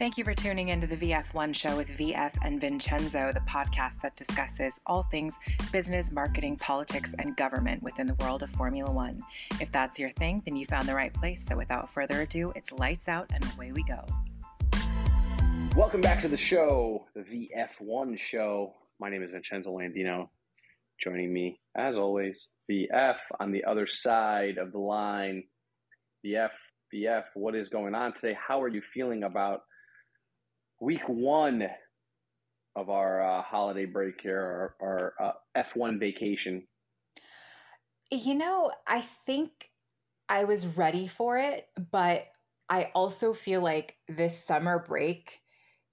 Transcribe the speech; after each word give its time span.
Thank 0.00 0.16
you 0.16 0.24
for 0.24 0.32
tuning 0.32 0.68
into 0.68 0.86
the 0.86 0.96
VF1 0.96 1.54
show 1.54 1.76
with 1.76 1.90
VF 1.90 2.32
and 2.42 2.58
Vincenzo, 2.58 3.32
the 3.34 3.40
podcast 3.40 4.00
that 4.00 4.16
discusses 4.16 4.80
all 4.86 5.02
things 5.02 5.38
business, 5.72 6.10
marketing, 6.10 6.56
politics, 6.56 7.14
and 7.18 7.36
government 7.36 7.82
within 7.82 8.06
the 8.06 8.14
world 8.14 8.42
of 8.42 8.48
Formula 8.48 8.90
One. 8.90 9.20
If 9.60 9.70
that's 9.70 9.98
your 9.98 10.08
thing, 10.12 10.40
then 10.46 10.56
you 10.56 10.64
found 10.64 10.88
the 10.88 10.94
right 10.94 11.12
place. 11.12 11.44
So 11.44 11.54
without 11.54 11.90
further 11.90 12.22
ado, 12.22 12.50
it's 12.56 12.72
lights 12.72 13.10
out 13.10 13.30
and 13.34 13.44
away 13.52 13.72
we 13.72 13.82
go. 13.82 14.02
Welcome 15.76 16.00
back 16.00 16.22
to 16.22 16.28
the 16.28 16.36
show, 16.38 17.04
the 17.14 17.20
VF1 17.20 18.18
show. 18.18 18.72
My 19.00 19.10
name 19.10 19.22
is 19.22 19.32
Vincenzo 19.32 19.70
Landino. 19.70 20.30
Joining 21.04 21.30
me, 21.30 21.60
as 21.76 21.94
always, 21.96 22.48
VF 22.70 23.16
on 23.38 23.52
the 23.52 23.64
other 23.64 23.86
side 23.86 24.56
of 24.56 24.72
the 24.72 24.78
line. 24.78 25.44
VF, 26.24 26.52
VF, 26.94 27.24
what 27.34 27.54
is 27.54 27.68
going 27.68 27.94
on 27.94 28.14
today? 28.14 28.34
How 28.48 28.62
are 28.62 28.68
you 28.68 28.80
feeling 28.94 29.24
about 29.24 29.60
week 30.80 31.06
one 31.06 31.68
of 32.76 32.90
our 32.90 33.22
uh, 33.22 33.42
holiday 33.42 33.84
break 33.84 34.20
here, 34.20 34.74
our, 34.80 35.14
our 35.20 35.34
uh, 35.56 35.62
F1 35.62 35.98
vacation? 35.98 36.66
You 38.10 38.34
know, 38.34 38.72
I 38.86 39.02
think 39.02 39.70
I 40.28 40.44
was 40.44 40.66
ready 40.66 41.06
for 41.06 41.38
it, 41.38 41.68
but 41.90 42.26
I 42.68 42.90
also 42.94 43.34
feel 43.34 43.60
like 43.60 43.96
this 44.08 44.42
summer 44.42 44.84
break 44.86 45.40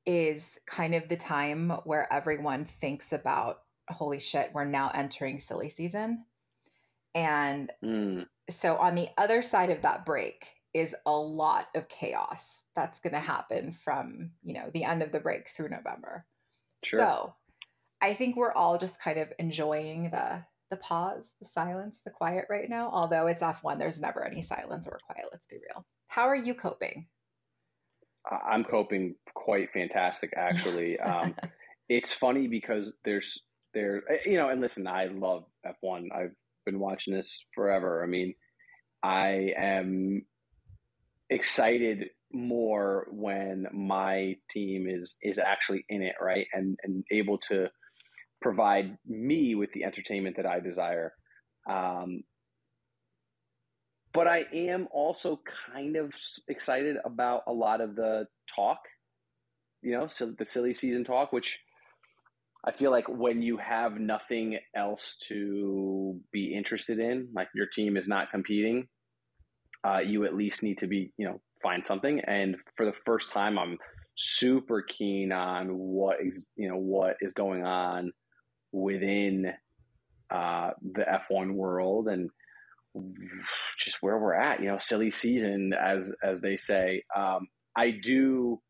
is 0.05 0.57
kind 0.65 0.95
of 0.95 1.09
the 1.09 1.17
time 1.17 1.71
where 1.83 2.11
everyone 2.11 2.65
thinks 2.65 3.11
about 3.11 3.59
holy 3.89 4.19
shit, 4.19 4.51
we're 4.53 4.65
now 4.65 4.91
entering 4.93 5.39
silly 5.39 5.69
season. 5.69 6.25
And 7.15 7.71
mm. 7.83 8.25
so 8.49 8.77
on 8.77 8.95
the 8.95 9.09
other 9.17 9.41
side 9.41 9.69
of 9.69 9.81
that 9.81 10.05
break, 10.05 10.47
is 10.77 10.95
a 11.05 11.11
lot 11.11 11.67
of 11.75 11.89
chaos 11.89 12.59
that's 12.75 12.99
going 12.99 13.13
to 13.13 13.19
happen 13.19 13.71
from 13.71 14.31
you 14.43 14.53
know 14.53 14.69
the 14.73 14.83
end 14.83 15.01
of 15.01 15.11
the 15.11 15.19
break 15.19 15.49
through 15.49 15.69
november. 15.69 16.25
Sure. 16.83 16.99
so 16.99 17.33
i 18.01 18.13
think 18.13 18.35
we're 18.35 18.53
all 18.53 18.77
just 18.77 19.01
kind 19.01 19.17
of 19.17 19.33
enjoying 19.39 20.11
the 20.11 20.43
the 20.69 20.77
pause 20.77 21.31
the 21.39 21.45
silence 21.45 22.01
the 22.05 22.11
quiet 22.11 22.45
right 22.49 22.69
now 22.69 22.89
although 22.91 23.27
it's 23.27 23.41
f1 23.41 23.79
there's 23.79 24.01
never 24.01 24.23
any 24.23 24.41
silence 24.41 24.87
or 24.87 24.99
quiet 25.05 25.25
let's 25.31 25.47
be 25.47 25.55
real. 25.55 25.85
How 26.07 26.23
are 26.27 26.35
you 26.35 26.53
coping? 26.53 27.07
I'm 28.29 28.63
coping 28.63 29.15
quite 29.33 29.71
fantastic 29.71 30.33
actually. 30.35 30.97
Um, 31.03 31.35
it's 31.89 32.11
funny 32.11 32.47
because 32.47 32.93
there's 33.05 33.39
there 33.73 34.03
eh, 34.09 34.29
you 34.29 34.37
know 34.37 34.49
and 34.49 34.59
listen 34.59 34.87
i 34.87 35.05
love 35.05 35.45
f1 35.65 36.07
i've 36.13 36.35
been 36.65 36.79
watching 36.79 37.13
this 37.13 37.43
forever. 37.55 38.03
I 38.03 38.07
mean 38.07 38.33
i 39.03 39.53
am 39.57 40.25
excited 41.29 42.05
more 42.31 43.07
when 43.11 43.67
my 43.73 44.35
team 44.49 44.87
is 44.89 45.17
is 45.21 45.39
actually 45.39 45.85
in 45.89 46.01
it 46.01 46.15
right? 46.21 46.47
And 46.53 46.77
and 46.83 47.03
able 47.11 47.37
to 47.49 47.67
provide 48.41 48.97
me 49.05 49.55
with 49.55 49.71
the 49.73 49.83
entertainment 49.83 50.35
that 50.37 50.45
i 50.45 50.59
desire. 50.59 51.13
Um, 51.69 52.23
but 54.17 54.27
i 54.27 54.45
am 54.51 54.87
also 54.91 55.39
kind 55.73 55.95
of 55.95 56.11
excited 56.47 56.97
about 57.05 57.43
a 57.45 57.53
lot 57.53 57.81
of 57.81 57.95
the 57.95 58.25
talk 58.53 58.79
you 59.83 59.91
know 59.91 60.07
so 60.07 60.33
the 60.39 60.45
silly 60.45 60.73
season 60.73 61.03
talk 61.03 61.31
which 61.31 61.59
i 62.65 62.71
feel 62.71 62.89
like 62.89 63.07
when 63.07 63.43
you 63.43 63.57
have 63.57 63.99
nothing 63.99 64.57
else 64.75 65.17
to 65.27 66.19
be 66.31 66.55
interested 66.55 66.99
in 66.99 67.27
like 67.35 67.47
your 67.53 67.67
team 67.67 67.95
is 67.95 68.07
not 68.07 68.31
competing 68.31 68.87
uh, 69.83 69.99
you 69.99 70.25
at 70.25 70.35
least 70.35 70.63
need 70.63 70.77
to 70.79 70.87
be, 70.87 71.11
you 71.17 71.27
know, 71.27 71.39
find 71.61 71.85
something. 71.85 72.21
And 72.21 72.55
for 72.75 72.85
the 72.85 72.93
first 73.05 73.31
time, 73.31 73.57
I'm 73.57 73.77
super 74.15 74.81
keen 74.81 75.31
on 75.31 75.69
what 75.77 76.17
is, 76.21 76.47
you 76.55 76.69
know, 76.69 76.77
what 76.77 77.17
is 77.21 77.33
going 77.33 77.63
on 77.63 78.11
within 78.71 79.53
uh, 80.29 80.71
the 80.81 81.05
F1 81.31 81.53
world 81.53 82.07
and 82.07 82.29
just 83.77 84.01
where 84.01 84.17
we're 84.17 84.33
at. 84.33 84.59
You 84.59 84.67
know, 84.67 84.77
silly 84.79 85.11
season, 85.11 85.73
as 85.73 86.13
as 86.23 86.41
they 86.41 86.57
say. 86.57 87.03
Um, 87.15 87.47
I 87.75 87.91
do. 87.91 88.61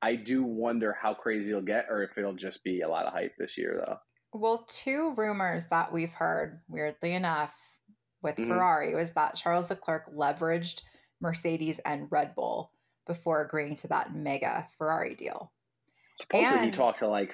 I 0.00 0.16
do 0.16 0.42
wonder 0.42 0.96
how 1.00 1.14
crazy 1.14 1.50
it'll 1.50 1.62
get, 1.62 1.86
or 1.88 2.02
if 2.02 2.18
it'll 2.18 2.34
just 2.34 2.64
be 2.64 2.80
a 2.80 2.88
lot 2.88 3.06
of 3.06 3.12
hype 3.12 3.34
this 3.38 3.56
year, 3.56 3.80
though. 3.86 3.98
Well, 4.32 4.64
two 4.66 5.12
rumors 5.16 5.66
that 5.66 5.92
we've 5.92 6.14
heard, 6.14 6.60
weirdly 6.68 7.12
enough, 7.12 7.54
with 8.22 8.36
mm-hmm. 8.36 8.48
Ferrari 8.48 8.94
was 8.94 9.12
that 9.12 9.34
Charles 9.34 9.70
Leclerc 9.70 10.14
leveraged 10.14 10.82
Mercedes 11.20 11.80
and 11.84 12.08
Red 12.10 12.34
Bull 12.34 12.70
before 13.06 13.42
agreeing 13.42 13.76
to 13.76 13.88
that 13.88 14.14
mega 14.14 14.66
Ferrari 14.78 15.14
deal. 15.14 15.52
Supposedly 16.16 16.56
and, 16.56 16.64
he 16.66 16.70
talked 16.70 17.00
to 17.00 17.08
like 17.08 17.32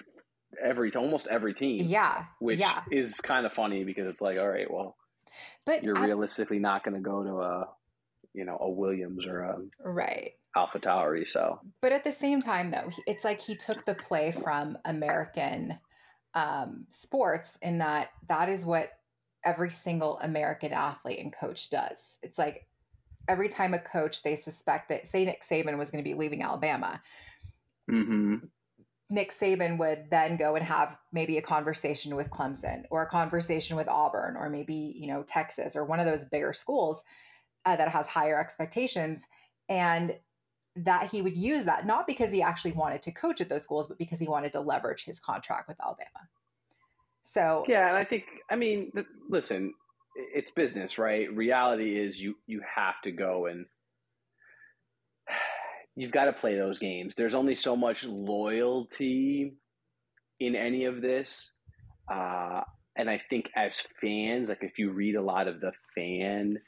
every 0.63 0.91
to 0.93 0.99
almost 0.99 1.27
every 1.27 1.55
team. 1.55 1.85
Yeah. 1.85 2.25
Which 2.39 2.59
yeah. 2.59 2.83
is 2.91 3.17
kind 3.17 3.47
of 3.47 3.53
funny 3.53 3.85
because 3.85 4.07
it's 4.07 4.21
like, 4.21 4.39
all 4.39 4.49
right, 4.49 4.71
well, 4.71 4.97
but 5.67 5.85
you're 5.85 5.99
I, 5.99 6.07
realistically 6.07 6.59
not 6.59 6.85
going 6.85 6.95
to 6.95 7.01
go 7.01 7.23
to 7.23 7.41
a 7.41 7.69
you 8.35 8.45
know 8.45 8.57
a 8.61 8.71
Williams 8.71 9.27
or 9.27 9.41
a 9.41 9.59
right 9.83 10.33
Alpha 10.57 10.79
Tauri. 10.79 11.27
So, 11.27 11.61
but 11.81 11.93
at 11.93 12.05
the 12.05 12.13
same 12.13 12.41
time, 12.41 12.71
though, 12.71 12.91
it's 13.07 13.25
like 13.25 13.43
he 13.43 13.57
took 13.57 13.85
the 13.85 13.95
play 13.95 14.33
from 14.33 14.79
American 14.85 15.79
um, 16.35 16.87
sports 16.91 17.59
in 17.63 17.79
that 17.79 18.11
that 18.29 18.49
is 18.49 18.65
what 18.65 18.91
every 19.45 19.71
single 19.71 20.19
American 20.21 20.73
athlete 20.73 21.21
and 21.21 21.33
coach 21.33 21.71
does. 21.71 22.19
It's 22.23 22.39
like 22.39 22.67
every 23.29 23.49
time 23.49 23.75
a 23.75 23.79
coach 23.79 24.23
they 24.23 24.37
suspect 24.37 24.89
that 24.89 25.07
say 25.07 25.25
Nick 25.25 25.43
Saban 25.43 25.79
was 25.79 25.91
going 25.91 26.03
to 26.03 26.09
be 26.09 26.17
leaving 26.17 26.43
Alabama. 26.43 27.01
Mm-hmm. 27.91 28.37
Nick 29.11 29.31
Saban 29.31 29.79
would 29.79 30.07
then 30.11 30.37
go 30.37 30.55
and 30.55 30.65
have 30.65 30.99
maybe 31.13 31.39
a 31.39 31.43
conversation 31.43 32.15
with 32.15 32.31
Clemson 32.31 32.83
or 32.91 33.03
a 33.03 33.09
conversation 33.09 33.77
with 33.77 33.89
Auburn 33.89 34.37
or 34.37 34.51
maybe 34.51 34.95
you 34.97 35.07
know 35.07 35.23
Texas 35.23 35.77
or 35.77 35.85
one 35.85 36.01
of 36.01 36.07
those 36.07 36.27
bigger 36.27 36.53
schools 36.53 37.03
uh, 37.65 37.77
that 37.77 37.89
has 37.89 38.07
higher 38.07 38.39
expectations 38.39 39.27
and 39.69 40.17
that 40.77 41.11
he 41.11 41.23
would 41.23 41.37
use 41.37 41.65
that 41.65 41.87
not 41.87 42.07
because 42.07 42.31
he 42.31 42.43
actually 42.43 42.73
wanted 42.73 43.03
to 43.03 43.13
coach 43.13 43.41
at 43.41 43.49
those 43.49 43.63
schools 43.63 43.87
but 43.87 43.99
because 43.99 44.21
he 44.21 44.29
wanted 44.29 44.53
to 44.53 44.61
leverage 44.61 45.05
his 45.05 45.19
contract 45.19 45.69
with 45.69 45.81
Alabama. 45.83 46.29
So 47.31 47.65
yeah, 47.69 47.89
and 47.89 47.97
I 47.97 48.05
think 48.05 48.25
I 48.51 48.57
mean, 48.57 48.91
listen, 49.29 49.75
it's 50.35 50.51
business, 50.51 50.97
right? 50.97 51.31
Reality 51.35 51.99
is 51.99 52.19
you 52.19 52.37
you 52.47 52.63
have 52.75 52.95
to 53.05 53.13
go 53.13 53.47
and 53.47 53.67
you've 55.97 56.13
got 56.13 56.25
to 56.25 56.33
play 56.33 56.57
those 56.57 56.79
games. 56.79 57.15
There's 57.17 57.35
only 57.35 57.55
so 57.55 57.77
much 57.77 58.05
loyalty 58.05 59.53
in 60.41 60.57
any 60.57 60.87
of 60.87 61.03
this. 61.03 61.53
Uh, 62.11 62.63
and 62.97 63.11
I 63.11 63.21
think 63.29 63.47
as 63.55 63.79
fans, 64.01 64.49
like 64.49 64.63
if 64.63 64.79
you 64.79 64.91
read 64.91 65.15
a 65.15 65.23
lot 65.23 65.49
of 65.49 65.61
the 65.61 65.73
fan, 65.95 66.59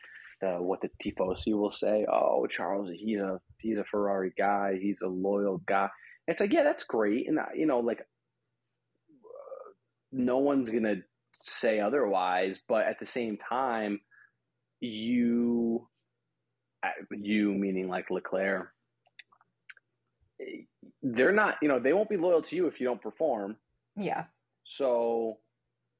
the 0.42 0.56
what 0.58 0.82
the 0.82 0.90
tifosi 1.02 1.58
will 1.58 1.70
say, 1.70 2.04
oh 2.12 2.46
Charles, 2.46 2.90
he's 2.94 3.20
a 3.20 3.40
he's 3.58 3.78
a 3.78 3.84
Ferrari 3.84 4.32
guy, 4.36 4.78
he's 4.78 5.00
a 5.02 5.08
loyal 5.08 5.62
guy. 5.66 5.88
It's 6.28 6.40
like 6.40 6.52
yeah, 6.52 6.64
that's 6.64 6.84
great, 6.84 7.28
and 7.28 7.38
you 7.56 7.64
know, 7.64 7.80
like 7.80 8.06
no 10.12 10.38
one's 10.38 10.70
going 10.70 10.84
to 10.84 11.02
say 11.32 11.80
otherwise. 11.80 12.58
But 12.68 12.86
at 12.86 12.98
the 12.98 13.06
same 13.06 13.36
time, 13.36 14.00
you, 14.80 15.88
you 17.10 17.52
meaning 17.52 17.88
like 17.88 18.10
Leclerc, 18.10 18.68
they're 21.02 21.32
not, 21.32 21.56
you 21.62 21.68
know, 21.68 21.80
they 21.80 21.92
won't 21.92 22.08
be 22.08 22.16
loyal 22.16 22.42
to 22.42 22.56
you 22.56 22.66
if 22.66 22.80
you 22.80 22.86
don't 22.86 23.02
perform. 23.02 23.56
Yeah. 23.96 24.24
So 24.64 25.38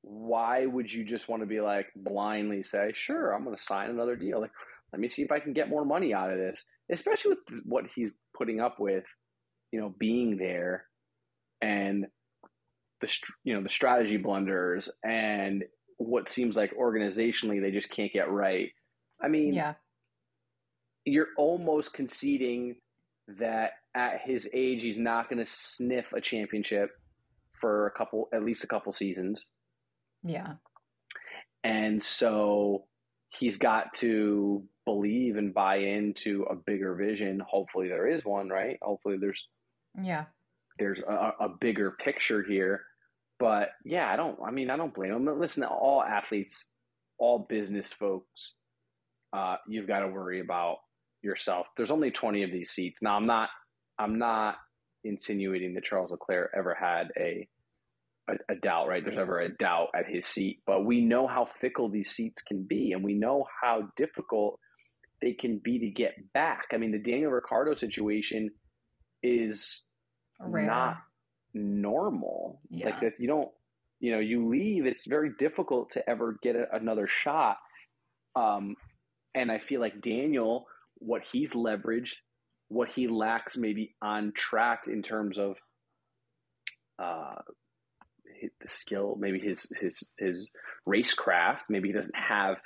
why 0.03 0.65
would 0.67 0.93
you 0.93 1.05
just 1.05 1.29
want 1.29 1.43
to 1.43 1.47
be 1.47 1.61
like 1.61 1.87
blindly 1.95 2.63
say, 2.63 2.93
sure, 2.95 3.33
I'm 3.33 3.45
going 3.45 3.57
to 3.57 3.63
sign 3.63 3.91
another 3.91 4.17
deal? 4.17 4.41
Like, 4.41 4.53
let 4.93 5.01
me 5.01 5.09
see 5.09 5.23
if 5.23 5.31
I 5.31 5.41
can 5.41 5.53
get 5.53 5.69
more 5.69 5.85
money 5.85 6.15
out 6.15 6.33
of 6.33 6.39
this, 6.39 6.65
especially 6.91 7.31
with 7.31 7.63
what 7.65 7.85
he's 7.95 8.15
putting 8.37 8.61
up 8.61 8.81
with, 8.81 9.05
you 9.73 9.81
know, 9.81 9.95
being 9.99 10.37
there 10.37 10.87
and 11.61 12.07
the 13.01 13.13
you 13.45 13.55
know 13.55 13.63
the 13.63 13.69
strategy 13.69 14.17
blunders 14.17 14.91
and 15.05 15.65
what 16.01 16.29
seems 16.29 16.57
like 16.57 16.75
organizationally 16.77 17.61
they 17.61 17.71
just 17.71 17.91
can't 17.91 18.13
get 18.13 18.31
right. 18.31 18.71
I 19.23 19.29
mean, 19.29 19.53
yeah, 19.53 19.75
you're 21.05 21.29
almost 21.37 21.93
conceding 21.93 22.77
that 23.39 23.73
at 23.95 24.23
his 24.25 24.49
age 24.55 24.83
he's 24.83 24.99
not 24.99 25.29
going 25.29 25.45
to 25.45 25.51
sniff 25.51 26.07
a 26.15 26.21
championship 26.21 26.91
for 27.61 27.87
a 27.87 27.91
couple, 27.91 28.29
at 28.33 28.45
least 28.45 28.65
a 28.65 28.67
couple 28.67 28.93
seasons. 28.93 29.45
Yeah, 30.23 30.55
and 31.65 32.03
so 32.03 32.85
he's 33.29 33.59
got 33.59 33.93
to 33.95 34.63
believe 34.87 35.37
and 35.37 35.53
buy 35.53 35.77
into 35.77 36.45
a 36.51 36.55
bigger 36.55 36.95
vision. 36.95 37.43
Hopefully, 37.47 37.89
there 37.89 38.09
is 38.09 38.25
one, 38.25 38.49
right? 38.49 38.79
Hopefully, 38.81 39.19
there's 39.21 39.47
yeah, 40.03 40.25
there's 40.79 41.01
a, 41.07 41.33
a 41.41 41.49
bigger 41.61 41.91
picture 42.03 42.43
here 42.43 42.85
but 43.41 43.71
yeah, 43.85 44.13
I 44.13 44.17
don't. 44.17 44.39
I 44.47 44.51
mean, 44.51 44.71
I 44.71 44.77
don't 44.77 44.95
blame 44.95 45.13
them. 45.13 45.41
Listen, 45.41 45.65
all 45.65 46.05
athletes, 46.05 46.69
all 47.19 47.47
business 47.49 47.93
folks, 47.93 48.55
uh, 49.33 49.57
you've 49.67 49.89
got 49.89 50.01
to 50.01 50.09
worry 50.09 50.41
about 50.41 50.77
yourself. 51.23 51.67
There's 51.77 51.91
only 51.91 52.11
20 52.11 52.43
of 52.45 52.53
these 52.53 52.71
seats. 52.71 53.01
Now, 53.03 53.17
I'm 53.17 53.27
not. 53.27 53.49
I'm 53.99 54.19
not 54.19 54.57
insinuating 55.05 55.75
that 55.75 55.85
Charles 55.85 56.11
Leclerc 56.11 56.53
ever 56.57 56.75
had 56.79 57.09
a, 57.19 57.49
a, 58.29 58.53
a 58.53 58.55
doubt, 58.57 58.89
right? 58.89 59.05
There's 59.05 59.19
ever 59.19 59.41
a 59.41 59.49
doubt 59.57 59.89
at 59.95 60.07
his 60.07 60.27
seat, 60.27 60.61
but 60.67 60.85
we 60.85 61.01
know 61.01 61.27
how 61.27 61.49
fickle 61.61 61.89
these 61.91 62.11
seats 62.11 62.43
can 62.43 62.67
be, 62.69 62.93
and 62.93 63.03
we 63.03 63.15
know 63.15 63.47
how 63.63 63.89
difficult 63.97 64.59
they 65.23 65.33
can 65.33 65.61
be 65.63 65.79
to 65.79 65.89
get 65.91 66.15
back. 66.33 66.67
I 66.73 66.79
mean, 66.79 66.93
the 66.93 66.99
Daniel 66.99 67.31
Ricciardo 67.31 67.75
situation 67.75 68.51
is 69.23 69.87
Rare. 70.41 70.67
not 70.67 70.97
normal. 71.55 72.61
Yeah. 72.71 72.87
Like 72.87 73.01
that, 73.01 73.13
you 73.19 73.29
don't, 73.29 73.49
you 74.01 74.13
know, 74.13 74.19
you 74.19 74.49
leave. 74.49 74.87
It's 74.87 75.07
very 75.07 75.31
difficult 75.39 75.91
to 75.93 76.09
ever 76.09 76.39
get 76.43 76.57
a, 76.57 76.75
another 76.75 77.07
shot. 77.07 77.59
Um, 78.35 78.77
and 79.35 79.51
I 79.51 79.59
feel 79.59 79.81
like 79.81 80.01
Daniel, 80.01 80.67
what 80.97 81.23
he's 81.31 81.53
leveraged, 81.53 82.15
what 82.69 82.89
he 82.89 83.09
lacks 83.09 83.57
maybe 83.57 83.95
on 84.01 84.33
track 84.35 84.85
in 84.87 85.03
terms 85.03 85.39
of 85.39 85.57
uh, 86.99 87.37
the 88.61 88.69
skill, 88.69 89.17
maybe 89.19 89.39
his 89.39 89.71
his 89.81 90.09
his 90.19 90.51
racecraft. 90.89 91.63
Maybe 91.69 91.89
he 91.89 91.95
doesn't 91.95 92.17
have 92.17 92.57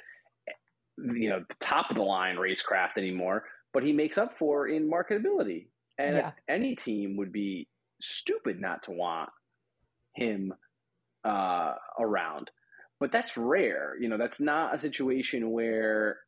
you 0.99 1.29
know 1.31 1.41
the 1.49 1.55
top 1.61 1.91
of 1.91 1.97
the 1.97 2.03
line 2.03 2.37
racecraft 2.37 2.97
anymore, 2.97 3.45
but 3.73 3.83
he 3.83 3.93
makes 3.93 4.19
up 4.19 4.39
for 4.39 4.69
in 4.69 4.91
marketability. 4.91 5.67
And 5.99 6.17
yeah. 6.17 6.33
any 6.49 6.75
team 6.75 7.17
would 7.17 7.33
be 7.33 7.69
stupid 8.05 8.61
not 8.61 8.83
to 8.85 8.93
want 8.93 9.31
him 10.15 10.53
uh, 11.25 11.75
around. 11.99 12.51
But 13.01 13.13
that's 13.13 13.37
rare. 13.37 13.95
You 14.01 14.09
know, 14.09 14.19
that's 14.19 14.41
not 14.41 14.75
a 14.75 14.79
situation 14.79 15.51
where 15.51 16.19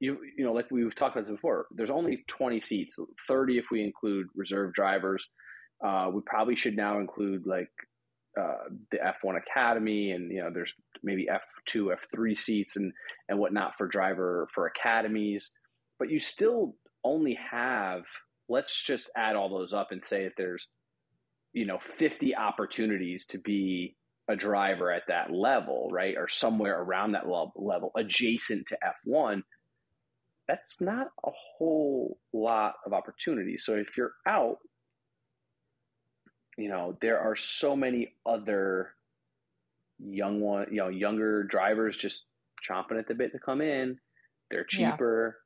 you 0.00 0.18
you 0.36 0.44
know, 0.44 0.52
like 0.52 0.70
we've 0.70 0.94
talked 0.94 1.16
about 1.16 1.26
this 1.26 1.36
before. 1.36 1.66
There's 1.72 1.90
only 1.90 2.24
20 2.26 2.60
seats, 2.60 2.98
30 3.28 3.58
if 3.58 3.66
we 3.70 3.82
include 3.84 4.28
reserve 4.34 4.72
drivers. 4.72 5.28
Uh, 5.84 6.10
we 6.12 6.20
probably 6.26 6.56
should 6.56 6.76
now 6.76 6.98
include 6.98 7.46
like 7.46 7.70
uh, 8.38 8.68
the 8.90 8.98
F1 8.98 9.38
Academy, 9.38 10.12
and 10.12 10.30
you 10.30 10.42
know, 10.42 10.50
there's 10.52 10.72
maybe 11.02 11.28
F2, 11.30 11.94
F3 12.14 12.38
seats 12.38 12.76
and 12.76 12.92
and 13.28 13.38
whatnot 13.38 13.72
for 13.76 13.86
driver 13.86 14.48
for 14.54 14.66
academies. 14.66 15.50
But 15.98 16.10
you 16.10 16.20
still 16.20 16.74
only 17.04 17.38
have. 17.50 18.02
Let's 18.48 18.82
just 18.82 19.10
add 19.16 19.36
all 19.36 19.48
those 19.48 19.72
up 19.72 19.92
and 19.92 20.04
say 20.04 20.24
that 20.24 20.32
there's, 20.36 20.66
you 21.52 21.66
know, 21.66 21.78
50 21.98 22.36
opportunities 22.36 23.26
to 23.26 23.38
be 23.38 23.96
a 24.28 24.36
driver 24.36 24.92
at 24.92 25.08
that 25.08 25.32
level, 25.32 25.88
right, 25.90 26.16
or 26.16 26.28
somewhere 26.28 26.80
around 26.80 27.12
that 27.12 27.28
level, 27.28 27.90
adjacent 27.96 28.68
to 28.68 28.78
F1. 29.06 29.42
That's 30.46 30.80
not 30.80 31.08
a 31.24 31.30
whole 31.56 32.18
lot 32.32 32.74
of 32.86 32.92
opportunities. 32.92 33.64
So 33.64 33.74
if 33.74 33.96
you're 33.96 34.14
out 34.26 34.58
you 36.60 36.68
know, 36.68 36.96
there 37.00 37.18
are 37.18 37.34
so 37.34 37.74
many 37.74 38.14
other 38.26 38.90
young 39.98 40.40
one, 40.40 40.66
you 40.70 40.76
know, 40.76 40.88
younger 40.88 41.42
drivers 41.42 41.96
just 41.96 42.26
chomping 42.68 42.98
at 42.98 43.08
the 43.08 43.14
bit 43.14 43.32
to 43.32 43.38
come 43.38 43.62
in. 43.62 43.98
They're 44.50 44.64
cheaper. 44.64 45.38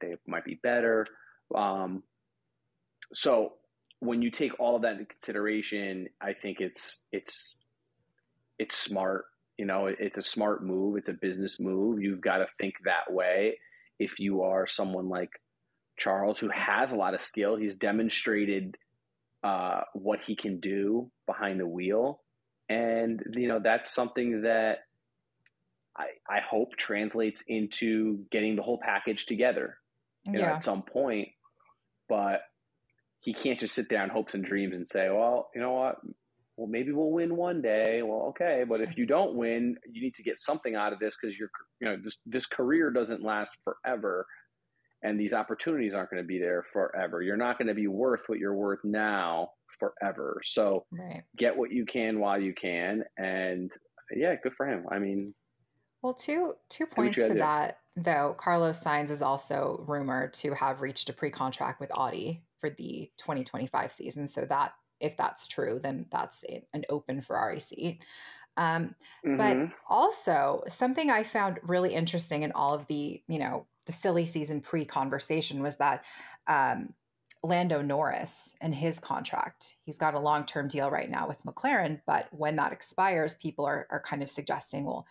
Yeah. 0.00 0.10
They 0.10 0.16
might 0.28 0.44
be 0.44 0.60
better. 0.62 1.06
Um, 1.54 2.04
so 3.14 3.54
when 4.00 4.22
you 4.22 4.30
take 4.30 4.58
all 4.58 4.76
of 4.76 4.82
that 4.82 4.92
into 4.92 5.04
consideration, 5.04 6.08
I 6.20 6.32
think 6.32 6.60
it's 6.60 7.00
it's 7.12 7.58
it's 8.58 8.76
smart. 8.76 9.26
You 9.56 9.66
know, 9.66 9.86
it's 9.86 10.18
a 10.18 10.22
smart 10.22 10.64
move. 10.64 10.96
It's 10.96 11.08
a 11.08 11.14
business 11.14 11.60
move. 11.60 12.02
You've 12.02 12.22
got 12.22 12.38
to 12.38 12.46
think 12.58 12.74
that 12.84 13.12
way. 13.12 13.58
If 13.98 14.18
you 14.18 14.42
are 14.42 14.66
someone 14.66 15.10
like 15.10 15.30
Charles, 15.98 16.38
who 16.38 16.48
has 16.48 16.92
a 16.92 16.96
lot 16.96 17.12
of 17.12 17.20
skill, 17.20 17.56
he's 17.56 17.76
demonstrated 17.76 18.78
uh, 19.44 19.82
what 19.92 20.20
he 20.26 20.34
can 20.34 20.60
do 20.60 21.10
behind 21.26 21.60
the 21.60 21.66
wheel. 21.66 22.22
And, 22.70 23.22
you 23.32 23.48
know, 23.48 23.60
that's 23.62 23.92
something 23.92 24.42
that 24.42 24.78
I, 25.94 26.06
I 26.26 26.40
hope 26.40 26.76
translates 26.78 27.42
into 27.46 28.24
getting 28.30 28.56
the 28.56 28.62
whole 28.62 28.80
package 28.82 29.26
together 29.26 29.76
yeah. 30.24 30.40
know, 30.40 30.46
at 30.54 30.62
some 30.62 30.82
point. 30.82 31.28
But 32.08 32.40
he 33.20 33.34
can't 33.34 33.60
just 33.60 33.74
sit 33.74 33.88
there 33.88 34.02
in 34.02 34.10
hopes 34.10 34.34
and 34.34 34.44
dreams 34.44 34.74
and 34.74 34.88
say, 34.88 35.08
well, 35.10 35.50
you 35.54 35.60
know 35.60 35.72
what? 35.72 35.96
Well, 36.56 36.68
maybe 36.68 36.92
we'll 36.92 37.10
win 37.10 37.36
one 37.36 37.62
day. 37.62 38.02
Well, 38.02 38.28
okay, 38.30 38.64
but 38.68 38.80
if 38.80 38.98
you 38.98 39.06
don't 39.06 39.34
win, 39.34 39.76
you 39.90 40.02
need 40.02 40.14
to 40.14 40.22
get 40.22 40.38
something 40.38 40.74
out 40.74 40.92
of 40.92 40.98
this 40.98 41.16
because 41.20 41.38
your, 41.38 41.48
you 41.80 41.88
know, 41.88 41.96
this 42.02 42.18
this 42.26 42.46
career 42.46 42.90
doesn't 42.90 43.22
last 43.22 43.52
forever 43.64 44.26
and 45.02 45.18
these 45.18 45.32
opportunities 45.32 45.94
aren't 45.94 46.10
going 46.10 46.22
to 46.22 46.26
be 46.26 46.38
there 46.38 46.64
forever. 46.72 47.22
You're 47.22 47.36
not 47.36 47.58
going 47.58 47.68
to 47.68 47.74
be 47.74 47.86
worth 47.86 48.22
what 48.26 48.38
you're 48.38 48.54
worth 48.54 48.80
now 48.84 49.50
forever. 49.78 50.40
So 50.44 50.84
right. 50.92 51.22
get 51.36 51.56
what 51.56 51.72
you 51.72 51.86
can 51.86 52.20
while 52.20 52.40
you 52.40 52.54
can, 52.54 53.04
and 53.16 53.70
yeah, 54.14 54.34
good 54.42 54.52
for 54.56 54.66
him. 54.66 54.84
I 54.90 54.98
mean, 54.98 55.34
well, 56.02 56.14
two 56.14 56.54
two 56.68 56.86
points 56.86 57.16
to 57.16 57.34
that 57.34 57.78
though. 57.96 58.34
Carlos 58.38 58.82
Sainz 58.82 59.10
is 59.10 59.22
also 59.22 59.84
rumored 59.86 60.34
to 60.34 60.54
have 60.54 60.80
reached 60.80 61.08
a 61.08 61.12
pre-contract 61.12 61.80
with 61.80 61.90
Audi 61.94 62.42
for 62.60 62.70
the 62.70 63.10
2025 63.18 63.92
season. 63.92 64.28
So 64.28 64.44
that 64.46 64.72
if 65.00 65.16
that's 65.16 65.48
true, 65.48 65.80
then 65.82 66.06
that's 66.10 66.44
an 66.74 66.84
open 66.90 67.22
Ferrari 67.22 67.60
seat. 67.60 68.02
Um, 68.56 68.94
mm-hmm. 69.24 69.36
But 69.36 69.72
also 69.88 70.62
something 70.68 71.10
I 71.10 71.22
found 71.22 71.60
really 71.62 71.94
interesting 71.94 72.42
in 72.42 72.52
all 72.52 72.74
of 72.74 72.86
the 72.86 73.22
you 73.26 73.38
know 73.38 73.66
the 73.86 73.92
silly 73.92 74.26
season 74.26 74.60
pre 74.60 74.84
conversation 74.84 75.62
was 75.62 75.76
that 75.76 76.04
um, 76.46 76.94
Lando 77.42 77.80
Norris 77.80 78.54
and 78.60 78.74
his 78.74 78.98
contract, 78.98 79.76
he's 79.84 79.96
got 79.96 80.14
a 80.14 80.20
long 80.20 80.44
term 80.44 80.68
deal 80.68 80.90
right 80.90 81.10
now 81.10 81.26
with 81.26 81.42
McLaren, 81.44 82.00
but 82.06 82.28
when 82.32 82.56
that 82.56 82.72
expires, 82.72 83.36
people 83.36 83.64
are, 83.64 83.86
are 83.90 84.02
kind 84.02 84.22
of 84.22 84.30
suggesting, 84.30 84.84
well, 84.84 85.06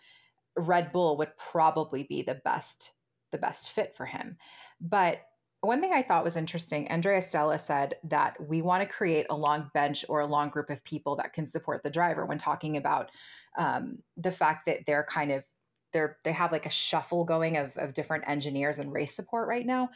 Red 0.56 0.92
Bull 0.92 1.16
would 1.16 1.36
probably 1.36 2.04
be 2.04 2.22
the 2.22 2.40
best 2.44 2.92
the 3.32 3.38
best 3.38 3.70
fit 3.70 3.94
for 3.94 4.06
him. 4.06 4.36
But 4.80 5.20
one 5.62 5.80
thing 5.80 5.92
I 5.92 6.02
thought 6.02 6.24
was 6.24 6.36
interesting, 6.36 6.88
Andrea 6.88 7.20
Stella 7.20 7.58
said 7.58 7.96
that 8.04 8.36
we 8.48 8.62
want 8.62 8.82
to 8.82 8.88
create 8.88 9.26
a 9.28 9.36
long 9.36 9.70
bench 9.74 10.04
or 10.08 10.20
a 10.20 10.26
long 10.26 10.48
group 10.48 10.70
of 10.70 10.82
people 10.84 11.16
that 11.16 11.34
can 11.34 11.44
support 11.44 11.82
the 11.82 11.90
driver 11.90 12.24
when 12.24 12.38
talking 12.38 12.76
about 12.76 13.10
um, 13.58 13.98
the 14.16 14.32
fact 14.32 14.66
that 14.66 14.86
they're 14.86 15.04
kind 15.04 15.32
of 15.32 15.44
they're 15.92 16.18
they 16.24 16.32
have 16.32 16.52
like 16.52 16.66
a 16.66 16.70
shuffle 16.70 17.24
going 17.24 17.56
of, 17.56 17.76
of 17.76 17.92
different 17.94 18.24
engineers 18.26 18.78
and 18.78 18.92
race 18.92 19.14
support 19.14 19.48
right 19.48 19.66
now 19.66 19.88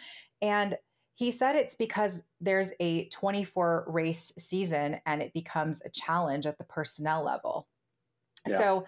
and 0.43 0.77
he 1.15 1.31
said 1.31 1.55
it's 1.55 1.77
because 1.77 2.23
there's 2.41 2.73
a 2.81 3.09
24 3.11 3.85
race 3.87 4.33
season 4.37 5.01
and 5.07 5.23
it 5.23 5.33
becomes 5.33 5.81
a 5.85 5.91
challenge 5.91 6.47
at 6.47 6.59
the 6.59 6.65
personnel 6.65 7.25
level 7.25 7.69
yeah. 8.49 8.59
so 8.59 8.85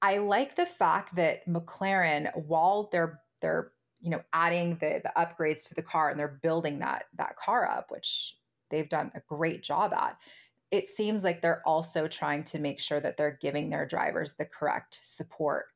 i 0.00 0.18
like 0.18 0.54
the 0.54 0.66
fact 0.66 1.16
that 1.16 1.46
mclaren 1.48 2.30
while 2.46 2.88
they're 2.92 3.20
they're 3.40 3.72
you 4.04 4.10
know 4.10 4.20
adding 4.32 4.76
the 4.76 5.00
the 5.02 5.12
upgrades 5.16 5.66
to 5.66 5.74
the 5.74 5.82
car 5.82 6.10
and 6.10 6.20
they're 6.20 6.38
building 6.42 6.78
that 6.78 7.04
that 7.16 7.36
car 7.36 7.68
up 7.68 7.90
which 7.90 8.36
they've 8.70 8.88
done 8.88 9.10
a 9.14 9.20
great 9.28 9.62
job 9.62 9.92
at 9.92 10.16
it 10.70 10.88
seems 10.88 11.22
like 11.22 11.40
they're 11.40 11.62
also 11.64 12.08
trying 12.08 12.42
to 12.42 12.58
make 12.58 12.80
sure 12.80 12.98
that 12.98 13.16
they're 13.16 13.38
giving 13.40 13.70
their 13.70 13.86
drivers 13.86 14.34
the 14.34 14.44
correct 14.44 14.98
support 15.02 15.66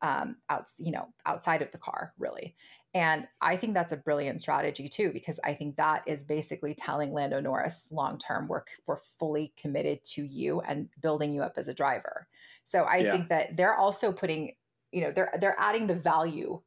um, 0.00 0.36
out, 0.50 0.70
you 0.78 0.92
know, 0.92 1.08
outside 1.26 1.62
of 1.62 1.72
the 1.72 1.78
car, 1.78 2.12
really. 2.18 2.54
And 2.92 3.26
I 3.40 3.56
think 3.56 3.74
that's 3.74 3.92
a 3.92 3.96
brilliant 3.96 4.40
strategy 4.40 4.88
too, 4.88 5.10
because 5.12 5.40
I 5.42 5.54
think 5.54 5.76
that 5.76 6.04
is 6.06 6.22
basically 6.22 6.74
telling 6.74 7.12
Lando 7.12 7.40
Norris 7.40 7.88
long 7.90 8.18
term, 8.18 8.46
we're, 8.46 8.62
we're 8.86 9.00
fully 9.18 9.52
committed 9.56 10.04
to 10.12 10.22
you 10.22 10.60
and 10.60 10.88
building 11.00 11.32
you 11.32 11.42
up 11.42 11.54
as 11.56 11.66
a 11.66 11.74
driver. 11.74 12.28
So 12.62 12.84
I 12.84 12.98
yeah. 12.98 13.10
think 13.10 13.28
that 13.30 13.56
they're 13.56 13.74
also 13.74 14.12
putting, 14.12 14.52
you 14.92 15.00
know, 15.00 15.10
they're 15.10 15.32
they're 15.40 15.56
adding 15.58 15.88
the 15.88 15.96
value 15.96 16.60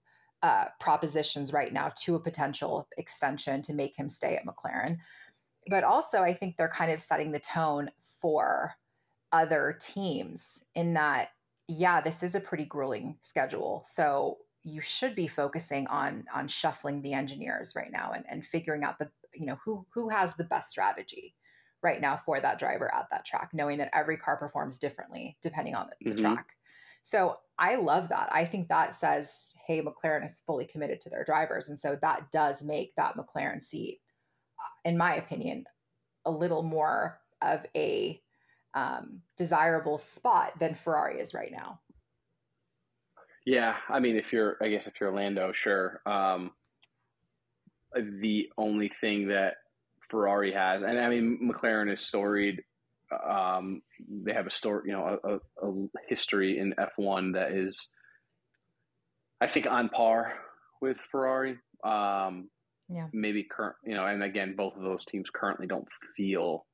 uh, 0.44 0.65
propositions 0.79 1.53
right 1.53 1.74
now 1.74 1.91
to 2.03 2.15
a 2.15 2.20
potential 2.20 2.88
extension 2.98 3.62
to 3.63 3.74
make 3.74 3.96
him 3.96 4.08
stay 4.08 4.36
at 4.36 4.46
McLaren. 4.46 4.98
But 5.70 5.84
also, 5.84 6.22
I 6.22 6.34
think 6.34 6.56
they're 6.56 6.70
kind 6.70 6.91
of 6.91 7.00
setting 7.01 7.32
the 7.32 7.39
tone 7.39 7.89
for 8.22 8.75
other 9.32 9.77
teams 9.82 10.63
in 10.75 10.94
that 10.94 11.29
yeah, 11.67 12.00
this 12.00 12.24
is 12.24 12.34
a 12.34 12.39
pretty 12.39 12.63
grueling 12.65 13.17
schedule. 13.22 13.82
So 13.84 14.38
you 14.63 14.82
should 14.82 15.15
be 15.15 15.27
focusing 15.27 15.88
on 15.88 16.25
on 16.34 16.48
shuffling 16.48 17.01
the 17.01 17.13
engineers 17.13 17.74
right 17.75 17.91
now 17.91 18.12
and, 18.13 18.25
and 18.29 18.46
figuring 18.46 18.84
out 18.84 19.00
the 19.00 19.10
you 19.34 19.46
know 19.46 19.58
who 19.63 19.86
who 19.94 20.10
has 20.10 20.36
the 20.36 20.44
best 20.44 20.70
strategy 20.70 21.36
right 21.84 22.01
now 22.01 22.17
for 22.17 22.39
that 22.39 22.58
driver 22.58 22.94
at 22.94 23.08
that 23.12 23.25
track, 23.25 23.51
knowing 23.53 23.77
that 23.77 23.89
every 23.94 24.17
car 24.17 24.36
performs 24.38 24.79
differently 24.79 25.38
depending 25.41 25.75
on 25.75 25.88
the, 26.01 26.10
mm-hmm. 26.10 26.22
track. 26.22 26.57
So 27.04 27.38
I 27.60 27.75
love 27.75 28.10
that. 28.10 28.30
I 28.32 28.46
think 28.46 28.68
that 28.68 28.94
says, 28.94 29.54
hey, 29.66 29.82
McLaren 29.82 30.25
is 30.25 30.42
fully 30.46 30.66
committed 30.66 31.00
to 31.01 31.10
their 31.10 31.24
drivers. 31.24 31.70
And 31.70 31.80
so 31.80 31.98
that 32.01 32.32
does 32.32 32.63
make 32.63 32.94
that 32.96 33.16
McLaren 33.16 33.63
seat, 33.63 34.00
in 34.86 34.98
my 34.98 35.16
opinion, 35.16 35.66
a 36.25 36.32
little 36.32 36.63
more 36.63 37.20
of 37.42 37.66
a 37.75 38.22
um, 38.74 39.22
desirable 39.38 39.98
spot 39.98 40.60
than 40.60 40.75
Ferrari 40.75 41.20
is 41.20 41.34
right 41.34 41.51
now. 41.51 41.80
Yeah, 43.46 43.75
I 43.89 44.00
mean, 44.00 44.18
if 44.18 44.34
you're, 44.34 44.58
I 44.62 44.68
guess 44.68 44.88
if 44.88 45.00
you're 45.00 45.13
Lando, 45.13 45.54
sure. 45.54 46.01
Um, 46.06 46.51
the 47.94 48.50
only 48.58 48.92
thing 49.01 49.30
that 49.30 49.56
Ferrari 50.10 50.51
has, 50.51 50.84
and 50.84 51.00
I 51.00 51.10
mean 51.10 51.50
McLaren 51.51 51.92
is 51.92 52.01
storied. 52.01 52.62
Um, 53.12 53.82
they 54.10 54.34
have 54.34 54.48
a 54.48 54.52
story, 54.52 54.84
you 54.88 54.94
know, 54.94 55.20
a, 55.24 55.36
a, 55.36 55.70
a 55.70 55.88
history 56.08 56.60
in 56.60 56.74
F1 56.74 57.34
that 57.34 57.52
is, 57.52 57.90
I 59.40 59.48
think, 59.48 59.68
on 59.68 59.90
par 59.90 60.34
with 60.82 60.98
Ferrari. 61.12 61.58
Um, 61.84 62.50
yeah. 62.90 63.08
Maybe 63.12 63.44
current, 63.44 63.76
you 63.86 63.96
know, 63.96 64.06
and 64.06 64.24
again, 64.24 64.56
both 64.56 64.76
of 64.76 64.84
those 64.84 65.06
teams 65.06 65.30
currently 65.30 65.68
don't 65.68 65.88
feel 66.16 66.66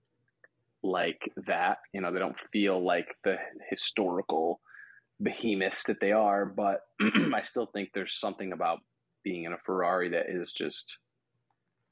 like 0.84 1.32
that. 1.48 1.80
You 1.94 2.02
know, 2.02 2.12
they 2.12 2.20
don't 2.20 2.40
feel 2.52 2.84
like 2.84 3.08
the 3.24 3.38
historical 3.70 4.60
behemoths 5.22 5.84
that 5.86 6.00
they 6.00 6.12
are. 6.12 6.46
But 6.46 6.82
I 7.02 7.42
still 7.44 7.66
think 7.66 7.90
there's 7.94 8.20
something 8.20 8.52
about 8.54 8.80
being 9.24 9.46
in 9.46 9.54
a 9.54 9.58
Ferrari 9.58 10.10
that 10.10 10.30
is 10.30 10.54
just, 10.54 10.98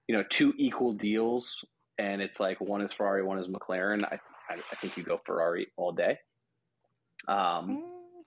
you 0.07 0.15
know, 0.15 0.23
two 0.29 0.53
equal 0.57 0.93
deals, 0.93 1.63
and 1.97 2.21
it's 2.21 2.39
like 2.39 2.59
one 2.59 2.81
is 2.81 2.93
Ferrari, 2.93 3.23
one 3.23 3.39
is 3.39 3.47
McLaren. 3.47 4.03
I 4.03 4.19
I, 4.51 4.61
I 4.71 4.75
think 4.75 4.97
you 4.97 5.03
go 5.03 5.19
Ferrari 5.25 5.67
all 5.77 5.91
day. 5.91 6.19
Um, 7.27 7.35
mm, 7.37 7.81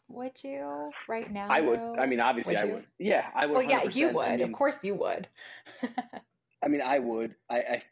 would 0.09 0.43
you 0.43 0.91
right 1.09 1.31
now? 1.31 1.49
I 1.51 1.61
would. 1.61 1.79
Though? 1.79 1.97
I 1.97 2.07
mean, 2.07 2.21
obviously, 2.21 2.55
would 2.55 2.63
I 2.63 2.67
would. 2.67 2.85
Yeah, 2.99 3.27
I 3.35 3.47
would. 3.47 3.55
Well, 3.55 3.63
yeah, 3.63 3.85
you 3.85 4.11
would. 4.11 4.27
I 4.27 4.37
mean, 4.37 4.47
of 4.47 4.53
course, 4.53 4.85
you 4.85 4.95
would. 4.95 5.29
I 6.63 6.69
mean, 6.69 6.81
I 6.81 6.99
would. 6.99 7.35
I, 7.51 7.57
I 7.57 7.83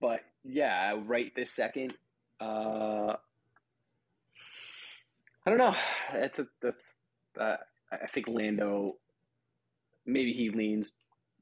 but 0.00 0.20
yeah, 0.44 0.98
right 1.06 1.32
this 1.34 1.50
second. 1.50 1.94
Uh, 2.40 3.16
I 5.46 5.50
don't 5.50 5.58
know. 5.58 5.74
That's 6.12 6.38
a 6.38 6.46
that's. 6.62 7.00
Uh, 7.38 7.56
I 7.92 8.06
think 8.06 8.28
Lando. 8.28 8.96
Maybe 10.06 10.32
he 10.32 10.50
leans 10.50 10.94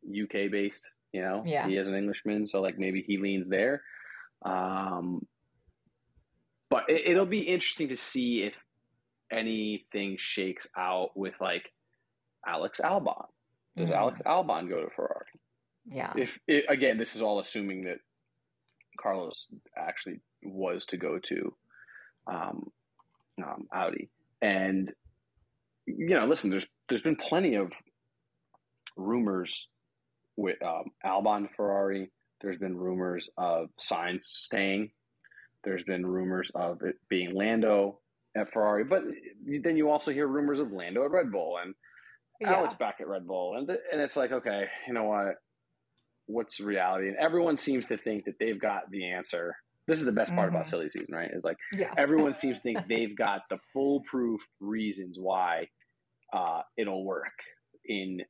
UK 0.04 0.50
based. 0.50 0.88
You 1.12 1.22
know, 1.22 1.42
yeah. 1.46 1.66
he 1.66 1.76
is 1.76 1.88
an 1.88 1.94
Englishman, 1.94 2.46
so 2.46 2.60
like 2.60 2.78
maybe 2.78 3.02
he 3.02 3.16
leans 3.16 3.48
there. 3.48 3.82
Um, 4.42 5.26
but 6.70 6.84
it, 6.88 7.16
will 7.16 7.26
be 7.26 7.40
interesting 7.40 7.88
to 7.88 7.96
see 7.96 8.42
if 8.42 8.54
anything 9.30 10.16
shakes 10.18 10.68
out 10.76 11.16
with 11.16 11.34
like 11.40 11.70
Alex 12.46 12.80
Albon. 12.82 13.26
Does 13.76 13.90
mm. 13.90 13.96
Alex 13.96 14.20
Albon 14.26 14.68
go 14.68 14.82
to 14.82 14.90
Ferrari? 14.90 15.26
Yeah. 15.86 16.12
If 16.16 16.38
it, 16.46 16.64
again, 16.68 16.98
this 16.98 17.16
is 17.16 17.22
all 17.22 17.40
assuming 17.40 17.84
that 17.84 17.98
Carlos 19.00 19.48
actually 19.76 20.20
was 20.42 20.86
to 20.86 20.96
go 20.96 21.18
to 21.18 21.54
um, 22.26 22.70
um, 23.42 23.68
Audi, 23.72 24.10
and 24.42 24.92
you 25.86 26.10
know, 26.10 26.26
listen, 26.26 26.50
there's 26.50 26.66
there's 26.88 27.02
been 27.02 27.16
plenty 27.16 27.54
of 27.54 27.72
rumors 28.96 29.68
with 30.36 30.56
um, 30.62 30.90
Albon 31.04 31.48
Ferrari. 31.56 32.10
There's 32.40 32.58
been 32.58 32.76
rumors 32.76 33.30
of 33.36 33.70
Sainz 33.80 34.24
staying. 34.24 34.90
There's 35.64 35.84
been 35.84 36.06
rumors 36.06 36.50
of 36.54 36.82
it 36.82 36.96
being 37.08 37.34
Lando 37.34 38.00
at 38.36 38.52
Ferrari, 38.52 38.84
but 38.84 39.02
then 39.62 39.76
you 39.76 39.90
also 39.90 40.12
hear 40.12 40.26
rumors 40.26 40.60
of 40.60 40.72
Lando 40.72 41.04
at 41.04 41.10
Red 41.10 41.32
Bull 41.32 41.58
and 41.62 41.74
yeah. 42.40 42.54
Alex 42.54 42.74
back 42.78 42.96
at 43.00 43.08
Red 43.08 43.26
Bull, 43.26 43.56
and 43.56 43.68
and 43.68 44.00
it's 44.00 44.16
like, 44.16 44.32
okay, 44.32 44.66
you 44.86 44.94
know 44.94 45.04
what? 45.04 45.34
What's 46.26 46.60
reality? 46.60 47.08
And 47.08 47.16
everyone 47.16 47.56
seems 47.56 47.86
to 47.86 47.96
think 47.96 48.26
that 48.26 48.38
they've 48.38 48.60
got 48.60 48.90
the 48.90 49.10
answer. 49.10 49.56
This 49.86 49.98
is 49.98 50.04
the 50.04 50.12
best 50.12 50.32
part 50.34 50.48
mm-hmm. 50.48 50.56
about 50.56 50.68
silly 50.68 50.88
season, 50.88 51.14
right? 51.14 51.30
Is 51.32 51.44
like 51.44 51.56
yeah. 51.72 51.92
everyone 51.96 52.34
seems 52.34 52.58
to 52.58 52.62
think 52.62 52.86
they've 52.88 53.16
got 53.16 53.42
the 53.50 53.58
foolproof 53.72 54.40
reasons 54.60 55.18
why 55.18 55.68
uh, 56.32 56.60
it'll 56.76 57.04
work 57.04 57.32
in 57.86 58.20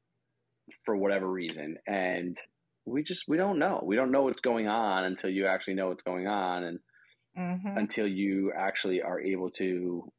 for 0.84 0.96
whatever 0.96 1.28
reason, 1.28 1.76
and 1.86 2.38
we 2.86 3.02
just 3.02 3.24
we 3.28 3.36
don't 3.36 3.58
know. 3.58 3.82
We 3.84 3.96
don't 3.96 4.12
know 4.12 4.22
what's 4.22 4.40
going 4.40 4.68
on 4.68 5.04
until 5.04 5.30
you 5.30 5.46
actually 5.46 5.74
know 5.74 5.88
what's 5.88 6.04
going 6.04 6.26
on, 6.26 6.64
and 6.64 6.78
mm-hmm. 7.36 7.76
until 7.76 8.06
you 8.06 8.52
actually 8.56 9.02
are 9.02 9.20
able 9.20 9.50
to 9.50 10.10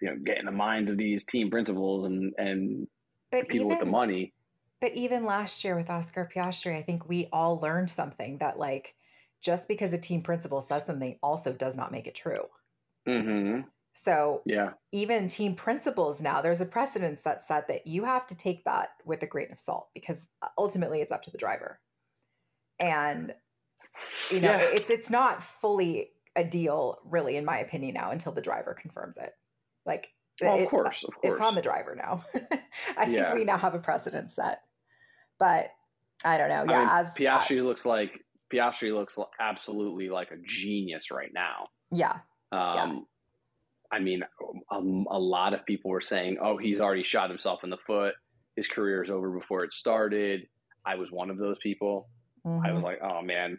you 0.00 0.08
know 0.08 0.16
get 0.24 0.38
in 0.38 0.46
the 0.46 0.52
minds 0.52 0.90
of 0.90 0.96
these 0.96 1.24
team 1.24 1.50
principals 1.50 2.06
and 2.06 2.32
and 2.38 2.86
but 3.30 3.48
people 3.48 3.66
even, 3.66 3.68
with 3.68 3.78
the 3.78 3.86
money 3.86 4.32
but 4.80 4.92
even 4.92 5.24
last 5.24 5.62
year 5.64 5.76
with 5.76 5.90
oscar 5.90 6.28
piastri 6.34 6.76
i 6.76 6.82
think 6.82 7.08
we 7.08 7.28
all 7.32 7.58
learned 7.60 7.90
something 7.90 8.38
that 8.38 8.58
like 8.58 8.94
just 9.42 9.68
because 9.68 9.92
a 9.92 9.98
team 9.98 10.22
principal 10.22 10.60
says 10.60 10.84
something 10.84 11.16
also 11.22 11.52
does 11.52 11.76
not 11.76 11.92
make 11.92 12.06
it 12.06 12.14
true 12.14 12.44
mm-hmm. 13.08 13.60
so 13.92 14.42
yeah 14.44 14.70
even 14.92 15.28
team 15.28 15.54
principals 15.54 16.22
now 16.22 16.42
there's 16.42 16.60
a 16.60 16.66
precedence 16.66 17.22
that 17.22 17.42
said 17.42 17.64
that 17.68 17.86
you 17.86 18.04
have 18.04 18.26
to 18.26 18.36
take 18.36 18.64
that 18.64 18.90
with 19.04 19.22
a 19.22 19.26
grain 19.26 19.48
of 19.52 19.58
salt 19.58 19.88
because 19.94 20.28
ultimately 20.58 21.00
it's 21.00 21.12
up 21.12 21.22
to 21.22 21.30
the 21.30 21.38
driver 21.38 21.78
and 22.80 23.34
you 24.30 24.40
know, 24.40 24.52
yeah. 24.52 24.60
it's 24.60 24.90
it's 24.90 25.10
not 25.10 25.42
fully 25.42 26.10
a 26.36 26.44
deal, 26.44 26.98
really, 27.04 27.36
in 27.36 27.44
my 27.44 27.58
opinion, 27.58 27.94
now 27.94 28.10
until 28.10 28.32
the 28.32 28.40
driver 28.40 28.74
confirms 28.74 29.16
it. 29.16 29.32
Like, 29.84 30.08
well, 30.40 30.56
it, 30.56 30.64
of 30.64 30.68
course, 30.68 31.04
of 31.04 31.14
course, 31.14 31.32
it's 31.32 31.40
on 31.40 31.54
the 31.54 31.62
driver 31.62 31.94
now. 31.96 32.24
I 32.96 33.06
yeah. 33.06 33.06
think 33.06 33.34
we 33.34 33.44
now 33.44 33.58
have 33.58 33.74
a 33.74 33.78
precedent 33.78 34.30
set, 34.32 34.62
but 35.38 35.70
I 36.24 36.38
don't 36.38 36.48
know. 36.48 36.64
Yeah, 36.68 36.78
I 36.78 37.02
mean, 37.02 37.06
as 37.06 37.14
Piastri 37.14 37.60
uh, 37.60 37.64
looks 37.64 37.84
like 37.84 38.12
Piastri 38.52 38.92
looks 38.92 39.16
absolutely 39.40 40.08
like 40.08 40.30
a 40.30 40.36
genius 40.44 41.10
right 41.10 41.30
now. 41.32 41.68
Yeah. 41.92 42.18
Um, 42.52 42.74
yeah. 42.74 42.98
I 43.92 43.98
mean, 43.98 44.22
um, 44.70 45.06
a 45.10 45.18
lot 45.18 45.52
of 45.52 45.64
people 45.66 45.90
were 45.90 46.00
saying, 46.00 46.38
"Oh, 46.40 46.56
he's 46.56 46.80
already 46.80 47.04
shot 47.04 47.30
himself 47.30 47.64
in 47.64 47.70
the 47.70 47.78
foot. 47.86 48.14
His 48.56 48.68
career 48.68 49.02
is 49.02 49.10
over 49.10 49.30
before 49.30 49.64
it 49.64 49.74
started." 49.74 50.46
I 50.84 50.94
was 50.96 51.12
one 51.12 51.30
of 51.30 51.38
those 51.38 51.58
people. 51.62 52.08
Mm-hmm. 52.46 52.66
I 52.66 52.72
was 52.72 52.78
mm-hmm. 52.78 52.86
like, 52.86 52.98
"Oh 53.02 53.22
man, 53.22 53.58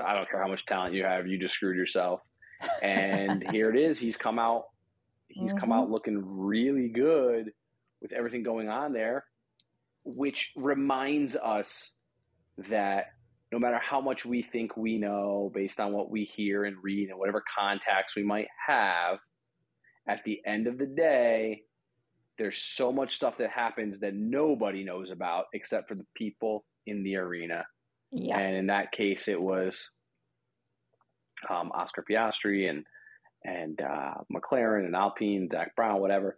I 0.00 0.14
don't 0.14 0.28
care 0.30 0.40
how 0.40 0.48
much 0.48 0.66
talent 0.66 0.94
you 0.94 1.04
have, 1.04 1.26
you 1.26 1.38
just 1.38 1.54
screwed 1.54 1.76
yourself. 1.76 2.20
And 2.82 3.44
here 3.50 3.70
it 3.70 3.76
is. 3.76 3.98
He's 3.98 4.16
come 4.16 4.38
out. 4.38 4.64
He's 5.28 5.50
mm-hmm. 5.50 5.58
come 5.58 5.72
out 5.72 5.90
looking 5.90 6.22
really 6.24 6.88
good 6.88 7.52
with 8.02 8.12
everything 8.12 8.42
going 8.42 8.68
on 8.68 8.92
there, 8.92 9.24
which 10.04 10.52
reminds 10.56 11.36
us 11.36 11.92
that 12.68 13.06
no 13.52 13.58
matter 13.58 13.78
how 13.78 14.00
much 14.00 14.24
we 14.24 14.42
think 14.42 14.76
we 14.76 14.98
know 14.98 15.50
based 15.54 15.80
on 15.80 15.92
what 15.92 16.10
we 16.10 16.24
hear 16.24 16.64
and 16.64 16.76
read 16.82 17.10
and 17.10 17.18
whatever 17.18 17.42
contacts 17.58 18.14
we 18.16 18.22
might 18.22 18.48
have, 18.66 19.18
at 20.08 20.22
the 20.24 20.40
end 20.46 20.66
of 20.66 20.78
the 20.78 20.86
day, 20.86 21.62
there's 22.38 22.58
so 22.58 22.90
much 22.90 23.14
stuff 23.14 23.36
that 23.38 23.50
happens 23.50 24.00
that 24.00 24.14
nobody 24.14 24.82
knows 24.82 25.10
about 25.10 25.46
except 25.52 25.88
for 25.88 25.94
the 25.94 26.06
people 26.14 26.64
in 26.86 27.02
the 27.02 27.16
arena 27.16 27.64
yeah. 28.12 28.38
And 28.38 28.56
in 28.56 28.66
that 28.66 28.92
case, 28.92 29.28
it 29.28 29.40
was 29.40 29.90
um, 31.48 31.70
Oscar 31.72 32.04
Piastri 32.08 32.68
and 32.68 32.84
and 33.44 33.80
uh, 33.80 34.14
McLaren 34.32 34.84
and 34.84 34.94
Alpine, 34.94 35.48
Zak 35.50 35.74
Brown, 35.74 36.00
whatever. 36.00 36.36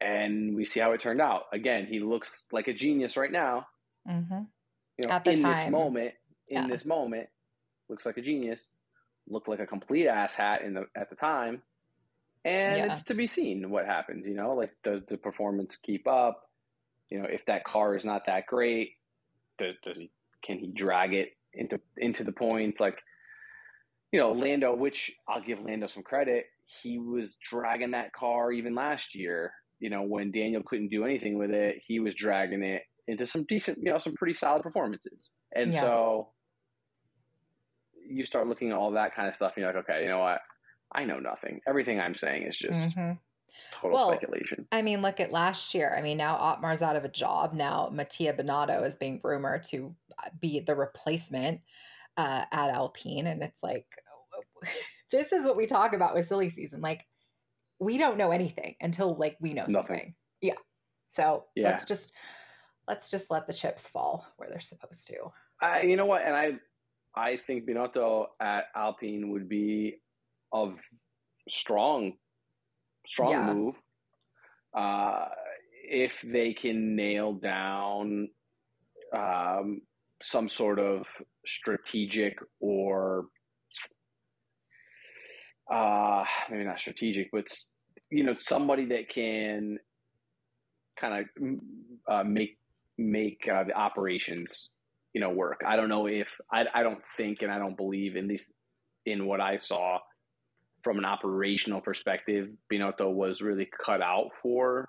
And 0.00 0.54
we 0.54 0.66
see 0.66 0.80
how 0.80 0.92
it 0.92 1.00
turned 1.00 1.22
out. 1.22 1.44
Again, 1.52 1.86
he 1.86 2.00
looks 2.00 2.46
like 2.52 2.68
a 2.68 2.74
genius 2.74 3.16
right 3.16 3.32
now. 3.32 3.66
Mm-hmm. 4.06 4.42
You 4.98 5.08
know, 5.08 5.14
At 5.14 5.24
the 5.24 5.30
in 5.30 5.42
time. 5.42 5.54
this 5.54 5.70
moment, 5.70 6.12
in 6.48 6.62
yeah. 6.62 6.68
this 6.68 6.84
moment, 6.84 7.28
looks 7.88 8.04
like 8.04 8.18
a 8.18 8.22
genius. 8.22 8.60
Looked 9.28 9.48
like 9.48 9.60
a 9.60 9.66
complete 9.66 10.06
asshat 10.06 10.64
in 10.64 10.74
the 10.74 10.86
at 10.94 11.10
the 11.10 11.16
time. 11.16 11.62
And 12.44 12.76
yeah. 12.76 12.92
it's 12.92 13.04
to 13.04 13.14
be 13.14 13.26
seen 13.26 13.70
what 13.70 13.86
happens. 13.86 14.26
You 14.26 14.34
know, 14.34 14.54
like 14.54 14.70
does 14.84 15.02
the 15.08 15.16
performance 15.16 15.76
keep 15.76 16.06
up? 16.06 16.42
You 17.10 17.20
know, 17.20 17.28
if 17.28 17.44
that 17.46 17.64
car 17.64 17.96
is 17.96 18.04
not 18.04 18.26
that 18.26 18.46
great, 18.46 18.92
does, 19.58 19.74
does 19.82 19.98
he 19.98 20.10
can 20.46 20.58
he 20.58 20.72
drag 20.74 21.14
it 21.14 21.30
into 21.52 21.80
into 21.96 22.24
the 22.24 22.32
points? 22.32 22.80
Like, 22.80 22.98
you 24.12 24.20
know, 24.20 24.32
Lando, 24.32 24.74
which 24.74 25.12
I'll 25.28 25.42
give 25.42 25.60
Lando 25.60 25.86
some 25.86 26.02
credit, 26.02 26.44
he 26.82 26.98
was 26.98 27.36
dragging 27.42 27.92
that 27.92 28.12
car 28.12 28.52
even 28.52 28.74
last 28.74 29.14
year. 29.14 29.52
You 29.78 29.90
know, 29.90 30.02
when 30.02 30.30
Daniel 30.30 30.62
couldn't 30.64 30.88
do 30.88 31.04
anything 31.04 31.38
with 31.38 31.50
it, 31.50 31.76
he 31.86 32.00
was 32.00 32.14
dragging 32.14 32.62
it 32.62 32.82
into 33.08 33.26
some 33.26 33.44
decent, 33.44 33.78
you 33.78 33.92
know, 33.92 33.98
some 33.98 34.14
pretty 34.14 34.34
solid 34.34 34.62
performances. 34.62 35.32
And 35.54 35.72
yeah. 35.72 35.80
so 35.80 36.32
you 38.08 38.24
start 38.24 38.46
looking 38.46 38.70
at 38.70 38.76
all 38.76 38.92
that 38.92 39.14
kind 39.14 39.28
of 39.28 39.36
stuff, 39.36 39.52
and 39.56 39.62
you're 39.62 39.72
like, 39.72 39.84
okay, 39.84 40.02
you 40.02 40.08
know 40.08 40.20
what? 40.20 40.40
I 40.94 41.04
know 41.04 41.18
nothing. 41.18 41.60
Everything 41.68 42.00
I'm 42.00 42.14
saying 42.14 42.44
is 42.44 42.56
just 42.56 42.96
mm-hmm. 42.96 43.12
Total 43.72 43.96
well, 43.96 44.08
speculation. 44.10 44.66
I 44.72 44.82
mean, 44.82 45.02
look 45.02 45.20
at 45.20 45.32
last 45.32 45.74
year. 45.74 45.94
I 45.96 46.02
mean, 46.02 46.16
now 46.16 46.36
Otmar's 46.36 46.82
out 46.82 46.96
of 46.96 47.04
a 47.04 47.08
job. 47.08 47.52
Now 47.52 47.90
Mattia 47.92 48.32
Binotto 48.32 48.84
is 48.84 48.96
being 48.96 49.20
rumored 49.22 49.62
to 49.64 49.94
be 50.40 50.60
the 50.60 50.74
replacement 50.74 51.60
uh, 52.16 52.44
at 52.50 52.70
Alpine. 52.70 53.26
And 53.26 53.42
it's 53.42 53.62
like, 53.62 53.86
this 55.10 55.32
is 55.32 55.44
what 55.44 55.56
we 55.56 55.66
talk 55.66 55.92
about 55.92 56.14
with 56.14 56.26
silly 56.26 56.48
season. 56.48 56.80
Like, 56.80 57.06
we 57.78 57.98
don't 57.98 58.18
know 58.18 58.30
anything 58.30 58.74
until 58.80 59.16
like 59.16 59.36
we 59.40 59.52
know 59.52 59.66
Nothing. 59.68 59.74
something. 59.74 60.14
Yeah. 60.40 60.54
So 61.14 61.44
yeah. 61.54 61.68
let's 61.68 61.84
just 61.84 62.12
let's 62.88 63.10
just 63.10 63.30
let 63.30 63.46
the 63.46 63.52
chips 63.52 63.88
fall 63.88 64.26
where 64.36 64.48
they're 64.48 64.60
supposed 64.60 65.06
to. 65.08 65.32
I, 65.60 65.82
you 65.82 65.96
know 65.96 66.06
what? 66.06 66.22
And 66.22 66.34
I 66.34 66.52
I 67.14 67.38
think 67.46 67.66
Binotto 67.66 68.26
at 68.40 68.66
Alpine 68.74 69.30
would 69.30 69.48
be 69.48 69.96
a 70.52 70.68
strong 71.48 72.12
strong 73.06 73.30
yeah. 73.30 73.52
move. 73.52 73.74
Uh, 74.76 75.26
if 75.88 76.20
they 76.24 76.52
can 76.52 76.96
nail 76.96 77.32
down 77.32 78.28
um, 79.14 79.80
some 80.22 80.48
sort 80.48 80.78
of 80.78 81.06
strategic 81.46 82.38
or 82.60 83.26
uh 85.70 86.24
maybe 86.48 86.64
not 86.64 86.78
strategic 86.78 87.28
but 87.32 87.46
you 88.10 88.22
know 88.22 88.34
somebody 88.38 88.84
that 88.84 89.08
can 89.08 89.78
kind 90.98 91.26
of 91.38 91.58
uh, 92.08 92.24
make 92.24 92.56
make 92.98 93.46
uh, 93.52 93.64
the 93.64 93.72
operations 93.72 94.70
you 95.12 95.20
know 95.20 95.30
work 95.30 95.60
i 95.66 95.74
don't 95.74 95.88
know 95.88 96.06
if 96.06 96.28
I, 96.52 96.64
I 96.72 96.82
don't 96.82 97.00
think 97.16 97.42
and 97.42 97.50
i 97.50 97.58
don't 97.58 97.76
believe 97.76 98.16
in 98.16 98.28
these 98.28 98.52
in 99.06 99.26
what 99.26 99.40
i 99.40 99.56
saw 99.56 99.98
from 100.86 100.98
an 100.98 101.04
operational 101.04 101.80
perspective 101.80 102.48
binotto 102.72 103.12
was 103.12 103.42
really 103.42 103.68
cut 103.84 104.00
out 104.00 104.30
for 104.40 104.88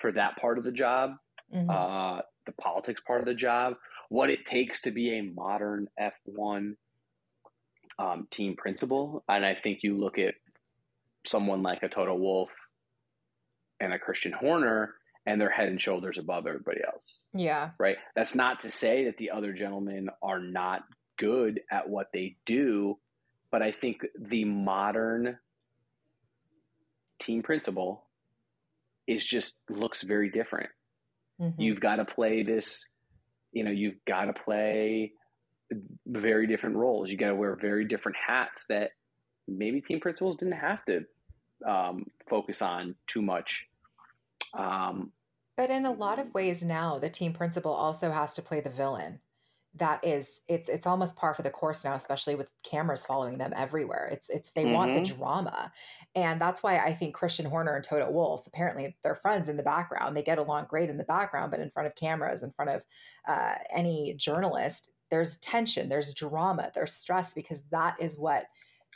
for 0.00 0.10
that 0.10 0.36
part 0.36 0.58
of 0.58 0.64
the 0.64 0.72
job 0.72 1.12
mm-hmm. 1.54 1.70
uh, 1.70 2.20
the 2.46 2.52
politics 2.60 3.00
part 3.06 3.20
of 3.20 3.26
the 3.26 3.34
job 3.34 3.74
what 4.10 4.28
it 4.28 4.44
takes 4.44 4.82
to 4.82 4.90
be 4.90 5.18
a 5.18 5.22
modern 5.22 5.86
F1 5.98 6.74
um, 8.00 8.26
team 8.30 8.56
principal. 8.56 9.24
And 9.28 9.46
I 9.46 9.54
think 9.54 9.78
you 9.82 9.96
look 9.96 10.18
at 10.18 10.34
someone 11.26 11.62
like 11.62 11.82
a 11.82 11.88
Toto 11.88 12.14
Wolff 12.14 12.50
and 13.78 13.92
a 13.92 13.98
Christian 13.98 14.32
Horner, 14.32 14.94
and 15.26 15.40
they're 15.40 15.50
head 15.50 15.68
and 15.68 15.80
shoulders 15.80 16.18
above 16.18 16.46
everybody 16.46 16.80
else. 16.84 17.20
Yeah. 17.34 17.70
Right. 17.78 17.98
That's 18.16 18.34
not 18.34 18.60
to 18.60 18.70
say 18.70 19.04
that 19.04 19.16
the 19.16 19.30
other 19.30 19.52
gentlemen 19.52 20.08
are 20.22 20.40
not 20.40 20.82
good 21.18 21.60
at 21.70 21.88
what 21.88 22.08
they 22.12 22.36
do, 22.46 22.98
but 23.50 23.62
I 23.62 23.72
think 23.72 24.06
the 24.18 24.44
modern 24.44 25.38
team 27.20 27.42
principal 27.42 28.06
is 29.06 29.24
just 29.24 29.58
looks 29.68 30.02
very 30.02 30.30
different. 30.30 30.70
Mm-hmm. 31.40 31.60
You've 31.60 31.80
got 31.80 31.96
to 31.96 32.04
play 32.04 32.42
this 32.42 32.84
you 33.52 33.64
know 33.64 33.70
you've 33.70 34.04
got 34.06 34.26
to 34.26 34.32
play 34.32 35.12
very 36.06 36.46
different 36.46 36.76
roles. 36.76 37.10
You 37.10 37.16
got 37.16 37.28
to 37.28 37.34
wear 37.34 37.56
very 37.60 37.84
different 37.84 38.16
hats 38.26 38.66
that 38.68 38.90
maybe 39.46 39.80
team 39.80 40.00
principals 40.00 40.36
didn't 40.36 40.54
have 40.54 40.84
to 40.86 41.04
um, 41.66 42.06
focus 42.28 42.62
on 42.62 42.96
too 43.06 43.22
much. 43.22 43.66
Um, 44.56 45.12
but 45.56 45.70
in 45.70 45.86
a 45.86 45.92
lot 45.92 46.18
of 46.18 46.32
ways 46.34 46.64
now, 46.64 46.98
the 46.98 47.10
team 47.10 47.32
principal 47.32 47.72
also 47.72 48.10
has 48.10 48.34
to 48.34 48.42
play 48.42 48.60
the 48.60 48.70
villain 48.70 49.20
that 49.74 50.04
is 50.04 50.42
it's 50.48 50.68
it's 50.68 50.86
almost 50.86 51.16
par 51.16 51.32
for 51.32 51.42
the 51.42 51.50
course 51.50 51.84
now 51.84 51.94
especially 51.94 52.34
with 52.34 52.48
cameras 52.64 53.04
following 53.04 53.38
them 53.38 53.52
everywhere 53.56 54.08
it's 54.10 54.28
it's 54.28 54.50
they 54.52 54.64
mm-hmm. 54.64 54.74
want 54.74 54.94
the 54.94 55.00
mm-hmm. 55.00 55.18
drama 55.18 55.72
and 56.14 56.40
that's 56.40 56.62
why 56.62 56.78
i 56.78 56.92
think 56.92 57.14
christian 57.14 57.46
horner 57.46 57.76
and 57.76 57.84
toto 57.84 58.10
wolff 58.10 58.46
apparently 58.46 58.96
they're 59.04 59.14
friends 59.14 59.48
in 59.48 59.56
the 59.56 59.62
background 59.62 60.16
they 60.16 60.22
get 60.22 60.38
along 60.38 60.66
great 60.68 60.90
in 60.90 60.96
the 60.96 61.04
background 61.04 61.50
but 61.50 61.60
in 61.60 61.70
front 61.70 61.86
of 61.86 61.94
cameras 61.94 62.42
in 62.42 62.50
front 62.50 62.70
of 62.70 62.82
uh, 63.28 63.54
any 63.72 64.14
journalist 64.14 64.90
there's 65.08 65.36
tension 65.38 65.88
there's 65.88 66.14
drama 66.14 66.70
there's 66.74 66.94
stress 66.94 67.32
because 67.32 67.62
that 67.70 67.94
is 68.00 68.18
what 68.18 68.46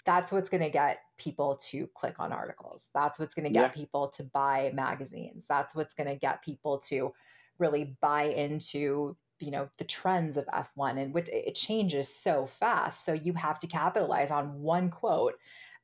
that's 0.04 0.33
what's 0.33 0.50
going 0.50 0.62
to 0.62 0.71
get 0.71 0.99
people 1.19 1.57
to 1.57 1.87
click 1.95 2.16
on 2.19 2.33
articles 2.33 2.88
that's 2.93 3.19
what's 3.19 3.35
going 3.35 3.47
to 3.47 3.52
get 3.52 3.62
yeah. 3.62 3.69
people 3.69 4.09
to 4.09 4.25
buy 4.25 4.73
magazines 4.75 5.47
that's 5.49 5.75
what's 5.75 5.95
going 5.95 6.09
to 6.09 6.16
get 6.16 6.43
people 6.43 6.78
to 6.78 7.12
really 7.59 7.97
buy 8.00 8.25
into 8.25 9.16
you 9.44 9.50
know 9.50 9.68
the 9.78 9.84
trends 9.84 10.36
of 10.36 10.46
F1 10.46 11.00
and 11.00 11.14
which 11.14 11.28
it 11.28 11.54
changes 11.54 12.08
so 12.14 12.46
fast. 12.46 13.04
So 13.04 13.12
you 13.12 13.34
have 13.34 13.58
to 13.60 13.66
capitalize 13.66 14.30
on 14.30 14.60
one 14.60 14.90
quote 14.90 15.34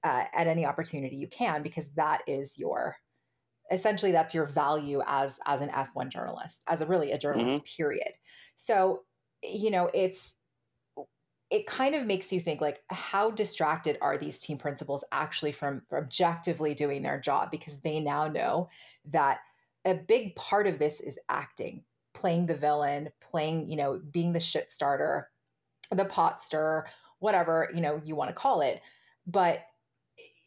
uh, 0.03 0.25
at 0.35 0.47
any 0.47 0.65
opportunity 0.65 1.17
you 1.17 1.29
can 1.29 1.63
because 1.63 1.91
that 1.91 2.23
is 2.27 2.59
your 2.59 2.97
essentially 3.71 4.13
that's 4.13 4.35
your 4.35 4.47
value 4.47 5.03
as 5.07 5.39
as 5.47 5.61
an 5.61 5.69
F1 5.71 6.11
journalist, 6.11 6.63
as 6.67 6.81
a 6.81 6.87
really 6.87 7.13
a 7.13 7.19
journalist 7.19 7.57
mm-hmm. 7.57 7.83
period. 7.83 8.13
So 8.57 9.03
you 9.43 9.71
know 9.71 9.91
it's 9.95 10.35
it 11.51 11.67
kind 11.67 11.97
of 11.97 12.07
makes 12.07 12.33
you 12.33 12.41
think 12.41 12.61
like 12.61 12.81
how 12.89 13.31
distracted 13.31 13.99
are 14.01 14.17
these 14.17 14.41
team 14.41 14.57
principals 14.57 15.05
actually 15.11 15.53
from 15.53 15.83
objectively 15.93 16.75
doing 16.75 17.03
their 17.03 17.21
job 17.21 17.51
because 17.51 17.81
they 17.81 17.99
now 17.99 18.29
know 18.29 18.69
that 19.07 19.41
a 19.85 19.95
big 19.95 20.37
part 20.37 20.67
of 20.67 20.79
this 20.79 21.01
is 21.01 21.19
acting 21.29 21.83
playing 22.15 22.47
the 22.47 22.57
villain, 22.57 23.11
playing, 23.21 23.69
you 23.69 23.77
know, 23.77 24.01
being 24.11 24.33
the 24.33 24.41
shit 24.41 24.71
starter, 24.71 25.31
the 25.91 26.05
pot 26.05 26.43
stir, 26.43 26.87
whatever, 27.19 27.71
you 27.75 27.81
know, 27.81 28.01
you 28.05 28.17
want 28.17 28.31
to 28.31 28.35
call 28.35 28.61
it. 28.61 28.81
But 29.27 29.63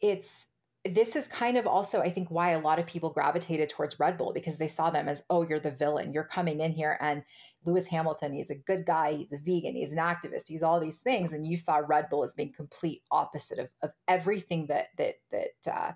it's 0.00 0.48
this 0.84 1.16
is 1.16 1.26
kind 1.26 1.56
of 1.56 1.66
also, 1.66 2.00
I 2.00 2.10
think, 2.10 2.30
why 2.30 2.50
a 2.50 2.60
lot 2.60 2.78
of 2.78 2.86
people 2.86 3.08
gravitated 3.08 3.70
towards 3.70 3.98
Red 3.98 4.18
Bull 4.18 4.34
because 4.34 4.58
they 4.58 4.68
saw 4.68 4.90
them 4.90 5.08
as, 5.08 5.22
oh, 5.30 5.42
you're 5.42 5.58
the 5.58 5.70
villain. 5.70 6.12
You're 6.12 6.24
coming 6.24 6.60
in 6.60 6.72
here 6.72 6.98
and 7.00 7.22
Lewis 7.64 7.86
Hamilton, 7.86 8.34
he's 8.34 8.50
a 8.50 8.54
good 8.54 8.84
guy, 8.84 9.14
he's 9.14 9.32
a 9.32 9.38
vegan, 9.38 9.74
he's 9.74 9.92
an 9.92 9.98
activist, 9.98 10.48
he's 10.48 10.62
all 10.62 10.78
these 10.78 10.98
things. 10.98 11.32
And 11.32 11.46
you 11.46 11.56
saw 11.56 11.76
Red 11.76 12.10
Bull 12.10 12.22
as 12.22 12.34
being 12.34 12.52
complete 12.52 13.02
opposite 13.10 13.58
of, 13.58 13.68
of 13.82 13.92
everything 14.06 14.66
that 14.66 14.88
that 14.98 15.14
that 15.32 15.72
uh, 15.74 15.92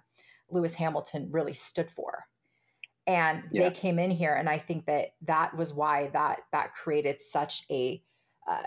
Lewis 0.50 0.74
Hamilton 0.74 1.28
really 1.30 1.52
stood 1.52 1.90
for 1.90 2.24
and 3.08 3.42
yeah. 3.50 3.64
they 3.64 3.74
came 3.74 3.98
in 3.98 4.10
here 4.10 4.34
and 4.34 4.48
i 4.48 4.58
think 4.58 4.84
that 4.84 5.14
that 5.22 5.56
was 5.56 5.72
why 5.72 6.08
that 6.12 6.42
that 6.52 6.72
created 6.74 7.20
such 7.20 7.64
a 7.70 8.00
uh, 8.48 8.62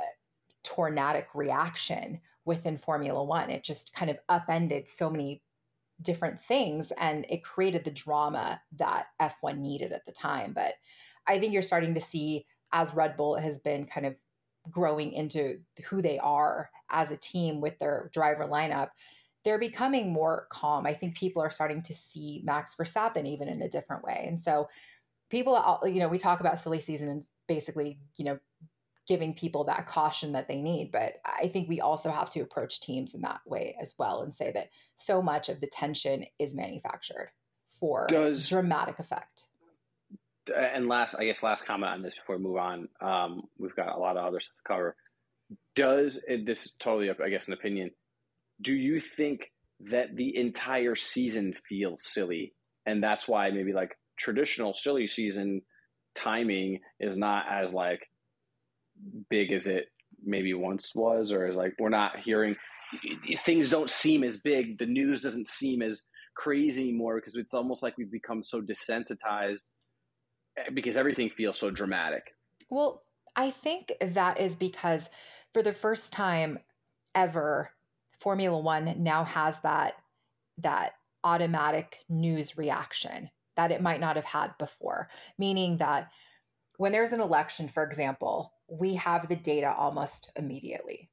tornadic 0.63 1.27
reaction 1.33 2.19
within 2.43 2.75
formula 2.75 3.23
one 3.23 3.49
it 3.49 3.63
just 3.63 3.93
kind 3.93 4.11
of 4.11 4.17
upended 4.27 4.87
so 4.87 5.09
many 5.09 5.41
different 6.01 6.41
things 6.41 6.91
and 6.97 7.25
it 7.29 7.43
created 7.43 7.83
the 7.83 7.91
drama 7.91 8.59
that 8.77 9.05
f1 9.21 9.57
needed 9.57 9.91
at 9.91 10.05
the 10.05 10.11
time 10.11 10.51
but 10.53 10.73
i 11.27 11.39
think 11.39 11.53
you're 11.53 11.61
starting 11.61 11.93
to 11.93 12.01
see 12.01 12.45
as 12.73 12.93
red 12.93 13.15
bull 13.15 13.35
has 13.35 13.59
been 13.59 13.85
kind 13.85 14.05
of 14.05 14.15
growing 14.69 15.11
into 15.13 15.59
who 15.85 16.01
they 16.01 16.19
are 16.19 16.69
as 16.89 17.11
a 17.11 17.17
team 17.17 17.61
with 17.61 17.77
their 17.79 18.09
driver 18.13 18.45
lineup 18.45 18.89
they're 19.43 19.59
becoming 19.59 20.11
more 20.11 20.47
calm. 20.49 20.85
I 20.85 20.93
think 20.93 21.15
people 21.15 21.41
are 21.41 21.51
starting 21.51 21.81
to 21.83 21.93
see 21.93 22.41
Max 22.43 22.75
Verstappen 22.75 23.25
even 23.25 23.47
in 23.47 23.61
a 23.61 23.69
different 23.69 24.03
way. 24.03 24.25
And 24.27 24.39
so 24.39 24.69
people, 25.29 25.79
you 25.85 25.99
know, 25.99 26.07
we 26.07 26.19
talk 26.19 26.39
about 26.39 26.59
silly 26.59 26.79
season 26.79 27.09
and 27.09 27.23
basically, 27.47 27.99
you 28.17 28.25
know, 28.25 28.39
giving 29.07 29.33
people 29.33 29.63
that 29.63 29.87
caution 29.87 30.33
that 30.33 30.47
they 30.47 30.61
need. 30.61 30.91
But 30.91 31.13
I 31.25 31.47
think 31.47 31.67
we 31.67 31.81
also 31.81 32.11
have 32.11 32.29
to 32.29 32.41
approach 32.41 32.81
teams 32.81 33.13
in 33.13 33.21
that 33.21 33.41
way 33.45 33.75
as 33.81 33.95
well 33.97 34.21
and 34.21 34.33
say 34.33 34.51
that 34.51 34.69
so 34.95 35.21
much 35.21 35.49
of 35.49 35.59
the 35.59 35.67
tension 35.67 36.25
is 36.37 36.53
manufactured 36.53 37.31
for 37.79 38.05
Does, 38.07 38.47
dramatic 38.47 38.99
effect. 38.99 39.47
And 40.55 40.87
last, 40.87 41.15
I 41.17 41.25
guess, 41.25 41.41
last 41.41 41.65
comment 41.65 41.91
on 41.91 42.01
this 42.03 42.13
before 42.15 42.37
we 42.37 42.43
move 42.43 42.57
on. 42.57 42.87
Um, 43.01 43.43
we've 43.57 43.75
got 43.75 43.95
a 43.95 43.99
lot 43.99 44.17
of 44.17 44.25
other 44.25 44.39
stuff 44.39 44.55
to 44.57 44.67
cover. 44.67 44.95
Does 45.75 46.19
this 46.45 46.65
is 46.65 46.73
totally, 46.79 47.09
I 47.09 47.29
guess, 47.29 47.47
an 47.47 47.53
opinion 47.53 47.91
do 48.61 48.75
you 48.75 48.99
think 48.99 49.51
that 49.89 50.15
the 50.15 50.35
entire 50.37 50.95
season 50.95 51.53
feels 51.67 52.03
silly? 52.03 52.53
And 52.85 53.03
that's 53.03 53.27
why 53.27 53.49
maybe 53.51 53.73
like 53.73 53.97
traditional 54.17 54.73
silly 54.73 55.07
season 55.07 55.61
timing 56.15 56.79
is 56.99 57.17
not 57.17 57.45
as 57.49 57.73
like 57.73 58.01
big 59.29 59.51
as 59.51 59.67
it 59.67 59.85
maybe 60.23 60.53
once 60.53 60.93
was 60.93 61.31
or 61.31 61.47
is 61.47 61.55
like 61.55 61.73
we're 61.79 61.89
not 61.89 62.19
hearing 62.19 62.55
things 63.45 63.69
don't 63.69 63.89
seem 63.89 64.23
as 64.23 64.37
big. 64.37 64.77
The 64.77 64.85
news 64.85 65.21
doesn't 65.21 65.47
seem 65.47 65.81
as 65.81 66.03
crazy 66.35 66.81
anymore 66.81 67.15
because 67.15 67.35
it's 67.35 67.53
almost 67.53 67.81
like 67.81 67.97
we've 67.97 68.11
become 68.11 68.43
so 68.43 68.61
desensitized 68.61 69.65
eh, 70.57 70.69
because 70.73 70.97
everything 70.97 71.29
feels 71.35 71.57
so 71.57 71.71
dramatic. 71.71 72.23
Well 72.69 73.03
i 73.35 73.49
think 73.49 73.93
that 74.01 74.39
is 74.39 74.55
because 74.55 75.09
for 75.53 75.63
the 75.63 75.73
first 75.73 76.11
time 76.11 76.59
ever 77.15 77.71
Formula 78.21 78.57
One 78.57 78.95
now 79.03 79.23
has 79.23 79.59
that 79.61 79.95
that 80.59 80.93
automatic 81.23 81.99
news 82.07 82.57
reaction 82.57 83.29
that 83.57 83.71
it 83.71 83.81
might 83.81 83.99
not 83.99 84.15
have 84.15 84.25
had 84.25 84.51
before. 84.59 85.09
Meaning 85.37 85.77
that 85.77 86.09
when 86.77 86.91
there's 86.91 87.13
an 87.13 87.19
election, 87.19 87.67
for 87.67 87.83
example, 87.83 88.53
we 88.69 88.95
have 88.95 89.27
the 89.27 89.35
data 89.35 89.73
almost 89.75 90.31
immediately. 90.35 91.09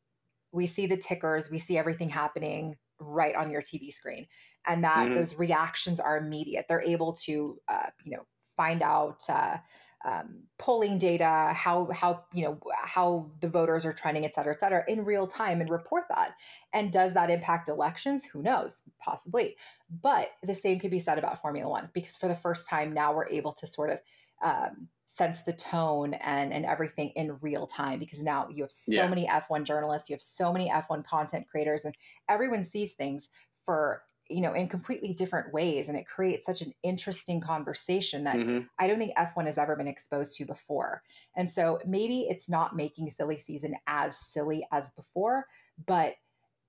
We 0.52 0.66
see 0.66 0.86
the 0.86 0.96
tickers, 0.96 1.50
we 1.50 1.58
see 1.58 1.78
everything 1.78 2.10
happening 2.10 2.76
right 3.00 3.34
on 3.34 3.50
your 3.50 3.62
TV 3.62 3.92
screen, 3.92 4.26
and 4.66 4.84
that 4.84 5.06
mm-hmm. 5.06 5.14
those 5.14 5.38
reactions 5.38 6.00
are 6.00 6.18
immediate. 6.18 6.66
They're 6.68 6.82
able 6.82 7.14
to, 7.24 7.58
uh, 7.68 7.90
you 8.04 8.16
know, 8.16 8.24
find 8.56 8.82
out. 8.82 9.22
Uh, 9.28 9.58
um, 10.04 10.44
polling 10.58 10.98
data, 10.98 11.52
how 11.54 11.88
how 11.92 12.24
you 12.32 12.44
know 12.44 12.60
how 12.72 13.30
the 13.40 13.48
voters 13.48 13.84
are 13.84 13.92
trending, 13.92 14.24
et 14.24 14.34
cetera, 14.34 14.54
et 14.54 14.60
cetera, 14.60 14.84
in 14.86 15.04
real 15.04 15.26
time 15.26 15.60
and 15.60 15.70
report 15.70 16.04
that. 16.10 16.34
And 16.72 16.92
does 16.92 17.14
that 17.14 17.30
impact 17.30 17.68
elections? 17.68 18.26
Who 18.26 18.42
knows? 18.42 18.82
Possibly. 19.00 19.56
But 20.02 20.30
the 20.42 20.54
same 20.54 20.78
could 20.78 20.90
be 20.90 20.98
said 20.98 21.18
about 21.18 21.40
Formula 21.40 21.68
One 21.68 21.90
because 21.92 22.16
for 22.16 22.28
the 22.28 22.36
first 22.36 22.68
time 22.68 22.92
now 22.92 23.12
we're 23.14 23.28
able 23.28 23.52
to 23.54 23.66
sort 23.66 23.90
of 23.90 23.98
um, 24.42 24.88
sense 25.04 25.42
the 25.42 25.52
tone 25.52 26.14
and 26.14 26.52
and 26.52 26.64
everything 26.64 27.10
in 27.16 27.36
real 27.40 27.66
time 27.66 27.98
because 27.98 28.22
now 28.22 28.46
you 28.50 28.62
have 28.62 28.72
so 28.72 28.94
yeah. 28.94 29.08
many 29.08 29.26
F1 29.26 29.64
journalists, 29.64 30.08
you 30.08 30.14
have 30.14 30.22
so 30.22 30.52
many 30.52 30.70
F1 30.70 31.04
content 31.04 31.48
creators, 31.50 31.84
and 31.84 31.94
everyone 32.28 32.62
sees 32.62 32.92
things 32.92 33.30
for 33.64 34.02
you 34.28 34.40
know, 34.40 34.52
in 34.52 34.68
completely 34.68 35.14
different 35.14 35.52
ways. 35.52 35.88
And 35.88 35.96
it 35.96 36.06
creates 36.06 36.44
such 36.44 36.60
an 36.60 36.74
interesting 36.82 37.40
conversation 37.40 38.24
that 38.24 38.36
mm-hmm. 38.36 38.66
I 38.78 38.86
don't 38.86 38.98
think 38.98 39.16
F1 39.16 39.46
has 39.46 39.58
ever 39.58 39.74
been 39.74 39.86
exposed 39.86 40.36
to 40.36 40.44
before. 40.44 41.02
And 41.36 41.50
so 41.50 41.80
maybe 41.86 42.26
it's 42.28 42.48
not 42.48 42.76
making 42.76 43.08
silly 43.10 43.38
season 43.38 43.76
as 43.86 44.18
silly 44.18 44.66
as 44.70 44.90
before, 44.90 45.46
but 45.86 46.16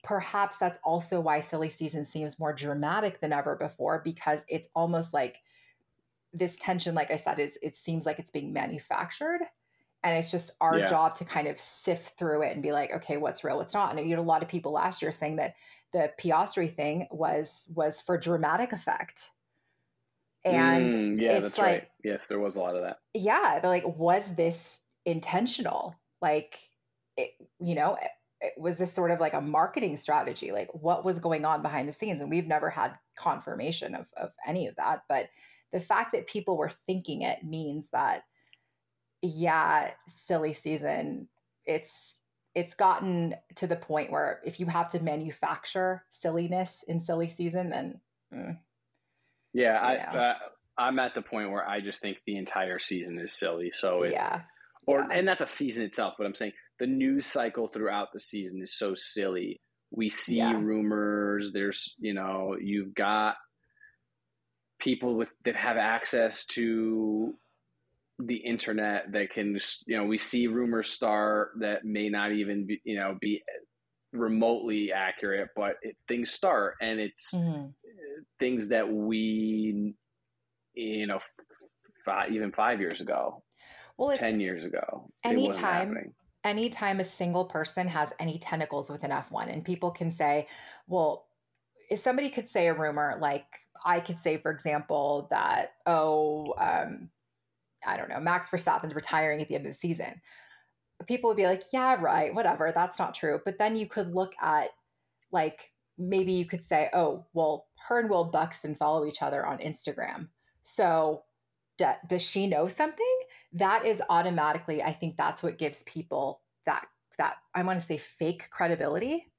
perhaps 0.04 0.58
that's 0.58 0.80
also 0.84 1.20
why 1.20 1.42
silly 1.42 1.70
season 1.70 2.06
seems 2.06 2.40
more 2.40 2.54
dramatic 2.54 3.20
than 3.20 3.34
ever 3.34 3.56
before 3.56 4.02
because 4.04 4.40
it's 4.48 4.70
almost 4.74 5.14
like 5.14 5.42
this 6.34 6.58
tension 6.58 6.96
like 6.96 7.12
i 7.12 7.16
said 7.16 7.40
is 7.40 7.58
it 7.62 7.76
seems 7.76 8.06
like 8.06 8.20
it's 8.20 8.32
being 8.32 8.54
manufactured 8.54 9.42
and 10.04 10.16
it's 10.16 10.32
just 10.32 10.52
our 10.62 10.80
yeah. 10.80 10.86
job 10.86 11.16
to 11.16 11.26
kind 11.26 11.48
of 11.48 11.60
sift 11.60 12.18
through 12.18 12.42
it 12.44 12.54
and 12.54 12.64
be 12.64 12.72
like 12.72 12.94
okay 12.94 13.18
what's 13.18 13.44
real 13.44 13.58
what's 13.58 13.74
not 13.74 13.92
and 13.92 14.00
you 14.06 14.16
had 14.16 14.20
a 14.20 14.22
lot 14.22 14.42
of 14.42 14.48
people 14.48 14.72
last 14.72 15.02
year 15.02 15.12
saying 15.12 15.36
that 15.36 15.56
the 15.94 16.12
piastri 16.20 16.74
thing 16.74 17.08
was 17.12 17.72
was 17.76 18.02
for 18.02 18.18
dramatic 18.18 18.72
effect. 18.72 19.32
And 20.46 21.18
mm, 21.18 21.22
yeah 21.22 21.40
that's 21.40 21.58
like, 21.58 21.68
right 21.68 21.88
yes 22.04 22.24
there 22.30 22.40
was 22.40 22.56
a 22.56 22.60
lot 22.60 22.76
of 22.76 22.84
that. 22.84 23.00
Yeah 23.14 23.60
they're 23.60 23.70
like 23.70 23.98
was 23.98 24.36
this 24.36 24.82
intentional? 25.06 25.96
Like 26.22 26.60
it, 27.18 27.32
you 27.60 27.76
know 27.76 27.98
it, 28.42 28.54
was 28.58 28.78
this 28.78 28.94
sort 28.94 29.12
of 29.12 29.20
like 29.20 29.34
a 29.34 29.42
marketing 29.42 29.98
strategy? 29.98 30.52
Like 30.52 30.70
what 30.74 31.04
was 31.04 31.20
going 31.20 31.44
on 31.44 31.62
behind 31.62 31.90
the 31.90 31.94
scenes? 31.94 32.22
And 32.22 32.30
we've 32.30 32.48
never 32.48 32.70
had 32.70 32.94
confirmation 33.18 33.96
of, 33.96 34.08
of 34.16 34.32
any 34.48 34.68
of 34.68 34.76
that. 34.78 35.04
But 35.10 35.30
the 35.74 35.80
fact 35.80 36.14
that 36.14 36.28
people 36.28 36.56
were 36.56 36.72
thinking 36.88 37.22
it 37.22 37.44
means 37.44 37.90
that 37.92 38.24
yeah, 39.22 39.92
silly 40.08 40.54
season, 40.54 41.28
it's 41.66 42.20
it's 42.56 42.74
gotten 42.74 43.36
to 43.56 43.68
the 43.68 43.76
point 43.76 44.12
where 44.12 44.42
if 44.46 44.60
you 44.60 44.66
have 44.66 44.90
to 44.90 45.04
manufacture 45.04 46.04
silliness 46.12 46.84
in 46.88 47.00
silly 47.00 47.28
season, 47.28 47.70
then 47.70 48.02
mm, 48.34 48.58
yeah, 49.54 49.78
I 49.80 49.96
uh, 49.96 50.34
I'm 50.78 51.00
at 51.00 51.14
the 51.16 51.22
point 51.22 51.52
where 51.52 51.68
I 51.68 51.82
just 51.82 52.02
think 52.02 52.18
the 52.26 52.38
entire 52.38 52.80
season 52.80 53.20
is 53.20 53.34
silly. 53.34 53.72
So 53.74 54.04
it's 54.04 54.14
yeah. 54.14 54.42
or 54.88 55.00
yeah. 55.00 55.18
and 55.18 55.26
not 55.26 55.40
the 55.40 55.48
season 55.48 55.84
itself, 55.84 56.16
but 56.18 56.26
I'm 56.26 56.36
saying 56.36 56.54
the 56.80 56.88
news 56.88 57.28
cycle 57.28 57.68
throughout 57.68 58.10
the 58.14 58.20
season 58.20 58.62
is 58.62 58.78
so 58.78 58.96
silly. 58.96 59.62
We 59.92 60.10
see 60.10 60.38
yeah. 60.38 60.54
rumors. 60.54 61.52
There's 61.54 61.96
you 61.98 62.14
know 62.14 62.56
you've 62.60 62.94
got 62.96 63.36
people 64.80 65.16
with 65.16 65.30
that 65.46 65.56
have 65.56 65.78
access 65.78 66.46
to 66.46 67.34
the 68.20 68.36
internet 68.36 69.12
that 69.14 69.32
can 69.32 69.58
you 69.88 69.98
know 69.98 70.04
we 70.04 70.18
see 70.18 70.48
rumors 70.48 70.90
start 70.90 71.52
that 71.60 71.86
may 71.86 72.10
not 72.10 72.34
even 72.34 72.66
be 72.66 72.82
you 72.84 72.98
know 72.98 73.18
be 73.22 73.42
remotely 74.12 74.92
accurate 74.92 75.50
but 75.56 75.76
it, 75.82 75.96
things 76.08 76.30
start 76.30 76.76
and 76.82 77.00
it's 77.00 77.32
mm-hmm. 77.34 77.68
things 78.38 78.68
that 78.68 78.92
we 78.92 79.94
you 80.74 81.08
know 81.08 81.20
five, 82.04 82.32
even 82.32 82.52
five 82.52 82.82
years 82.82 83.00
ago 83.00 83.42
well 83.98 84.16
10 84.18 84.42
years 84.42 84.66
ago 84.66 85.10
anytime 85.24 86.14
anytime 86.44 87.00
a 87.00 87.06
single 87.06 87.46
person 87.46 87.88
has 87.88 88.12
any 88.20 88.38
tentacles 88.38 88.90
within 88.90 89.12
f1 89.12 89.52
and 89.52 89.64
people 89.64 89.92
can 89.92 90.12
say 90.12 90.46
well 90.88 91.28
if 91.90 92.00
somebody 92.00 92.30
could 92.30 92.50
say 92.50 92.68
a 92.68 92.74
rumor 92.74 93.18
like 93.22 93.46
i 93.86 94.00
could 94.00 94.20
say 94.20 94.38
for 94.38 94.52
example 94.52 95.28
that 95.32 95.74
oh 95.86 96.54
um, 96.58 97.10
I 97.86 97.98
don't 97.98 98.10
know, 98.10 98.20
Max 98.20 98.50
Verstappen's 98.50 98.96
retiring 98.96 99.42
at 99.42 99.48
the 99.48 99.56
end 99.56 99.66
of 99.66 99.72
the 99.72 99.78
season. 99.78 100.22
People 101.08 101.30
would 101.30 101.38
be 101.38 101.46
like, 101.46 101.64
yeah, 101.72 101.96
right, 102.00 102.34
whatever, 102.34 102.72
that's 102.74 103.00
not 103.00 103.14
true. 103.14 103.40
But 103.46 103.58
then 103.58 103.76
you 103.76 103.88
could 103.88 104.14
look 104.14 104.34
at, 104.42 104.70
like, 105.32 105.72
maybe 105.98 106.34
you 106.34 106.46
could 106.46 106.64
say, 106.64 106.90
oh, 106.94 107.26
well, 107.34 107.68
her 107.88 108.00
and 108.00 108.10
Will 108.10 108.26
Buxton 108.26 108.76
follow 108.76 109.06
each 109.06 109.22
other 109.22 109.46
on 109.46 109.60
Instagram. 109.60 110.28
So 110.62 111.24
d- 111.78 111.86
does 112.08 112.22
she 112.22 112.48
know 112.48 112.68
something? 112.68 113.20
That 113.54 113.86
is 113.86 114.02
automatically, 114.10 114.84
I 114.84 114.94
think 114.94 115.16
that's 115.18 115.42
what 115.42 115.58
gives 115.58 115.84
people 115.84 116.42
that, 116.66 116.86
that 117.18 117.38
I 117.56 117.64
want 117.64 117.80
to 117.80 117.86
say 117.86 117.98
fake 117.98 118.50
credibility 118.50 119.30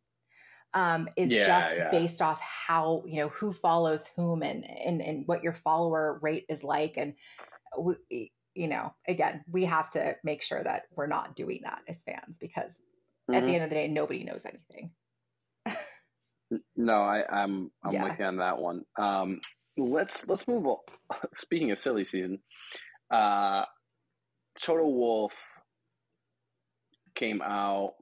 um, 0.74 1.08
is 1.16 1.34
yeah, 1.34 1.46
just 1.46 1.76
yeah. 1.76 1.90
based 1.90 2.22
off 2.22 2.40
how 2.40 3.02
you 3.06 3.16
know 3.16 3.28
who 3.28 3.52
follows 3.52 4.10
whom 4.14 4.42
and, 4.42 4.64
and 4.64 5.00
and 5.00 5.26
what 5.26 5.42
your 5.42 5.52
follower 5.52 6.18
rate 6.22 6.46
is 6.48 6.62
like 6.62 6.96
and 6.96 7.14
we, 7.78 8.32
you 8.54 8.68
know, 8.68 8.92
again, 9.06 9.44
we 9.50 9.64
have 9.64 9.90
to 9.90 10.16
make 10.24 10.42
sure 10.42 10.62
that 10.62 10.82
we're 10.94 11.06
not 11.06 11.36
doing 11.36 11.60
that 11.64 11.80
as 11.88 12.02
fans 12.02 12.38
because 12.38 12.80
mm-hmm. 13.30 13.34
at 13.34 13.40
the 13.40 13.46
mm-hmm. 13.46 13.54
end 13.54 13.64
of 13.64 13.70
the 13.70 13.76
day, 13.76 13.88
nobody 13.88 14.24
knows 14.24 14.44
anything. 14.44 14.90
no, 16.76 16.94
I, 16.94 17.22
I'm 17.30 17.70
I'm 17.84 17.92
yeah. 17.92 18.04
with 18.04 18.18
you 18.18 18.24
on 18.24 18.36
that 18.38 18.58
one. 18.58 18.82
Um, 18.98 19.40
let's 19.76 20.28
let's 20.28 20.48
move 20.48 20.66
on. 20.66 20.78
Speaking 21.36 21.70
of 21.70 21.78
silly 21.78 22.04
season, 22.04 22.40
uh, 23.10 23.64
Toto 24.62 24.86
Wolff 24.86 25.32
came 27.14 27.42
out 27.42 27.94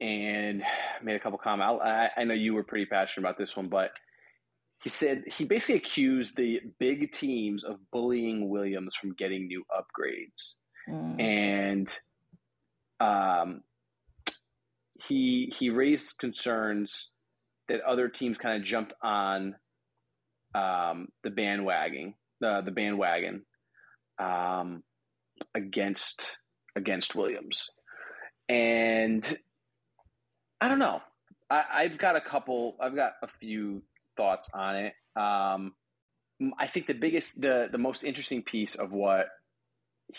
and 0.00 0.62
made 1.02 1.16
a 1.16 1.20
couple 1.20 1.38
comments. 1.38 1.82
I, 1.84 2.10
I 2.16 2.24
know 2.24 2.34
you 2.34 2.54
were 2.54 2.64
pretty 2.64 2.86
passionate 2.86 3.26
about 3.26 3.38
this 3.38 3.56
one, 3.56 3.68
but 3.68 3.92
he 4.82 4.90
said 4.90 5.22
he 5.26 5.44
basically 5.44 5.76
accused 5.76 6.36
the 6.36 6.60
big 6.80 7.12
teams 7.12 7.62
of 7.62 7.76
bullying 7.92 8.48
Williams 8.48 8.96
from 9.00 9.14
getting 9.14 9.46
new 9.46 9.62
upgrades, 9.70 10.54
mm. 10.88 11.20
and 11.20 11.96
um, 12.98 13.62
he 15.06 15.52
he 15.56 15.70
raised 15.70 16.18
concerns 16.18 17.10
that 17.68 17.80
other 17.82 18.08
teams 18.08 18.38
kind 18.38 18.60
of 18.60 18.66
jumped 18.66 18.92
on 19.02 19.54
um, 20.54 21.08
the 21.22 21.30
bandwagon, 21.30 22.14
the 22.40 22.62
the 22.64 22.72
bandwagon 22.72 23.42
um, 24.18 24.82
against 25.54 26.38
against 26.74 27.14
Williams, 27.14 27.70
and 28.48 29.38
I 30.60 30.66
don't 30.66 30.80
know. 30.80 31.00
I, 31.48 31.62
I've 31.72 31.98
got 31.98 32.16
a 32.16 32.20
couple. 32.20 32.76
I've 32.80 32.96
got 32.96 33.12
a 33.22 33.28
few 33.40 33.82
thoughts 34.16 34.48
on 34.54 34.76
it. 34.76 34.92
Um, 35.16 35.74
I 36.58 36.66
think 36.66 36.86
the 36.86 36.94
biggest, 36.94 37.40
the 37.40 37.68
the 37.70 37.78
most 37.78 38.02
interesting 38.04 38.42
piece 38.42 38.74
of 38.74 38.92
what 38.92 39.26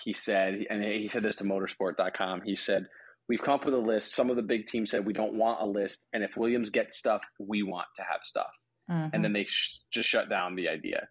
he 0.04 0.14
said, 0.14 0.66
and 0.70 0.84
he 0.84 1.10
said 1.10 1.24
this 1.24 1.38
to 1.38 1.44
motorsport.com. 1.44 2.42
He 2.46 2.56
said, 2.56 2.88
We've 3.30 3.42
come 3.42 3.56
up 3.56 3.66
with 3.66 3.74
a 3.74 3.78
list. 3.78 4.14
Some 4.14 4.30
of 4.30 4.36
the 4.36 4.42
big 4.42 4.68
teams 4.68 4.92
said 4.92 5.06
we 5.06 5.14
don't 5.14 5.36
want 5.36 5.62
a 5.62 5.66
list. 5.66 6.06
And 6.14 6.24
if 6.24 6.36
Williams 6.36 6.70
gets 6.70 6.98
stuff, 6.98 7.22
we 7.40 7.64
want 7.64 7.88
to 7.96 8.02
have 8.02 8.20
stuff. 8.24 8.52
Mm-hmm. 8.92 9.10
And 9.14 9.24
then 9.24 9.34
they 9.34 9.46
sh- 9.46 9.80
just 9.94 10.10
shut 10.10 10.30
down 10.30 10.56
the 10.56 10.68
idea. 10.68 11.08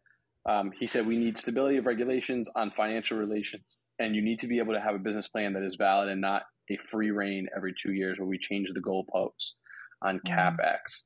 Um, 0.49 0.73
he 0.79 0.87
said 0.87 1.07
we 1.07 1.17
need 1.17 1.39
stability 1.39 1.79
of 1.79 1.87
regulations 1.87 2.51
on 2.55 2.73
financial 2.77 3.17
relations. 3.17 3.79
And 3.99 4.15
you 4.15 4.21
need 4.21 4.41
to 4.41 4.47
be 4.47 4.59
able 4.59 4.75
to 4.75 4.81
have 4.81 4.95
a 4.95 4.99
business 4.99 5.29
plan 5.29 5.55
that 5.55 5.63
is 5.63 5.77
valid 5.77 6.11
and 6.11 6.21
not 6.21 6.43
a 6.71 6.79
free 6.91 7.11
reign 7.11 7.49
every 7.57 7.73
two 7.81 7.93
years 7.93 8.19
where 8.19 8.29
we 8.29 8.39
change 8.39 8.69
the 8.73 8.81
goalposts 8.81 9.55
on 10.03 10.21
mm-hmm. 10.21 10.33
capex. 10.39 11.05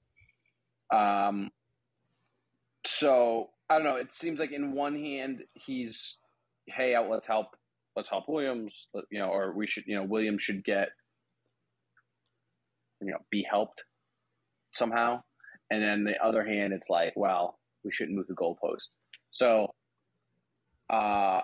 Um, 0.92 1.50
so 2.86 3.50
I 3.68 3.76
don't 3.76 3.84
know. 3.84 3.96
It 3.96 4.14
seems 4.14 4.38
like 4.38 4.52
in 4.52 4.72
one 4.72 4.94
hand 4.94 5.42
he's, 5.54 6.18
hey, 6.66 6.96
let's 6.98 7.26
help, 7.26 7.48
let's 7.94 8.10
help 8.10 8.28
Williams, 8.28 8.88
you 9.10 9.18
know, 9.18 9.28
or 9.28 9.52
we 9.52 9.66
should, 9.66 9.84
you 9.86 9.96
know, 9.96 10.04
Williams 10.04 10.42
should 10.42 10.64
get, 10.64 10.90
you 13.00 13.10
know, 13.10 13.18
be 13.30 13.46
helped 13.48 13.82
somehow. 14.72 15.22
And 15.70 15.82
then 15.82 16.04
the 16.04 16.22
other 16.24 16.44
hand, 16.44 16.72
it's 16.72 16.88
like, 16.88 17.12
well, 17.16 17.58
we 17.84 17.90
shouldn't 17.92 18.16
move 18.16 18.28
the 18.28 18.34
goalpost. 18.34 18.88
So, 19.30 19.74
uh, 20.88 21.40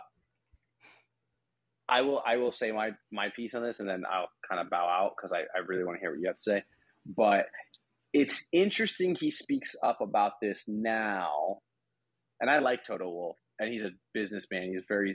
I 1.89 2.01
will 2.01 2.23
I 2.25 2.37
will 2.37 2.53
say 2.53 2.73
my 2.73 2.93
my 3.11 3.29
piece 3.35 3.55
on 3.55 3.63
this, 3.63 3.81
and 3.81 3.89
then 3.89 4.05
I'll 4.11 4.29
kind 4.49 4.61
of 4.61 4.71
bow 4.71 4.87
out 4.89 5.15
because 5.17 5.33
I, 5.33 5.41
I 5.55 5.61
really 5.67 5.85
want 5.85 5.97
to 5.97 6.01
hear 6.01 6.11
what 6.11 6.21
you 6.21 6.27
have 6.29 6.37
to 6.37 6.43
say. 6.43 6.63
But 7.05 7.47
it's 8.12 8.48
interesting 8.53 9.14
he 9.14 9.31
speaks 9.31 9.75
up 9.83 10.01
about 10.01 10.33
this 10.40 10.64
now. 10.68 11.59
And 12.40 12.51
I 12.51 12.59
like 12.59 12.85
Toto 12.85 13.09
Wolff, 13.09 13.37
and 13.59 13.70
he's 13.70 13.85
a 13.85 13.92
businessman. 14.12 14.72
He's 14.72 14.83
very 14.88 15.14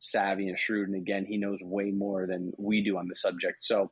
savvy 0.00 0.48
and 0.48 0.58
shrewd. 0.58 0.88
And 0.88 0.96
again, 0.96 1.24
he 1.24 1.38
knows 1.38 1.60
way 1.62 1.90
more 1.90 2.26
than 2.26 2.52
we 2.58 2.84
do 2.84 2.98
on 2.98 3.08
the 3.08 3.14
subject. 3.14 3.58
So 3.64 3.90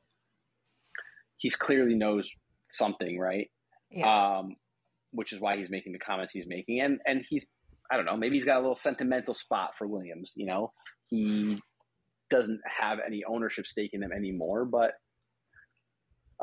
he's 1.38 1.56
clearly 1.56 1.94
knows 1.94 2.30
something, 2.68 3.18
right? 3.18 3.50
Yeah. 3.90 4.38
Um, 4.38 4.56
which 5.12 5.32
is 5.32 5.40
why 5.40 5.56
he's 5.56 5.70
making 5.70 5.92
the 5.92 5.98
comments 5.98 6.32
he's 6.32 6.46
making. 6.46 6.80
And 6.80 7.00
and 7.06 7.24
he's 7.28 7.46
I 7.90 7.96
don't 7.96 8.06
know, 8.06 8.16
maybe 8.16 8.36
he's 8.36 8.44
got 8.44 8.56
a 8.56 8.60
little 8.60 8.74
sentimental 8.74 9.34
spot 9.34 9.72
for 9.78 9.86
Williams, 9.86 10.32
you 10.36 10.46
know. 10.46 10.72
He 11.06 11.60
doesn't 12.30 12.60
have 12.66 12.98
any 13.06 13.22
ownership 13.24 13.66
stake 13.66 13.90
in 13.92 14.00
them 14.00 14.12
anymore, 14.12 14.64
but 14.64 14.92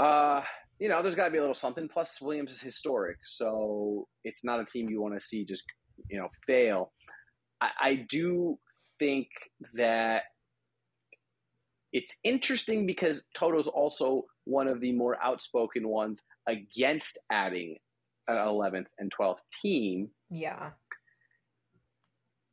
uh 0.01 0.41
you 0.81 0.89
know, 0.89 1.03
there's 1.03 1.13
got 1.13 1.25
to 1.25 1.31
be 1.31 1.37
a 1.37 1.41
little 1.41 1.53
something. 1.53 1.87
Plus, 1.87 2.19
Williams 2.19 2.49
is 2.49 2.59
historic, 2.59 3.17
so 3.23 4.07
it's 4.23 4.43
not 4.43 4.59
a 4.59 4.65
team 4.65 4.89
you 4.89 4.99
want 4.99 5.13
to 5.13 5.23
see 5.23 5.45
just 5.45 5.63
you 6.09 6.17
know 6.17 6.27
fail. 6.47 6.91
I, 7.61 7.69
I 7.79 8.05
do 8.09 8.57
think 8.97 9.27
that 9.75 10.23
it's 11.93 12.15
interesting 12.23 12.87
because 12.87 13.27
Toto's 13.37 13.67
also 13.67 14.23
one 14.45 14.67
of 14.67 14.81
the 14.81 14.91
more 14.91 15.23
outspoken 15.23 15.87
ones 15.87 16.23
against 16.47 17.19
adding 17.31 17.77
an 18.27 18.37
11th 18.37 18.87
and 18.97 19.11
12th 19.19 19.41
team. 19.61 20.09
Yeah. 20.31 20.71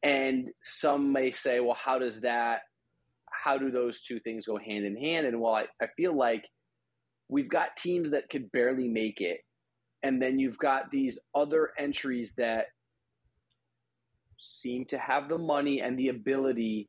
And 0.02 0.50
some 0.62 1.12
may 1.12 1.32
say, 1.32 1.60
well, 1.60 1.78
how 1.82 1.98
does 1.98 2.20
that, 2.22 2.60
how 3.30 3.56
do 3.56 3.70
those 3.70 4.02
two 4.02 4.20
things 4.20 4.46
go 4.46 4.58
hand 4.58 4.84
in 4.84 4.96
hand? 4.96 5.26
And 5.26 5.40
well, 5.40 5.54
I, 5.54 5.66
I 5.80 5.86
feel 5.96 6.16
like 6.16 6.44
we've 7.28 7.48
got 7.48 7.76
teams 7.76 8.10
that 8.10 8.30
could 8.30 8.50
barely 8.52 8.88
make 8.88 9.20
it. 9.20 9.40
And 10.02 10.22
then 10.22 10.38
you've 10.38 10.58
got 10.58 10.90
these 10.90 11.20
other 11.34 11.70
entries 11.78 12.34
that 12.36 12.66
seem 14.38 14.84
to 14.86 14.98
have 14.98 15.28
the 15.28 15.38
money 15.38 15.80
and 15.80 15.98
the 15.98 16.08
ability 16.08 16.88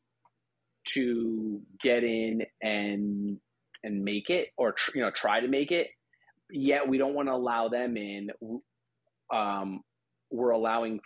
to 0.87 1.61
get 1.81 2.03
in 2.03 2.43
and 2.61 3.37
and 3.83 4.03
make 4.03 4.29
it 4.29 4.49
or 4.57 4.75
you 4.93 5.01
know 5.01 5.11
try 5.11 5.39
to 5.39 5.47
make 5.47 5.71
it 5.71 5.87
yet 6.51 6.87
we 6.87 6.97
don't 6.97 7.13
want 7.13 7.27
to 7.27 7.33
allow 7.33 7.67
them 7.67 7.97
in 7.97 8.29
um, 9.31 9.81
we're 10.31 10.51
allowing 10.51 10.99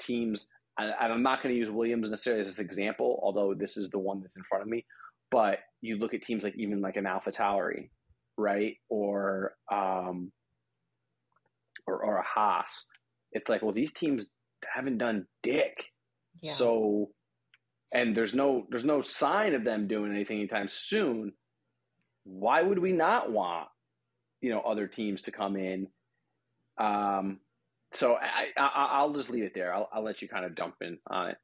teams 0.00 0.46
and 0.78 0.92
i'm 1.00 1.22
not 1.22 1.42
going 1.42 1.54
to 1.54 1.58
use 1.58 1.70
williams 1.70 2.08
necessarily 2.10 2.42
as 2.42 2.58
an 2.58 2.64
example 2.64 3.20
although 3.22 3.54
this 3.54 3.76
is 3.76 3.90
the 3.90 3.98
one 3.98 4.20
that's 4.20 4.36
in 4.36 4.42
front 4.48 4.62
of 4.62 4.68
me 4.68 4.84
but 5.30 5.58
you 5.80 5.96
look 5.96 6.14
at 6.14 6.22
teams 6.22 6.42
like 6.42 6.54
even 6.56 6.80
like 6.80 6.96
an 6.96 7.06
alpha 7.06 7.30
tauri 7.30 7.90
right? 8.36 8.76
Or 8.88 9.54
um 9.72 10.32
or, 11.86 12.02
or 12.02 12.16
a 12.16 12.24
haas. 12.24 12.86
It's 13.32 13.48
like 13.48 13.62
well 13.62 13.72
these 13.72 13.92
teams 13.92 14.30
haven't 14.72 14.98
done 14.98 15.26
dick. 15.42 15.84
Yeah. 16.42 16.52
so 16.52 17.10
and 17.92 18.16
there's 18.16 18.34
no 18.34 18.66
there's 18.70 18.84
no 18.84 19.02
sign 19.02 19.54
of 19.54 19.64
them 19.64 19.86
doing 19.86 20.12
anything 20.12 20.38
anytime 20.38 20.68
soon. 20.70 21.32
Why 22.24 22.62
would 22.62 22.78
we 22.78 22.92
not 22.92 23.30
want 23.30 23.68
you 24.40 24.50
know 24.50 24.60
other 24.60 24.86
teams 24.86 25.22
to 25.22 25.32
come 25.32 25.56
in? 25.56 25.88
Um 26.78 27.40
so 27.92 28.16
I, 28.16 28.48
I 28.60 29.04
will 29.04 29.14
just 29.14 29.30
leave 29.30 29.44
it 29.44 29.52
there. 29.54 29.72
I'll, 29.72 29.88
I'll 29.92 30.02
let 30.02 30.20
you 30.20 30.28
kind 30.28 30.44
of 30.44 30.56
dump 30.56 30.74
in 30.80 30.98
on 31.08 31.30
it. 31.30 31.36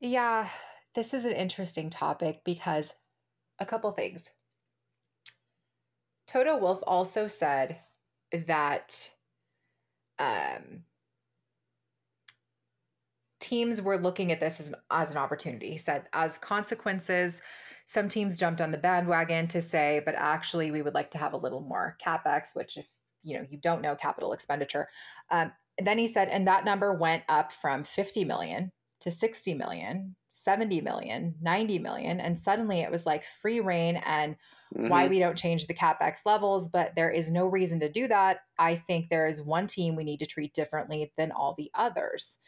Yeah 0.00 0.48
this 0.96 1.12
is 1.12 1.26
an 1.26 1.32
interesting 1.32 1.90
topic 1.90 2.40
because 2.44 2.94
a 3.60 3.66
couple 3.66 3.92
things 3.92 4.30
toto 6.36 6.56
Wolff 6.58 6.80
also 6.86 7.26
said 7.26 7.78
that 8.32 9.10
um 10.18 10.82
teams 13.40 13.80
were 13.80 13.96
looking 13.96 14.32
at 14.32 14.40
this 14.40 14.58
as, 14.58 14.74
as 14.90 15.12
an 15.12 15.18
opportunity. 15.18 15.70
He 15.70 15.78
said, 15.78 16.06
as 16.12 16.36
consequences, 16.36 17.40
some 17.86 18.08
teams 18.08 18.40
jumped 18.40 18.60
on 18.60 18.72
the 18.72 18.78
bandwagon 18.78 19.46
to 19.48 19.62
say, 19.62 20.02
but 20.04 20.16
actually, 20.16 20.72
we 20.72 20.82
would 20.82 20.94
like 20.94 21.12
to 21.12 21.18
have 21.18 21.32
a 21.32 21.36
little 21.36 21.60
more 21.60 21.96
capex, 22.04 22.56
which, 22.56 22.76
if 22.76 22.88
you 23.22 23.38
know, 23.38 23.44
you 23.48 23.58
don't 23.58 23.82
know 23.82 23.94
capital 23.94 24.32
expenditure. 24.32 24.88
Um, 25.30 25.52
then 25.78 25.96
he 25.96 26.08
said, 26.08 26.28
and 26.28 26.48
that 26.48 26.64
number 26.64 26.92
went 26.92 27.22
up 27.28 27.52
from 27.52 27.84
50 27.84 28.24
million 28.24 28.72
to 29.06 29.12
60 29.12 29.54
million, 29.54 30.16
70 30.30 30.80
million, 30.80 31.34
90 31.40 31.78
million. 31.78 32.20
And 32.20 32.38
suddenly 32.38 32.80
it 32.80 32.90
was 32.90 33.06
like 33.06 33.24
free 33.24 33.60
reign 33.60 33.96
and 34.04 34.36
mm-hmm. 34.76 34.88
why 34.88 35.06
we 35.06 35.20
don't 35.20 35.36
change 35.36 35.66
the 35.66 35.74
capex 35.74 36.26
levels, 36.26 36.68
but 36.68 36.94
there 36.96 37.10
is 37.10 37.30
no 37.30 37.46
reason 37.46 37.80
to 37.80 37.88
do 37.88 38.08
that. 38.08 38.40
I 38.58 38.74
think 38.74 39.08
there 39.08 39.28
is 39.28 39.40
one 39.40 39.68
team 39.68 39.94
we 39.94 40.04
need 40.04 40.18
to 40.18 40.26
treat 40.26 40.54
differently 40.54 41.12
than 41.16 41.30
all 41.30 41.54
the 41.56 41.70
others. 41.74 42.38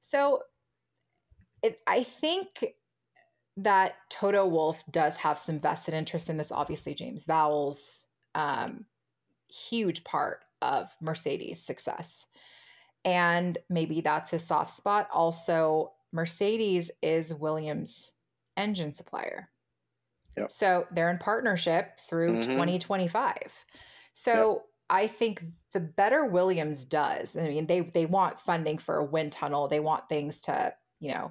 So 0.00 0.40
it, 1.62 1.78
I 1.86 2.04
think 2.04 2.64
that 3.58 3.96
Toto 4.08 4.46
Wolff 4.46 4.82
does 4.90 5.16
have 5.16 5.38
some 5.38 5.58
vested 5.58 5.92
interest 5.92 6.30
in 6.30 6.38
this. 6.38 6.52
Obviously, 6.52 6.94
James 6.94 7.26
Vowles, 7.26 8.04
um, 8.34 8.86
huge 9.48 10.04
part 10.04 10.40
of 10.62 10.88
Mercedes' 11.02 11.62
success. 11.62 12.24
And 13.04 13.58
maybe 13.68 14.00
that's 14.00 14.30
his 14.30 14.44
soft 14.44 14.70
spot. 14.70 15.08
Also, 15.12 15.92
Mercedes 16.12 16.90
is 17.02 17.34
Williams' 17.34 18.12
engine 18.56 18.92
supplier. 18.92 19.48
Yep. 20.36 20.50
So 20.50 20.86
they're 20.90 21.10
in 21.10 21.18
partnership 21.18 21.98
through 22.08 22.40
mm-hmm. 22.40 22.52
2025. 22.52 23.36
So 24.12 24.52
yep. 24.52 24.62
I 24.90 25.06
think 25.06 25.44
the 25.72 25.80
better 25.80 26.24
Williams 26.24 26.84
does, 26.84 27.36
I 27.36 27.42
mean, 27.48 27.66
they 27.66 27.80
they 27.80 28.06
want 28.06 28.40
funding 28.40 28.78
for 28.78 28.96
a 28.96 29.04
wind 29.04 29.32
tunnel. 29.32 29.68
They 29.68 29.80
want 29.80 30.08
things 30.08 30.42
to, 30.42 30.74
you 31.00 31.12
know, 31.12 31.30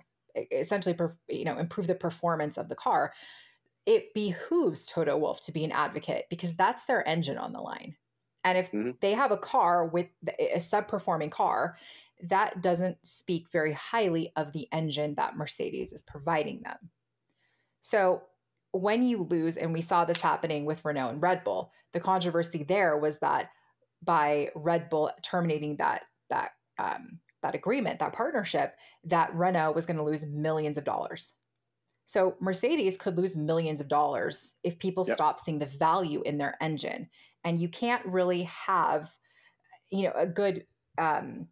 essentially, 0.51 0.95
you 1.29 1.45
know, 1.45 1.57
improve 1.57 1.87
the 1.87 1.95
performance 1.95 2.57
of 2.57 2.69
the 2.69 2.75
car. 2.75 3.13
It 3.85 4.13
behooves 4.13 4.85
Toto 4.85 5.17
Wolff 5.17 5.41
to 5.41 5.51
be 5.51 5.63
an 5.63 5.71
advocate 5.71 6.25
because 6.29 6.55
that's 6.55 6.85
their 6.85 7.07
engine 7.07 7.37
on 7.37 7.53
the 7.53 7.61
line. 7.61 7.95
And 8.43 8.57
if 8.57 8.71
mm-hmm. 8.71 8.91
they 9.01 9.13
have 9.13 9.31
a 9.31 9.37
car 9.37 9.85
with 9.85 10.07
a 10.39 10.59
sub-performing 10.59 11.31
car, 11.31 11.77
that 12.23 12.61
doesn't 12.61 12.97
speak 13.03 13.47
very 13.51 13.73
highly 13.73 14.31
of 14.35 14.51
the 14.51 14.67
engine 14.71 15.15
that 15.15 15.37
Mercedes 15.37 15.93
is 15.93 16.01
providing 16.01 16.61
them. 16.63 16.77
So 17.81 18.23
when 18.71 19.03
you 19.03 19.27
lose, 19.29 19.57
and 19.57 19.73
we 19.73 19.81
saw 19.81 20.05
this 20.05 20.19
happening 20.19 20.65
with 20.65 20.83
Renault 20.83 21.09
and 21.09 21.21
Red 21.21 21.43
Bull, 21.43 21.71
the 21.93 21.99
controversy 21.99 22.63
there 22.63 22.97
was 22.97 23.19
that 23.19 23.49
by 24.03 24.49
Red 24.55 24.89
Bull 24.89 25.11
terminating 25.21 25.77
that 25.77 26.03
that 26.29 26.51
um, 26.77 27.19
that 27.41 27.55
agreement, 27.55 27.99
that 27.99 28.13
partnership, 28.13 28.75
that 29.05 29.33
Renault 29.33 29.73
was 29.73 29.85
going 29.85 29.97
to 29.97 30.03
lose 30.03 30.25
millions 30.25 30.77
of 30.77 30.83
dollars. 30.83 31.33
So 32.05 32.35
Mercedes 32.39 32.97
could 32.97 33.17
lose 33.17 33.35
millions 33.35 33.81
of 33.81 33.87
dollars 33.87 34.53
if 34.63 34.79
people 34.79 35.03
yep. 35.07 35.15
stop 35.15 35.39
seeing 35.39 35.59
the 35.59 35.65
value 35.65 36.21
in 36.23 36.37
their 36.37 36.55
engine, 36.61 37.09
and 37.43 37.59
you 37.59 37.69
can't 37.69 38.05
really 38.05 38.43
have, 38.43 39.09
you 39.91 40.03
know, 40.03 40.13
a 40.15 40.27
good 40.27 40.65
um, 40.97 41.47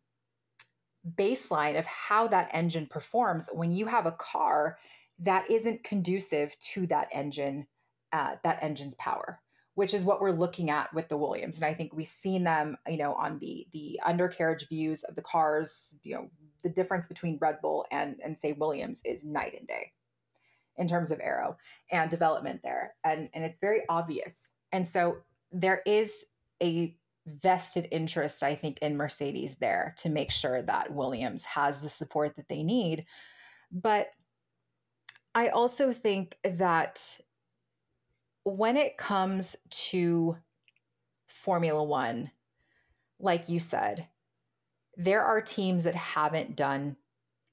baseline 1.14 1.78
of 1.78 1.86
how 1.86 2.28
that 2.28 2.50
engine 2.54 2.88
performs 2.88 3.50
when 3.54 3.72
you 3.72 3.86
have 3.86 4.06
a 4.06 4.12
car 4.12 4.78
that 5.20 5.50
isn't 5.50 5.84
conducive 5.84 6.58
to 6.60 6.88
that 6.88 7.08
engine, 7.12 7.68
uh, 8.12 8.36
that 8.44 8.62
engine's 8.62 8.96
power, 8.96 9.40
which 9.76 9.94
is 9.94 10.04
what 10.04 10.20
we're 10.20 10.32
looking 10.32 10.70
at 10.70 10.94
with 10.94 11.08
the 11.08 11.18
Williams. 11.18 11.58
And 11.58 11.66
I 11.66 11.74
think 11.74 11.94
we've 11.94 12.08
seen 12.08 12.44
them, 12.44 12.78
you 12.88 12.98
know, 12.98 13.14
on 13.14 13.40
the 13.40 13.68
the 13.72 14.00
undercarriage 14.06 14.68
views 14.68 15.04
of 15.04 15.16
the 15.16 15.22
cars. 15.22 15.98
You 16.04 16.16
know, 16.16 16.30
the 16.64 16.70
difference 16.70 17.08
between 17.08 17.38
Red 17.40 17.62
Bull 17.62 17.86
and 17.92 18.18
and 18.24 18.38
say 18.38 18.54
Williams 18.54 19.02
is 19.06 19.24
night 19.24 19.56
and 19.58 19.68
day 19.68 19.92
in 20.78 20.88
terms 20.88 21.12
of 21.12 21.22
aero 21.22 21.56
and 21.92 22.10
development 22.10 22.62
there, 22.64 22.96
and 23.04 23.30
and 23.34 23.44
it's 23.44 23.60
very 23.60 23.84
obvious. 23.88 24.52
And 24.72 24.88
so 24.88 25.18
there 25.52 25.82
is 25.86 26.26
a 26.62 26.98
vested 27.26 27.88
interest, 27.92 28.44
I 28.44 28.56
think, 28.56 28.80
in 28.80 28.98
Mercedes 28.98 29.56
there 29.56 29.96
to 29.98 30.10
make 30.10 30.32
sure 30.32 30.62
that 30.62 30.94
Williams 30.94 31.44
has 31.46 31.82
the 31.82 31.90
support 31.90 32.36
that 32.36 32.48
they 32.50 32.64
need. 32.64 33.06
But 33.72 34.12
I 35.34 35.50
also 35.50 35.92
think 35.92 36.38
that 36.44 37.20
when 38.44 38.78
it 38.78 38.98
comes 38.98 39.56
to 39.70 40.38
Formula 41.28 41.84
One, 41.84 42.32
like 43.20 43.50
you 43.50 43.60
said, 43.60 44.08
there 44.98 45.24
are 45.24 45.42
teams 45.42 45.84
that 45.84 45.96
haven't 45.96 46.56
done 46.56 46.96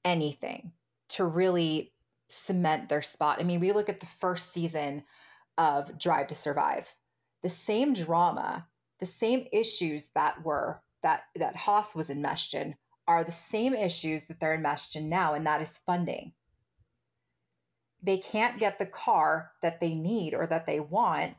anything 0.05 0.71
to 1.09 1.25
really 1.25 1.91
cement 2.29 2.89
their 2.89 3.01
spot. 3.01 3.39
I 3.39 3.43
mean, 3.43 3.59
we 3.59 3.71
look 3.71 3.89
at 3.89 3.99
the 3.99 4.05
first 4.05 4.53
season 4.53 5.03
of 5.57 5.97
Drive 5.97 6.27
to 6.27 6.35
Survive. 6.35 6.95
The 7.41 7.49
same 7.49 7.93
drama, 7.93 8.67
the 9.03 9.07
same 9.07 9.47
issues 9.51 10.11
that 10.11 10.45
were 10.45 10.81
that 11.01 11.23
that 11.35 11.57
Haas 11.57 11.93
was 11.93 12.09
enmeshed 12.09 12.53
in 12.53 12.75
are 13.05 13.25
the 13.25 13.31
same 13.31 13.73
issues 13.73 14.23
that 14.25 14.39
they're 14.39 14.53
enmeshed 14.53 14.95
in 14.95 15.09
now, 15.09 15.33
and 15.33 15.45
that 15.45 15.61
is 15.61 15.81
funding. 15.85 16.31
They 18.01 18.17
can't 18.17 18.61
get 18.61 18.79
the 18.79 18.85
car 18.85 19.51
that 19.61 19.81
they 19.81 19.93
need 19.93 20.33
or 20.33 20.47
that 20.47 20.65
they 20.65 20.79
want 20.79 21.33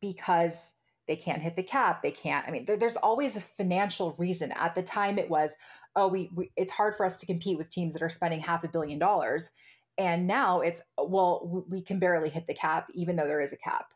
because 0.00 0.72
they 1.06 1.16
can't 1.16 1.42
hit 1.42 1.56
the 1.56 1.62
cap 1.62 2.00
they 2.00 2.12
can't 2.12 2.46
i 2.46 2.50
mean 2.50 2.64
there, 2.64 2.76
there's 2.76 2.96
always 2.96 3.36
a 3.36 3.40
financial 3.40 4.14
reason. 4.18 4.52
At 4.52 4.74
the 4.74 4.82
time 4.82 5.18
it 5.18 5.28
was 5.28 5.50
oh 5.94 6.08
we, 6.08 6.30
we, 6.34 6.50
it's 6.56 6.72
hard 6.72 6.94
for 6.94 7.04
us 7.04 7.20
to 7.20 7.26
compete 7.26 7.58
with 7.58 7.68
teams 7.68 7.92
that 7.92 8.02
are 8.02 8.08
spending 8.08 8.40
half 8.40 8.64
a 8.64 8.68
billion 8.68 8.98
dollars 8.98 9.50
and 9.98 10.26
now 10.26 10.60
it's 10.60 10.80
well 10.96 11.66
we 11.68 11.82
can 11.82 11.98
barely 11.98 12.30
hit 12.30 12.46
the 12.46 12.54
cap 12.54 12.88
even 12.94 13.16
though 13.16 13.26
there 13.26 13.42
is 13.42 13.52
a 13.52 13.58
cap. 13.58 13.92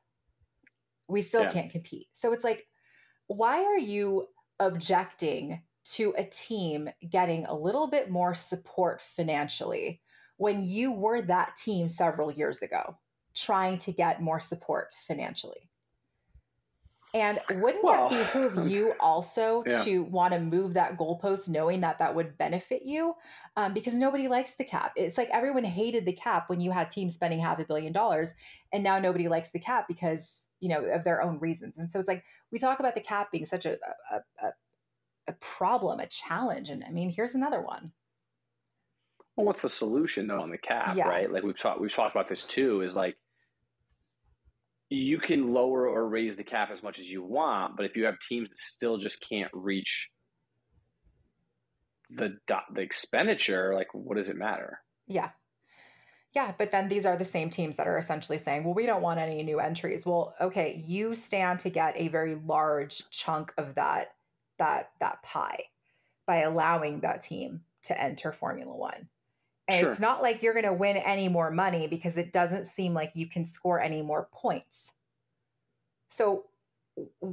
We 1.09 1.23
still 1.23 1.45
yeah. 1.45 1.53
can't 1.53 1.71
compete. 1.71 2.07
So 2.13 2.33
it's 2.33 2.45
like 2.45 2.67
why 3.27 3.65
are 3.65 3.79
you 3.79 4.29
objecting 4.61 5.63
to 5.85 6.15
a 6.19 6.25
team 6.25 6.89
getting 7.09 7.47
a 7.47 7.55
little 7.55 7.87
bit 7.87 8.11
more 8.11 8.35
support 8.35 9.01
financially 9.01 10.01
when 10.37 10.63
you 10.63 10.93
were 10.93 11.23
that 11.23 11.57
team 11.57 11.89
several 11.89 12.33
years 12.33 12.61
ago 12.63 12.97
trying 13.35 13.79
to 13.79 13.93
get 13.93 14.23
more 14.23 14.41
support 14.41 14.89
financially. 15.07 15.71
And 17.15 17.41
wouldn't 17.49 17.85
well, 17.85 18.11
that 18.11 18.33
behoove 18.33 18.69
you 18.69 18.95
also 19.01 19.63
yeah. 19.67 19.83
to 19.85 20.03
want 20.03 20.35
to 20.35 20.41
move 20.41 20.75
that 20.75 20.99
goalpost 20.99 21.49
knowing 21.49 21.81
that 21.81 21.99
that 21.99 22.15
would 22.15 22.37
benefit 22.37 22.83
you? 22.85 23.15
Um, 23.57 23.73
because 23.73 23.95
nobody 23.95 24.29
likes 24.29 24.55
the 24.55 24.65
cap. 24.65 24.93
It's 24.97 25.17
like 25.17 25.31
everyone 25.33 25.65
hated 25.65 26.05
the 26.05 26.13
cap 26.13 26.51
when 26.51 26.61
you 26.61 26.73
had 26.73 26.91
teams 26.91 27.15
spending 27.15 27.39
half 27.39 27.59
a 27.59 27.65
billion 27.65 27.93
dollars, 27.93 28.35
and 28.71 28.83
now 28.83 28.99
nobody 28.99 29.29
likes 29.29 29.51
the 29.51 29.59
cap 29.59 29.87
because, 29.89 30.46
you 30.61 30.69
know, 30.69 30.85
of 30.85 31.05
their 31.05 31.23
own 31.23 31.39
reasons. 31.39 31.79
And 31.79 31.91
so 31.91 31.99
it's 31.99 32.09
like 32.09 32.25
we 32.51 32.59
talk 32.59 32.81
about 32.81 32.95
the 32.95 33.01
cap 33.01 33.31
being 33.31 33.45
such 33.45 33.67
a, 33.67 33.77
a, 34.11 34.47
a 34.47 34.53
a 35.29 35.33
problem, 35.35 36.01
a 36.01 36.07
challenge. 36.07 36.71
And 36.71 36.85
I 36.85 36.91
mean, 36.91 37.11
here's 37.11 37.35
another 37.35 37.61
one. 37.61 37.93
Well, 39.37 39.47
what's 39.47 39.63
the 39.63 39.71
solution 39.71 40.27
though 40.27 40.41
on 40.41 40.51
the 40.51 40.59
cap, 40.59 40.97
yeah. 40.97 41.09
right? 41.09 41.31
Like 41.31 41.43
we've 41.43 41.59
talked 41.59 41.81
we've 41.81 41.93
talked 41.93 42.15
about 42.15 42.29
this 42.29 42.45
too, 42.45 42.81
is 42.81 42.97
like 42.97 43.17
you 44.89 45.19
can 45.19 45.53
lower 45.53 45.89
or 45.89 46.09
raise 46.09 46.37
the 46.37 46.45
cap 46.45 46.71
as 46.71 46.83
much 46.83 46.99
as 46.99 47.07
you 47.07 47.23
want, 47.23 47.77
but 47.77 47.85
if 47.85 47.97
you 47.97 48.05
have 48.05 48.15
teams 48.21 48.51
that 48.51 48.59
still 48.59 48.97
just 48.99 49.21
can't 49.21 49.51
reach 49.53 50.09
the 52.11 52.37
the 52.73 52.81
expenditure, 52.81 53.75
like 53.75 53.89
what 53.93 54.17
does 54.17 54.29
it 54.29 54.37
matter? 54.37 54.81
Yeah. 55.07 55.31
Yeah, 56.37 56.53
but 56.59 56.71
then 56.71 56.89
these 56.89 57.07
are 57.07 57.17
the 57.17 57.25
same 57.25 57.49
teams 57.49 57.77
that 57.77 57.89
are 57.89 57.97
essentially 57.97 58.37
saying, 58.37 58.65
well, 58.65 58.75
we 58.75 58.85
don't 58.85 59.01
want 59.01 59.19
any 59.19 59.43
new 59.43 59.59
entries. 59.59 60.05
Well, 60.05 60.35
okay, 60.39 60.83
you 60.87 61.15
stand 61.15 61.61
to 61.61 61.71
get 61.71 61.95
a 61.97 62.09
very 62.09 62.35
large 62.35 63.09
chunk 63.09 63.55
of 63.57 63.75
that 63.77 64.13
that 64.59 64.91
that 65.01 65.23
pie 65.23 65.65
by 66.27 66.43
allowing 66.43 67.01
that 67.01 67.23
team 67.23 67.63
to 67.85 67.99
enter 67.99 68.33
Formula 68.33 68.77
1. 68.77 69.09
And 69.69 69.81
sure. 69.81 69.91
it's 69.91 69.99
not 69.99 70.21
like 70.21 70.43
you're 70.43 70.53
going 70.53 70.67
to 70.67 70.75
win 70.75 70.99
any 70.99 71.29
more 71.29 71.51
money 71.51 71.87
because 71.87 72.19
it 72.19 72.33
doesn't 72.33 72.67
seem 72.67 72.93
like 72.93 73.13
you 73.15 73.27
can 73.27 73.47
score 73.47 73.81
any 73.81 74.03
more 74.03 74.29
points. 74.31 74.93
So, 76.11 76.45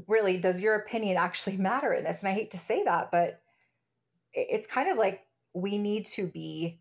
really, 0.08 0.38
does 0.38 0.62
your 0.62 0.76
opinion 0.76 1.18
actually 1.18 1.58
matter 1.72 1.92
in 1.92 2.06
this? 2.06 2.24
And 2.24 2.30
I 2.30 2.34
hate 2.34 2.52
to 2.52 2.58
say 2.58 2.84
that, 2.86 3.12
but 3.12 3.42
it's 4.34 4.66
kind 4.66 4.90
of 4.90 4.98
like 4.98 5.26
we 5.54 5.78
need 5.78 6.06
to 6.06 6.26
be, 6.26 6.80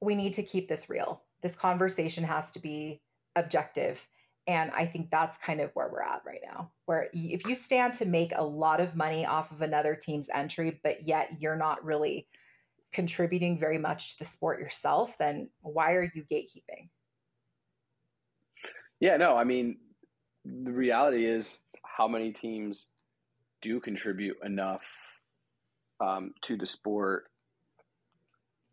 we 0.00 0.14
need 0.14 0.34
to 0.34 0.42
keep 0.42 0.68
this 0.68 0.88
real. 0.88 1.22
This 1.42 1.56
conversation 1.56 2.24
has 2.24 2.52
to 2.52 2.60
be 2.60 3.00
objective. 3.36 4.06
And 4.46 4.70
I 4.70 4.86
think 4.86 5.10
that's 5.10 5.36
kind 5.36 5.60
of 5.60 5.70
where 5.74 5.88
we're 5.92 6.02
at 6.02 6.22
right 6.26 6.40
now. 6.42 6.70
Where 6.86 7.08
if 7.12 7.46
you 7.46 7.54
stand 7.54 7.92
to 7.94 8.06
make 8.06 8.32
a 8.34 8.44
lot 8.44 8.80
of 8.80 8.96
money 8.96 9.26
off 9.26 9.52
of 9.52 9.60
another 9.60 9.94
team's 9.94 10.28
entry, 10.32 10.80
but 10.82 11.02
yet 11.02 11.30
you're 11.38 11.56
not 11.56 11.84
really 11.84 12.26
contributing 12.92 13.58
very 13.58 13.78
much 13.78 14.12
to 14.12 14.18
the 14.18 14.24
sport 14.24 14.60
yourself, 14.60 15.16
then 15.18 15.50
why 15.60 15.92
are 15.92 16.10
you 16.14 16.24
gatekeeping? 16.24 16.88
Yeah, 19.00 19.16
no, 19.16 19.36
I 19.36 19.44
mean, 19.44 19.76
the 20.44 20.72
reality 20.72 21.26
is 21.26 21.62
how 21.84 22.08
many 22.08 22.32
teams 22.32 22.88
do 23.60 23.80
contribute 23.80 24.36
enough 24.44 24.82
um, 26.00 26.32
to 26.42 26.56
the 26.56 26.66
sport 26.66 27.24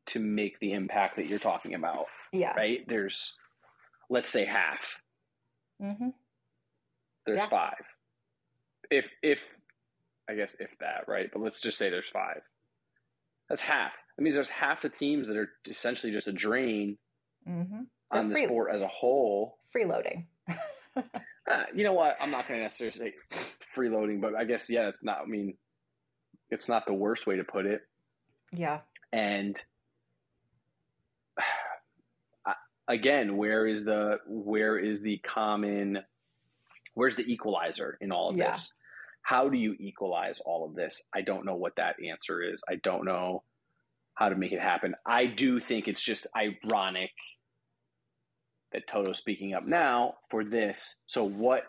to 0.08 0.20
make 0.20 0.60
the 0.60 0.74
impact 0.74 1.18
that 1.18 1.28
you're 1.28 1.40
talking 1.40 1.74
about. 1.74 2.06
Yeah. 2.32 2.54
Right? 2.54 2.86
There's, 2.88 3.34
let's 4.10 4.30
say 4.30 4.46
half. 4.46 4.80
Mm-hmm. 5.82 6.10
There's 7.26 7.38
yeah. 7.38 7.50
five. 7.50 7.84
If, 8.92 9.06
if, 9.24 9.44
I 10.30 10.36
guess 10.36 10.56
if 10.60 10.70
that, 10.80 11.06
right? 11.08 11.30
But 11.32 11.42
let's 11.42 11.62
just 11.62 11.78
say 11.78 11.90
there's 11.90 12.10
five. 12.12 12.42
That's 13.50 13.62
half. 13.62 13.92
That 14.18 14.24
means 14.24 14.36
there's 14.36 14.50
half 14.50 14.82
the 14.82 14.90
teams 14.90 15.28
that 15.28 15.38
are 15.38 15.50
essentially 15.68 16.12
just 16.12 16.28
a 16.28 16.32
drain 16.32 16.98
mm-hmm. 17.48 17.82
on 18.12 18.30
the 18.30 18.44
sport 18.46 18.72
as 18.74 18.82
a 18.82 18.88
whole. 18.88 19.58
Freeloading. 19.76 20.26
uh, 20.96 21.64
you 21.74 21.84
know 21.84 21.94
what? 21.94 22.18
I'm 22.20 22.32
not 22.32 22.48
going 22.48 22.60
to 22.60 22.64
necessarily 22.64 23.14
say 23.30 23.54
freeloading, 23.76 24.22
but 24.22 24.36
I 24.36 24.46
guess 24.46 24.70
yeah, 24.70 24.88
it's 24.88 25.04
not. 25.04 25.20
I 25.22 25.26
mean, 25.26 25.56
it's 26.50 26.70
not 26.70 26.86
the 26.86 26.94
worst 26.94 27.28
way 27.28 27.38
to 27.38 27.44
put 27.44 27.66
it. 27.66 27.82
Yeah. 28.52 28.80
And 29.12 29.62
again, 32.88 33.38
where 33.38 33.68
is 33.68 33.86
the 33.86 34.20
where 34.28 34.78
is 34.78 35.02
the 35.02 35.18
common? 35.20 36.00
Where's 36.94 37.16
the 37.16 37.24
equalizer 37.32 37.98
in 38.02 38.12
all 38.12 38.30
of 38.30 38.38
yeah. 38.38 38.52
this? 38.52 38.74
How 39.22 39.50
do 39.50 39.58
you 39.58 39.76
equalize 39.80 40.40
all 40.46 40.66
of 40.66 40.76
this? 40.76 41.04
I 41.14 41.22
don't 41.22 41.46
know 41.46 41.56
what 41.56 41.76
that 41.78 41.96
answer 42.04 42.42
is. 42.42 42.62
I 42.70 42.76
don't 42.76 43.06
know 43.06 43.44
how 44.14 44.30
to 44.30 44.36
make 44.36 44.52
it 44.52 44.62
happen. 44.62 44.96
I 45.06 45.26
do 45.26 45.60
think 45.60 45.88
it's 45.88 46.02
just 46.02 46.28
ironic 46.36 47.12
that 48.72 48.88
Toto's 48.88 49.18
speaking 49.18 49.54
up 49.54 49.66
now 49.66 50.16
for 50.30 50.44
this. 50.44 51.02
So 51.08 51.24
what 51.24 51.64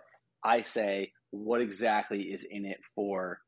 I 0.44 0.62
say, 0.62 1.12
what 1.30 1.60
exactly 1.60 2.22
is 2.22 2.44
in 2.44 2.66
it 2.66 2.78
for 2.94 3.40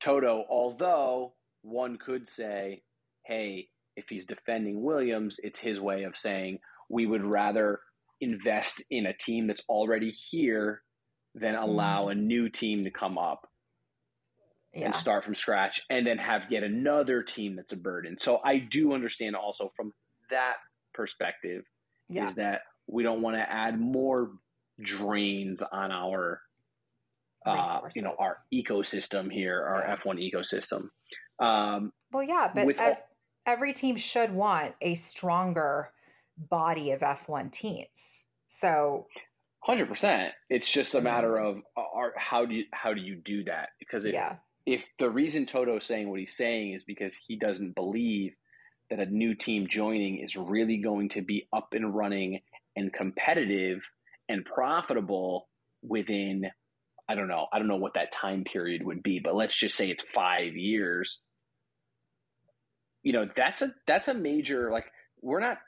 Toto? 0.00 0.44
Although 0.50 1.34
one 1.62 1.98
could 1.98 2.28
say, 2.28 2.82
hey, 3.24 3.68
if 3.96 4.06
he's 4.08 4.24
defending 4.24 4.82
Williams, 4.82 5.38
it's 5.42 5.58
his 5.58 5.80
way 5.80 6.02
of 6.02 6.16
saying 6.16 6.58
we 6.90 7.06
would 7.06 7.24
rather 7.24 7.80
invest 8.20 8.82
in 8.90 9.06
a 9.06 9.14
team 9.14 9.46
that's 9.46 9.62
already 9.68 10.10
here 10.10 10.82
than 11.34 11.54
allow 11.54 12.06
mm. 12.06 12.12
a 12.12 12.14
new 12.14 12.48
team 12.48 12.84
to 12.84 12.90
come 12.90 13.16
up 13.16 13.48
yeah. 14.74 14.86
and 14.86 14.96
start 14.96 15.24
from 15.24 15.34
scratch 15.34 15.80
and 15.88 16.06
then 16.06 16.18
have 16.18 16.42
yet 16.50 16.62
another 16.62 17.22
team 17.22 17.56
that's 17.56 17.72
a 17.72 17.76
burden. 17.76 18.16
So 18.20 18.40
I 18.44 18.58
do 18.58 18.92
understand 18.92 19.36
also 19.36 19.72
from 19.76 19.92
that 20.30 20.56
perspective 20.92 21.62
yeah. 22.08 22.28
is 22.28 22.34
that 22.34 22.62
we 22.86 23.02
don't 23.02 23.22
want 23.22 23.36
to 23.36 23.50
add 23.50 23.80
more 23.80 24.32
drains 24.82 25.62
on 25.62 25.92
our 25.92 26.40
uh, 27.46 27.80
you 27.94 28.02
know 28.02 28.14
our 28.18 28.36
ecosystem 28.52 29.32
here, 29.32 29.62
our 29.62 29.80
yeah. 29.80 29.96
F1 29.96 30.30
ecosystem. 30.30 30.90
Um, 31.42 31.90
well, 32.12 32.22
yeah, 32.22 32.50
but 32.54 32.68
ev- 32.68 32.78
all- 32.78 33.08
every 33.46 33.72
team 33.72 33.96
should 33.96 34.30
want 34.30 34.74
a 34.82 34.94
stronger 34.94 35.90
body 36.48 36.92
of 36.92 37.00
F1 37.00 37.52
teams. 37.52 38.24
So, 38.48 39.06
hundred 39.62 39.88
percent. 39.88 40.32
It's 40.48 40.70
just 40.70 40.94
a 40.94 41.00
matter 41.00 41.36
of 41.36 41.58
uh, 41.76 41.82
are, 41.94 42.12
how 42.16 42.46
do 42.46 42.54
you 42.54 42.64
how 42.72 42.94
do 42.94 43.00
you 43.00 43.16
do 43.16 43.44
that? 43.44 43.70
Because 43.78 44.04
if 44.04 44.14
yeah 44.14 44.36
if 44.66 44.84
the 44.98 45.10
reason 45.10 45.46
Toto's 45.46 45.84
saying 45.84 46.08
what 46.08 46.20
he's 46.20 46.36
saying 46.36 46.74
is 46.74 46.84
because 46.84 47.14
he 47.14 47.36
doesn't 47.36 47.74
believe 47.74 48.34
that 48.90 49.00
a 49.00 49.06
new 49.06 49.34
team 49.34 49.66
joining 49.68 50.18
is 50.18 50.36
really 50.36 50.78
going 50.78 51.08
to 51.10 51.22
be 51.22 51.48
up 51.52 51.68
and 51.72 51.94
running 51.94 52.40
and 52.76 52.92
competitive 52.92 53.80
and 54.28 54.44
profitable 54.44 55.48
within 55.82 56.50
I 57.08 57.16
don't 57.16 57.26
know, 57.26 57.48
I 57.52 57.58
don't 57.58 57.66
know 57.66 57.76
what 57.76 57.94
that 57.94 58.12
time 58.12 58.44
period 58.44 58.84
would 58.84 59.02
be, 59.02 59.18
but 59.18 59.34
let's 59.34 59.56
just 59.56 59.76
say 59.76 59.90
it's 59.90 60.04
5 60.14 60.54
years. 60.54 61.24
You 63.02 63.12
know, 63.12 63.28
that's 63.34 63.62
a 63.62 63.74
that's 63.88 64.06
a 64.06 64.14
major 64.14 64.70
like 64.70 64.84
we're 65.20 65.40
not 65.40 65.58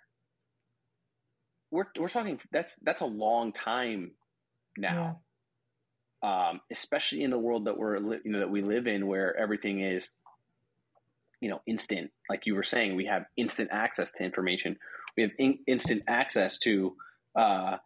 we're 1.72 1.86
we're 1.98 2.08
talking 2.08 2.38
that's 2.52 2.76
that's 2.76 3.00
a 3.00 3.06
long 3.06 3.52
time 3.52 4.12
now 4.78 5.20
um, 6.22 6.60
especially 6.70 7.22
in 7.22 7.30
the 7.30 7.38
world 7.38 7.66
that 7.66 7.76
we're 7.76 7.96
you 7.96 8.20
know 8.26 8.38
that 8.38 8.50
we 8.50 8.62
live 8.62 8.86
in, 8.86 9.06
where 9.06 9.36
everything 9.36 9.80
is 9.80 10.08
you 11.40 11.50
know 11.50 11.60
instant. 11.66 12.10
Like 12.30 12.46
you 12.46 12.54
were 12.54 12.62
saying, 12.62 12.94
we 12.94 13.06
have 13.06 13.24
instant 13.36 13.70
access 13.72 14.12
to 14.12 14.24
information. 14.24 14.76
We 15.16 15.24
have 15.24 15.32
in- 15.38 15.58
instant 15.66 16.04
access 16.06 16.58
to 16.60 16.94
uh, 17.36 17.76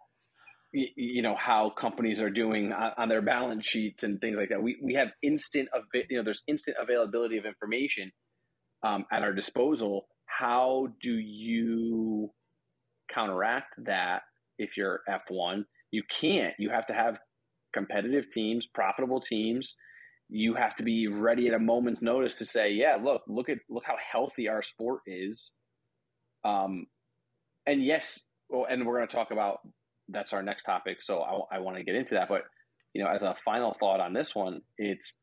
y- 0.75 0.93
you 0.97 1.23
know 1.23 1.35
how 1.35 1.71
companies 1.71 2.21
are 2.21 2.31
doing 2.31 2.73
on, 2.73 2.93
on, 2.99 3.09
their 3.09 3.23
balance 3.23 3.67
sheets 3.67 4.03
and 4.03 4.21
things 4.21 4.37
like 4.37 4.51
that. 4.51 4.63
We 4.63 4.77
we 4.83 4.95
have 4.95 5.09
instant 5.23 5.71
av- 5.75 5.85
you 6.11 6.19
know 6.19 6.23
there's 6.23 6.43
instant 6.47 6.77
availability 6.81 7.39
of 7.39 7.47
information 7.47 8.13
um, 8.83 9.07
at 9.11 9.23
our 9.23 9.33
disposal. 9.33 10.09
How 10.27 10.89
do 11.01 11.15
you 11.15 12.33
counteract 13.17 13.75
that 13.85 14.23
if 14.59 14.77
you're 14.77 15.01
F1? 15.09 15.65
You 15.91 16.03
can't. 16.21 16.55
You 16.59 16.71
have 16.71 16.87
to 16.89 16.95
have 16.95 17.19
competitive 17.73 18.25
teams, 18.33 18.67
profitable 18.67 19.21
teams, 19.21 19.77
you 20.29 20.55
have 20.55 20.75
to 20.77 20.83
be 20.83 21.07
ready 21.07 21.47
at 21.49 21.55
a 21.55 21.59
moment's 21.59 22.03
notice 22.03 22.37
to 22.37 22.47
say, 22.47 22.73
yeah, 22.73 22.97
look, 23.01 23.23
look 23.29 23.49
at 23.49 23.59
look 23.69 23.85
how 23.85 23.97
healthy 24.13 24.49
our 24.49 24.63
sport 24.63 25.03
is. 25.07 25.53
Um, 26.45 26.87
and 27.67 27.85
yes, 27.85 28.21
well, 28.49 28.67
and 28.69 28.87
we're 28.87 28.97
going 28.97 29.09
to 29.09 29.15
talk 29.15 29.31
about 29.31 29.59
that's 30.09 30.33
our 30.33 30.43
next 30.43 30.65
topic. 30.65 30.99
So 31.03 31.21
I, 31.21 31.57
I 31.57 31.59
want 31.61 31.77
to 31.77 31.85
get 31.85 31.95
into 31.95 32.15
that, 32.15 32.29
but 32.29 32.45
you 32.93 33.05
know, 33.05 33.11
as 33.11 33.23
a 33.23 33.37
final 33.45 33.77
thought 33.79 34.01
on 34.01 34.15
this 34.15 34.35
one, 34.35 34.63
it's 34.79 35.19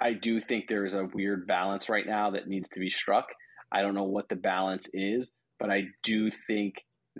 I 0.00 0.12
do 0.12 0.40
think 0.40 0.64
there 0.68 0.84
is 0.84 0.94
a 0.94 1.08
weird 1.14 1.46
balance 1.46 1.88
right 1.88 2.06
now 2.06 2.30
that 2.30 2.48
needs 2.48 2.68
to 2.70 2.80
be 2.80 2.90
struck. 2.90 3.26
I 3.72 3.82
don't 3.82 3.94
know 3.94 4.04
what 4.04 4.28
the 4.28 4.36
balance 4.36 4.88
is, 4.92 5.32
but 5.58 5.70
I 5.70 5.84
do 6.02 6.30
think 6.46 6.74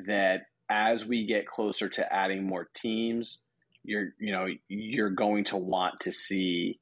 that 0.07 0.43
as 0.71 1.05
we 1.05 1.27
get 1.27 1.47
closer 1.47 1.89
to 1.89 2.13
adding 2.13 2.47
more 2.47 2.69
teams, 2.75 3.41
you're 3.83 4.09
you 4.19 4.33
know 4.33 4.47
you're 4.69 5.11
going 5.11 5.45
to 5.45 5.57
want 5.57 6.01
to 6.01 6.13
see 6.13 6.79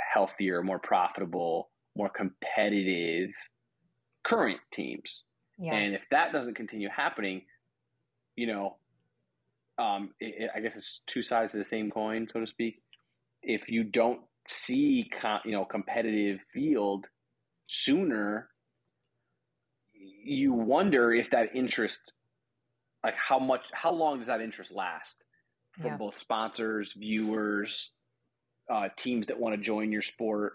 healthier, 0.00 0.62
more 0.62 0.78
profitable, 0.78 1.70
more 1.96 2.08
competitive 2.08 3.30
current 4.24 4.60
teams. 4.72 5.24
Yeah. 5.58 5.74
And 5.74 5.94
if 5.94 6.02
that 6.10 6.32
doesn't 6.32 6.54
continue 6.54 6.88
happening, 6.94 7.42
you 8.36 8.46
know, 8.46 8.76
um, 9.78 10.10
it, 10.20 10.34
it, 10.44 10.50
I 10.54 10.60
guess 10.60 10.76
it's 10.76 11.00
two 11.06 11.22
sides 11.22 11.54
of 11.54 11.58
the 11.58 11.64
same 11.64 11.90
coin, 11.90 12.28
so 12.28 12.40
to 12.40 12.46
speak. 12.46 12.82
If 13.42 13.68
you 13.68 13.84
don't 13.84 14.20
see, 14.48 15.08
com- 15.20 15.40
you 15.44 15.52
know, 15.52 15.64
competitive 15.64 16.40
field 16.52 17.06
sooner, 17.66 18.48
you 19.98 20.52
wonder 20.52 21.12
if 21.12 21.30
that 21.30 21.54
interest, 21.54 22.12
like 23.04 23.14
how 23.14 23.38
much, 23.38 23.64
how 23.72 23.92
long 23.92 24.18
does 24.18 24.28
that 24.28 24.40
interest 24.40 24.72
last? 24.72 25.22
from 25.76 25.86
yeah. 25.86 25.96
both 25.96 26.18
sponsors, 26.18 26.92
viewers, 26.94 27.92
uh, 28.70 28.88
teams 28.96 29.26
that 29.26 29.38
want 29.38 29.54
to 29.54 29.60
join 29.60 29.92
your 29.92 30.02
sport. 30.02 30.54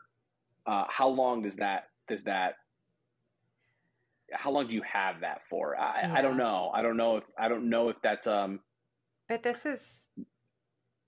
uh, 0.66 0.86
how 0.90 1.08
long 1.08 1.42
does 1.42 1.56
that 1.56 1.90
does 2.08 2.26
that 2.26 2.56
how 4.34 4.52
long 4.52 4.68
do 4.68 4.74
you 4.74 4.82
have 4.82 5.22
that 5.22 5.42
for? 5.50 5.76
I, 5.76 6.02
yeah. 6.02 6.14
I 6.14 6.22
don't 6.22 6.38
know. 6.38 6.72
I 6.74 6.82
don't 6.82 6.96
know 6.96 7.18
if 7.18 7.24
I 7.38 7.48
don't 7.48 7.70
know 7.70 7.90
if 7.90 7.98
that's 8.02 8.28
um. 8.28 8.60
But 9.28 9.44
this 9.44 9.66
is 9.66 10.08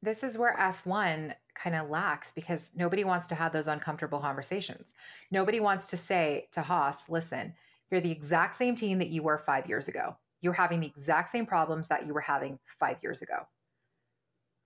this 0.02 0.24
is 0.24 0.38
where 0.38 0.60
F 0.60 0.86
one 0.86 1.36
kind 1.56 1.76
of 1.76 1.90
lacks 1.90 2.34
because 2.34 2.72
nobody 2.76 3.04
wants 3.04 3.28
to 3.28 3.36
have 3.36 3.54
those 3.54 3.68
uncomfortable 3.68 4.20
conversations. 4.20 4.94
Nobody 5.32 5.60
wants 5.60 5.88
to 5.88 5.98
say 5.98 6.48
to 6.52 6.62
Haas, 6.62 7.10
"Listen, 7.10 7.54
you're 7.94 8.02
the 8.02 8.12
exact 8.12 8.56
same 8.56 8.76
team 8.76 8.98
that 8.98 9.10
you 9.10 9.22
were 9.22 9.38
five 9.38 9.68
years 9.68 9.88
ago. 9.88 10.18
You're 10.42 10.54
having 10.54 10.80
the 10.80 10.88
exact 10.88 11.30
same 11.30 11.46
problems 11.46 11.90
that 11.90 12.08
you 12.08 12.14
were 12.14 12.22
having 12.22 12.58
five 12.80 12.98
years 13.04 13.22
ago. 13.22 13.48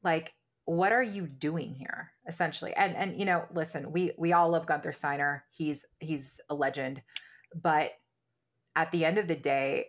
Like, 0.01 0.33
what 0.63 0.93
are 0.93 1.03
you 1.03 1.27
doing 1.27 1.75
here, 1.75 2.13
essentially?" 2.25 2.73
And 2.73 2.95
and 2.95 3.19
you 3.19 3.25
know, 3.25 3.43
listen, 3.53 3.91
we 3.91 4.13
we 4.17 4.31
all 4.31 4.49
love 4.49 4.65
Gunther 4.65 4.93
Steiner. 4.93 5.43
He's 5.51 5.83
he's 5.99 6.39
a 6.49 6.55
legend, 6.55 7.01
but 7.53 7.91
at 8.77 8.91
the 8.93 9.03
end 9.03 9.17
of 9.17 9.27
the 9.27 9.35
day, 9.35 9.87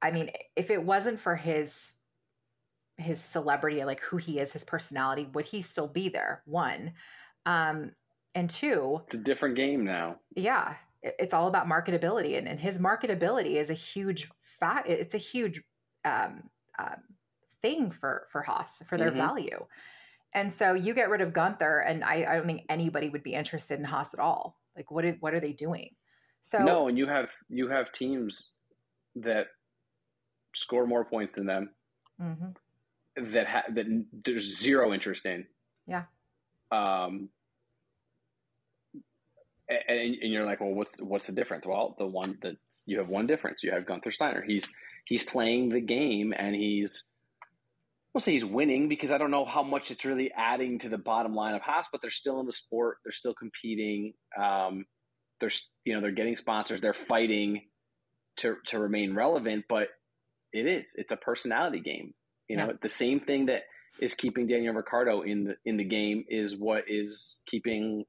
I 0.00 0.10
mean, 0.10 0.30
if 0.56 0.70
it 0.70 0.82
wasn't 0.82 1.20
for 1.20 1.36
his 1.36 1.96
his 2.96 3.22
celebrity, 3.22 3.84
like 3.84 4.00
who 4.00 4.16
he 4.16 4.38
is, 4.38 4.52
his 4.52 4.64
personality, 4.64 5.28
would 5.34 5.44
he 5.44 5.60
still 5.60 5.88
be 5.88 6.08
there? 6.08 6.42
One. 6.46 6.92
Um, 7.44 7.92
and 8.34 8.48
two, 8.48 9.02
it's 9.06 9.16
a 9.16 9.18
different 9.18 9.54
game 9.56 9.84
now. 9.84 10.16
Yeah. 10.34 10.76
It's 11.04 11.34
all 11.34 11.48
about 11.48 11.66
marketability. 11.66 12.38
And, 12.38 12.48
and 12.48 12.58
his 12.58 12.78
marketability 12.78 13.56
is 13.56 13.70
a 13.70 13.74
huge 13.74 14.30
fact. 14.40 14.88
It's 14.88 15.14
a 15.14 15.18
huge 15.18 15.62
um, 16.04 16.44
um, 16.78 17.02
thing 17.60 17.90
for, 17.90 18.26
for 18.32 18.42
Haas, 18.42 18.82
for 18.88 18.96
their 18.96 19.10
mm-hmm. 19.10 19.18
value. 19.18 19.66
And 20.32 20.52
so 20.52 20.74
you 20.74 20.94
get 20.94 21.10
rid 21.10 21.20
of 21.20 21.32
Gunther, 21.32 21.84
and 21.86 22.02
I, 22.02 22.26
I 22.28 22.34
don't 22.36 22.46
think 22.46 22.64
anybody 22.68 23.08
would 23.08 23.22
be 23.22 23.34
interested 23.34 23.78
in 23.78 23.84
Haas 23.84 24.12
at 24.12 24.18
all. 24.18 24.58
Like, 24.76 24.90
what, 24.90 25.04
is, 25.04 25.14
what 25.20 25.32
are 25.34 25.40
they 25.40 25.52
doing? 25.52 25.90
So 26.44 26.58
no, 26.58 26.88
and 26.88 26.98
you 26.98 27.06
have 27.06 27.30
you 27.48 27.68
have 27.68 27.90
teams 27.92 28.50
that 29.16 29.46
score 30.54 30.86
more 30.86 31.02
points 31.02 31.36
than 31.36 31.46
them 31.46 31.70
mm-hmm. 32.20 33.32
that 33.32 33.46
ha- 33.46 33.72
that 33.72 33.86
there's 34.26 34.58
zero 34.58 34.92
interest 34.92 35.24
in. 35.24 35.46
Yeah. 35.86 36.02
Um. 36.70 37.30
And, 39.68 40.16
and 40.20 40.32
you're 40.32 40.44
like, 40.44 40.60
well, 40.60 40.74
what's 40.74 41.00
what's 41.00 41.26
the 41.26 41.32
difference? 41.32 41.66
Well, 41.66 41.94
the 41.98 42.06
one 42.06 42.38
that 42.42 42.56
you 42.86 42.98
have 42.98 43.08
one 43.08 43.26
difference. 43.26 43.62
You 43.62 43.72
have 43.72 43.86
Gunther 43.86 44.12
Steiner. 44.12 44.42
He's 44.46 44.68
he's 45.06 45.24
playing 45.24 45.70
the 45.70 45.80
game 45.80 46.34
and 46.36 46.54
he's 46.54 47.04
we'll 48.12 48.20
say 48.20 48.32
he's 48.32 48.44
winning 48.44 48.88
because 48.88 49.10
I 49.10 49.18
don't 49.18 49.30
know 49.30 49.44
how 49.44 49.62
much 49.62 49.90
it's 49.90 50.04
really 50.04 50.30
adding 50.36 50.78
to 50.80 50.88
the 50.88 50.98
bottom 50.98 51.34
line 51.34 51.54
of 51.54 51.62
Haas, 51.62 51.86
but 51.90 52.00
they're 52.02 52.10
still 52.10 52.40
in 52.40 52.46
the 52.46 52.52
sport. 52.52 52.98
They're 53.04 53.12
still 53.12 53.34
competing. 53.34 54.12
Um, 54.38 54.84
they're 55.40 55.50
you 55.84 55.94
know 55.94 56.00
they're 56.00 56.10
getting 56.10 56.36
sponsors 56.36 56.80
they're 56.80 56.94
fighting 56.94 57.62
to 58.36 58.56
to 58.66 58.78
remain 58.78 59.14
relevant 59.14 59.64
but 59.68 59.88
it 60.52 60.66
is 60.66 60.94
it's 60.96 61.12
a 61.12 61.16
personality 61.16 61.80
game 61.80 62.14
you 62.48 62.56
know 62.56 62.66
yeah. 62.66 62.72
the 62.82 62.88
same 62.88 63.20
thing 63.20 63.46
that 63.46 63.62
is 64.00 64.14
keeping 64.14 64.48
Daniel 64.48 64.74
Ricciardo 64.74 65.22
in 65.22 65.44
the 65.44 65.56
in 65.64 65.76
the 65.76 65.84
game 65.84 66.24
is 66.28 66.56
what 66.56 66.84
is 66.88 67.40
keeping 67.46 68.04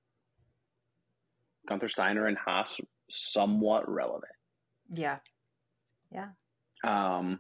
Gunther 1.68 1.90
Steiner 1.90 2.28
and 2.28 2.38
Haas 2.38 2.80
somewhat 3.10 3.90
relevant 3.90 4.32
yeah 4.94 5.18
yeah 6.12 6.30
um 6.84 7.40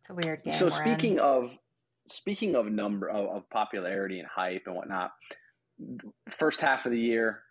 it's 0.00 0.10
a 0.10 0.14
weird 0.14 0.42
game 0.42 0.54
so 0.54 0.68
speaking 0.68 1.14
in. 1.14 1.20
of 1.20 1.50
speaking 2.06 2.54
of 2.54 2.66
number 2.66 3.08
of, 3.08 3.28
of 3.28 3.50
popularity 3.50 4.18
and 4.18 4.28
hype 4.28 4.62
and 4.66 4.74
whatnot 4.74 5.12
first 6.30 6.60
half 6.60 6.86
of 6.86 6.92
the 6.92 6.98
year 6.98 7.42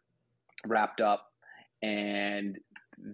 wrapped 0.66 1.02
up 1.02 1.26
and 1.82 2.58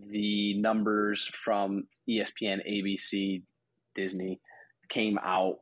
the 0.09 0.59
numbers 0.59 1.29
from 1.43 1.87
ESPN, 2.09 2.59
ABC, 2.67 3.43
Disney 3.95 4.39
came 4.89 5.17
out. 5.23 5.59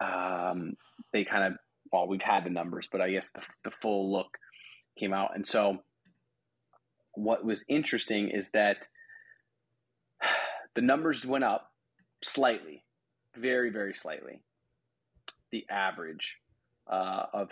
Um, 0.00 0.74
they 1.12 1.24
kind 1.24 1.52
of, 1.52 1.58
well, 1.92 2.08
we've 2.08 2.22
had 2.22 2.44
the 2.44 2.50
numbers, 2.50 2.88
but 2.90 3.00
I 3.00 3.10
guess 3.10 3.30
the, 3.30 3.42
the 3.64 3.70
full 3.80 4.12
look 4.12 4.36
came 4.98 5.12
out. 5.12 5.30
And 5.34 5.46
so, 5.46 5.78
what 7.14 7.44
was 7.44 7.64
interesting 7.68 8.30
is 8.30 8.50
that 8.50 8.86
the 10.74 10.82
numbers 10.82 11.24
went 11.26 11.44
up 11.44 11.70
slightly, 12.22 12.84
very, 13.36 13.70
very 13.70 13.94
slightly. 13.94 14.40
The 15.50 15.66
average 15.70 16.38
uh, 16.90 17.24
of 17.32 17.50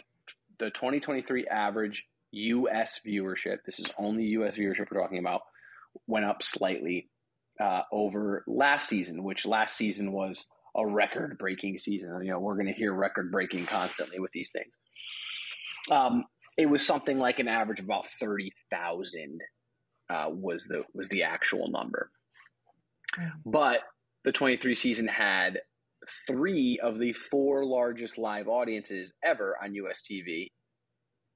the 0.58 0.70
2023 0.70 1.46
average 1.46 2.06
U.S. 2.32 3.00
viewership, 3.06 3.58
this 3.66 3.78
is 3.78 3.90
only 3.98 4.24
U.S. 4.24 4.56
viewership 4.56 4.86
we're 4.90 5.00
talking 5.00 5.18
about, 5.18 5.42
went 6.06 6.24
up 6.24 6.42
slightly 6.42 7.08
uh, 7.60 7.82
over 7.92 8.44
last 8.46 8.88
season, 8.88 9.22
which 9.22 9.44
last 9.44 9.76
season 9.76 10.12
was 10.12 10.46
a 10.76 10.86
record 10.86 11.36
breaking 11.38 11.78
season. 11.78 12.10
You 12.22 12.32
know, 12.32 12.38
we're 12.38 12.54
going 12.54 12.66
to 12.66 12.72
hear 12.72 12.92
record 12.92 13.32
breaking 13.32 13.66
constantly 13.66 14.20
with 14.20 14.32
these 14.32 14.50
things. 14.50 14.72
Um, 15.90 16.24
it 16.60 16.68
was 16.68 16.86
something 16.86 17.18
like 17.18 17.38
an 17.38 17.48
average 17.48 17.78
of 17.78 17.86
about 17.86 18.06
30,000 18.06 19.40
uh, 20.10 20.26
was 20.28 20.66
the 20.66 20.84
was 20.92 21.08
the 21.08 21.22
actual 21.22 21.70
number. 21.70 22.10
But 23.46 23.78
the 24.24 24.32
23 24.32 24.74
season 24.74 25.08
had 25.08 25.60
three 26.26 26.78
of 26.82 26.98
the 26.98 27.14
four 27.14 27.64
largest 27.64 28.18
live 28.18 28.46
audiences 28.46 29.14
ever 29.24 29.56
on 29.62 29.74
US 29.74 30.02
TV. 30.02 30.50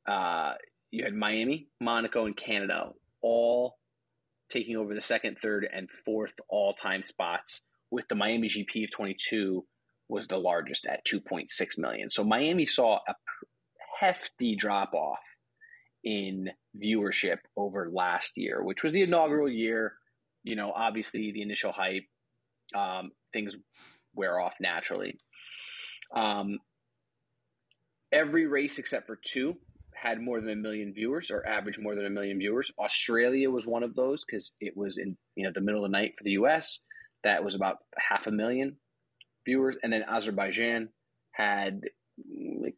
Uh, 0.07 0.55
you 0.91 1.05
had 1.05 1.14
Miami, 1.14 1.68
Monaco, 1.81 2.27
and 2.27 2.37
Canada 2.37 2.91
all 3.22 3.79
taking 4.51 4.77
over 4.77 4.95
the 4.95 5.01
second, 5.01 5.39
third, 5.41 5.66
and 5.72 5.89
fourth 6.05 6.35
all 6.51 6.75
time 6.75 7.03
spots, 7.03 7.62
with 7.91 8.07
the 8.09 8.14
Miami 8.14 8.49
GP 8.49 8.85
of 8.85 8.91
22 8.91 9.64
was 10.09 10.29
the 10.29 10.37
largest 10.37 10.87
at 10.87 11.05
2.6 11.07 11.79
million. 11.79 12.11
So 12.11 12.22
Miami 12.22 12.66
saw 12.66 12.99
a 13.09 13.14
hefty 14.05 14.57
drop 14.57 14.94
off 14.94 15.20
in 16.02 16.50
viewership 16.76 17.38
over 17.57 17.90
last 17.92 18.32
year, 18.36 18.62
which 18.62 18.82
was 18.82 18.92
the 18.92 19.02
inaugural 19.02 19.48
year. 19.48 19.94
You 20.42 20.57
know, 20.57 20.72
obviously 20.72 21.32
the 21.32 21.42
initial 21.42 21.72
hype, 21.72 22.05
um, 22.74 23.12
things 23.32 23.55
wear 24.14 24.38
off 24.38 24.55
naturally. 24.61 25.18
Um, 26.14 26.59
every 28.12 28.46
race 28.46 28.78
except 28.78 29.07
for 29.07 29.18
two 29.24 29.57
had 29.94 30.20
more 30.20 30.40
than 30.40 30.50
a 30.50 30.57
million 30.57 30.92
viewers 30.92 31.30
or 31.30 31.46
averaged 31.46 31.80
more 31.80 31.94
than 31.94 32.05
a 32.05 32.11
million 32.11 32.38
viewers. 32.38 32.70
Australia 32.78 33.50
was 33.50 33.66
one 33.66 33.82
of 33.82 33.94
those 33.94 34.24
because 34.24 34.52
it 34.61 34.76
was 34.76 34.98
in 34.98 35.16
you 35.34 35.44
know 35.44 35.52
the 35.55 35.62
middle 35.62 35.84
of 35.84 35.90
the 35.90 35.96
night 35.96 36.12
for 36.18 36.24
the 36.24 36.32
U.S. 36.32 36.80
That 37.22 37.42
was 37.42 37.55
about 37.55 37.78
half 37.96 38.26
a 38.26 38.30
million 38.30 38.76
viewers, 39.46 39.76
and 39.82 39.90
then 39.90 40.05
Azerbaijan 40.07 40.90
had 41.32 41.80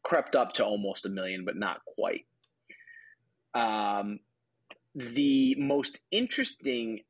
crept 0.03 0.35
up 0.35 0.55
to 0.55 0.65
almost 0.65 1.07
a 1.07 1.09
million, 1.09 1.45
but 1.45 1.57
not 1.57 1.79
quite. 1.85 2.27
Um, 3.55 4.21
the 4.95 5.55
most 5.59 5.99
interesting 6.11 7.01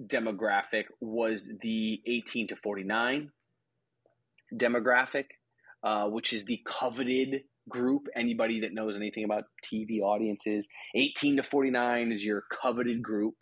demographic 0.00 0.84
was 1.00 1.50
the 1.60 2.00
18 2.06 2.48
to 2.48 2.56
49 2.56 3.30
demographic, 4.54 5.26
uh, 5.82 6.06
which 6.06 6.32
is 6.32 6.44
the 6.44 6.60
coveted 6.66 7.42
group. 7.68 8.08
Anybody 8.14 8.60
that 8.60 8.74
knows 8.74 8.96
anything 8.96 9.24
about 9.24 9.44
TV 9.64 10.00
audiences, 10.00 10.68
18 10.94 11.36
to 11.36 11.42
49 11.42 12.12
is 12.12 12.24
your 12.24 12.44
coveted 12.62 13.02
group. 13.02 13.36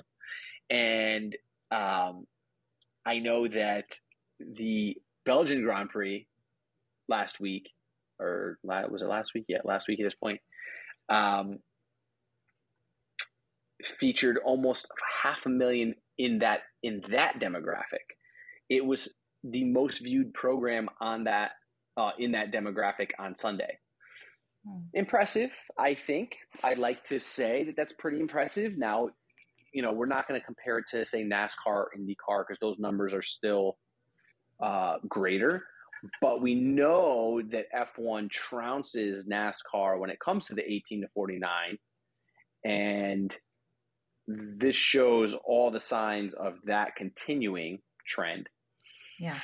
And 0.70 1.34
um, 1.70 2.26
I 3.06 3.18
know 3.20 3.48
that 3.48 3.86
the 4.38 4.96
Belgian 5.24 5.62
Grand 5.62 5.90
Prix 5.90 6.26
last 7.08 7.40
week, 7.40 7.70
or 8.20 8.58
was 8.62 9.02
it 9.02 9.08
last 9.08 9.32
week? 9.34 9.44
Yeah, 9.48 9.58
last 9.64 9.88
week 9.88 10.00
at 10.00 10.04
this 10.04 10.14
point, 10.14 10.40
um, 11.08 11.58
featured 13.98 14.38
almost 14.44 14.86
half 15.22 15.46
a 15.46 15.48
million 15.48 15.94
in 16.18 16.40
that 16.40 16.60
in 16.82 17.02
that 17.10 17.40
demographic. 17.40 18.06
It 18.68 18.84
was 18.84 19.08
the 19.44 19.64
most 19.64 20.00
viewed 20.00 20.34
program 20.34 20.88
on 21.00 21.24
that 21.24 21.52
uh, 21.96 22.10
in 22.18 22.32
that 22.32 22.52
demographic 22.52 23.10
on 23.18 23.34
Sunday. 23.34 23.78
Hmm. 24.66 24.80
Impressive, 24.94 25.50
I 25.78 25.94
think. 25.94 26.36
I'd 26.62 26.78
like 26.78 27.04
to 27.04 27.20
say 27.20 27.64
that 27.64 27.76
that's 27.76 27.92
pretty 27.98 28.20
impressive. 28.20 28.76
Now, 28.76 29.10
you 29.72 29.82
know, 29.82 29.92
we're 29.92 30.06
not 30.06 30.26
going 30.26 30.40
to 30.40 30.44
compare 30.44 30.78
it 30.78 30.86
to 30.90 31.04
say 31.04 31.24
NASCAR 31.24 31.50
or 31.66 31.90
IndyCar 31.98 32.44
because 32.46 32.58
those 32.60 32.78
numbers 32.78 33.12
are 33.12 33.22
still 33.22 33.78
uh, 34.62 34.96
greater. 35.06 35.64
But 36.20 36.40
we 36.40 36.54
know 36.54 37.42
that 37.50 37.66
F1 37.74 38.30
trounces 38.30 39.26
NASCAR 39.26 39.98
when 39.98 40.10
it 40.10 40.20
comes 40.20 40.46
to 40.46 40.54
the 40.54 40.70
18 40.70 41.02
to 41.02 41.08
49. 41.08 41.78
And 42.64 43.36
this 44.26 44.76
shows 44.76 45.34
all 45.34 45.70
the 45.70 45.80
signs 45.80 46.34
of 46.34 46.54
that 46.64 46.96
continuing 46.96 47.80
trend. 48.06 48.48
Yeah. 49.18 49.38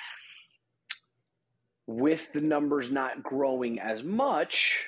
With 1.87 2.33
the 2.33 2.41
numbers 2.41 2.91
not 2.91 3.23
growing 3.23 3.79
as 3.81 4.03
much, 4.03 4.85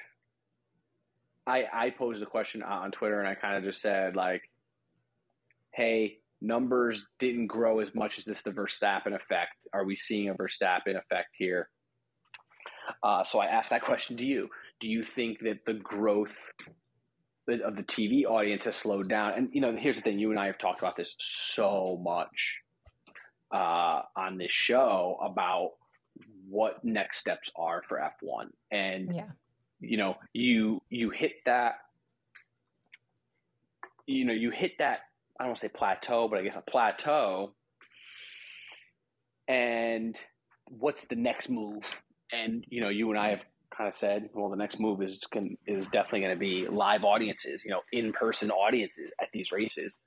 I 1.47 1.65
I 1.73 1.91
posed 1.91 2.23
a 2.23 2.27
question 2.27 2.63
on 2.63 2.91
Twitter 2.91 3.19
and 3.21 3.29
I 3.29 3.35
kind 3.35 3.57
of 3.57 3.65
just 3.65 3.81
said 3.81 4.17
like, 4.17 4.43
hey, 5.73 6.19
numbers 6.41 7.07
didn't 7.19 7.47
grow 7.47 7.81
as 7.81 7.95
much 7.95 8.19
as 8.19 8.25
this 8.25 8.43
the 8.43 8.51
Verstappen 8.51 9.15
effect. 9.15 9.53
Are 9.73 9.85
we 9.85 9.97
seeing 9.97 10.29
a 10.29 10.35
Verstappen 10.35 10.97
effect 10.97 11.29
here? 11.37 11.69
Uh, 13.03 13.25
so 13.25 13.39
I 13.39 13.47
asked 13.47 13.71
that 13.71 13.83
question 13.83 14.17
to 14.17 14.25
you. 14.25 14.49
Do 14.81 14.89
you 14.89 15.05
think 15.05 15.41
that 15.41 15.65
the 15.67 15.75
growth 15.75 16.35
of 17.49 17.77
the 17.77 17.83
TV 17.83 18.25
audience 18.25 18.65
has 18.65 18.77
slowed 18.77 19.09
down? 19.09 19.35
And 19.35 19.49
you 19.53 19.61
know, 19.61 19.75
here's 19.77 19.97
the 19.97 20.03
thing: 20.03 20.19
you 20.19 20.31
and 20.31 20.39
I 20.39 20.47
have 20.47 20.59
talked 20.59 20.81
about 20.81 20.97
this 20.97 21.15
so 21.19 22.01
much 22.03 22.61
uh, 23.53 24.03
on 24.17 24.39
this 24.39 24.53
show 24.53 25.19
about 25.23 25.73
what 26.49 26.85
next 26.85 27.19
steps 27.19 27.51
are 27.57 27.83
for 27.89 27.99
F1, 27.99 28.49
and 28.71 29.15
yeah. 29.15 29.25
you 29.81 29.97
know, 29.97 30.17
you 30.33 30.83
you 30.91 31.11
hit 31.11 31.33
that, 31.47 31.77
you 34.07 34.25
know, 34.25 34.33
you 34.33 34.51
hit 34.51 34.73
that. 34.79 35.01
I 35.39 35.45
don't 35.45 35.51
want 35.51 35.61
to 35.61 35.67
say 35.67 35.73
plateau, 35.75 36.29
but 36.29 36.39
I 36.39 36.43
guess 36.43 36.57
a 36.57 36.71
plateau. 36.71 37.53
And 39.49 40.19
what's 40.69 41.07
the 41.07 41.17
next 41.17 41.49
move? 41.49 41.85
And 42.33 42.65
you 42.69 42.81
know, 42.81 42.89
you 42.89 43.11
and 43.11 43.19
I 43.19 43.31
have 43.31 43.43
kind 43.77 43.89
of 43.89 43.95
said, 43.95 44.31
well, 44.35 44.49
the 44.49 44.57
next 44.57 44.81
move 44.81 45.03
is 45.03 45.25
can, 45.31 45.57
is 45.67 45.87
definitely 45.87 46.21
going 46.21 46.35
to 46.35 46.39
be 46.39 46.67
live 46.69 47.05
audiences, 47.05 47.63
you 47.65 47.71
know, 47.71 47.83
in 47.93 48.13
person 48.13 48.51
audiences 48.51 49.13
at 49.21 49.29
these 49.33 49.53
races, 49.53 49.99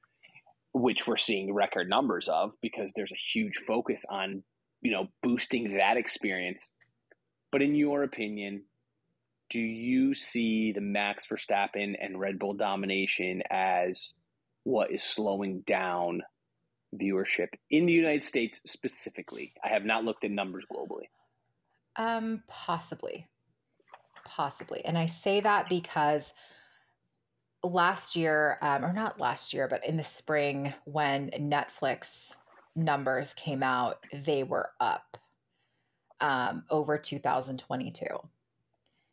which 0.73 1.07
we're 1.07 1.17
seeing 1.17 1.53
record 1.53 1.89
numbers 1.89 2.27
of 2.27 2.51
because 2.61 2.91
there's 2.95 3.11
a 3.11 3.21
huge 3.33 3.57
focus 3.67 4.03
on 4.09 4.43
you 4.81 4.91
know 4.91 5.07
boosting 5.23 5.77
that 5.77 5.97
experience. 5.97 6.69
But 7.51 7.61
in 7.61 7.75
your 7.75 8.03
opinion, 8.03 8.63
do 9.49 9.59
you 9.59 10.13
see 10.13 10.71
the 10.71 10.81
Max 10.81 11.25
Verstappen 11.27 11.95
and 11.99 12.19
Red 12.19 12.37
Bull 12.37 12.53
domination 12.53 13.41
as 13.49 14.13
what 14.63 14.91
is 14.91 15.03
slowing 15.03 15.61
down 15.61 16.21
viewership 16.95 17.49
in 17.69 17.85
the 17.85 17.93
United 17.93 18.23
States 18.23 18.61
specifically? 18.65 19.53
I 19.63 19.69
have 19.69 19.85
not 19.85 20.05
looked 20.05 20.23
at 20.23 20.31
numbers 20.31 20.65
globally. 20.71 21.07
Um, 21.95 22.43
possibly. 22.47 23.27
Possibly. 24.25 24.83
And 24.85 24.97
I 24.97 25.05
say 25.07 25.41
that 25.41 25.69
because 25.69 26.33
last 27.63 28.15
year, 28.15 28.57
um, 28.61 28.85
or 28.85 28.93
not 28.93 29.19
last 29.19 29.53
year, 29.53 29.67
but 29.67 29.85
in 29.85 29.97
the 29.97 30.03
spring 30.03 30.73
when 30.85 31.29
Netflix 31.31 32.35
numbers 32.75 33.33
came 33.33 33.63
out, 33.63 34.05
they 34.13 34.43
were 34.43 34.69
up 34.79 35.17
um, 36.21 36.63
over 36.69 36.97
2022. 36.97 38.05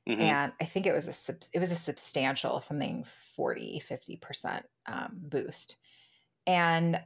Mm-hmm. 0.09 0.23
And 0.23 0.53
I 0.61 0.65
think 0.65 0.87
it 0.87 0.95
was 0.95 1.29
a 1.29 1.35
it 1.53 1.59
was 1.59 1.73
a 1.73 1.77
substantial 1.77 2.61
something 2.61 3.05
40 3.35 3.83
50% 3.89 4.63
um, 4.87 5.11
boost. 5.15 5.77
And 6.47 7.01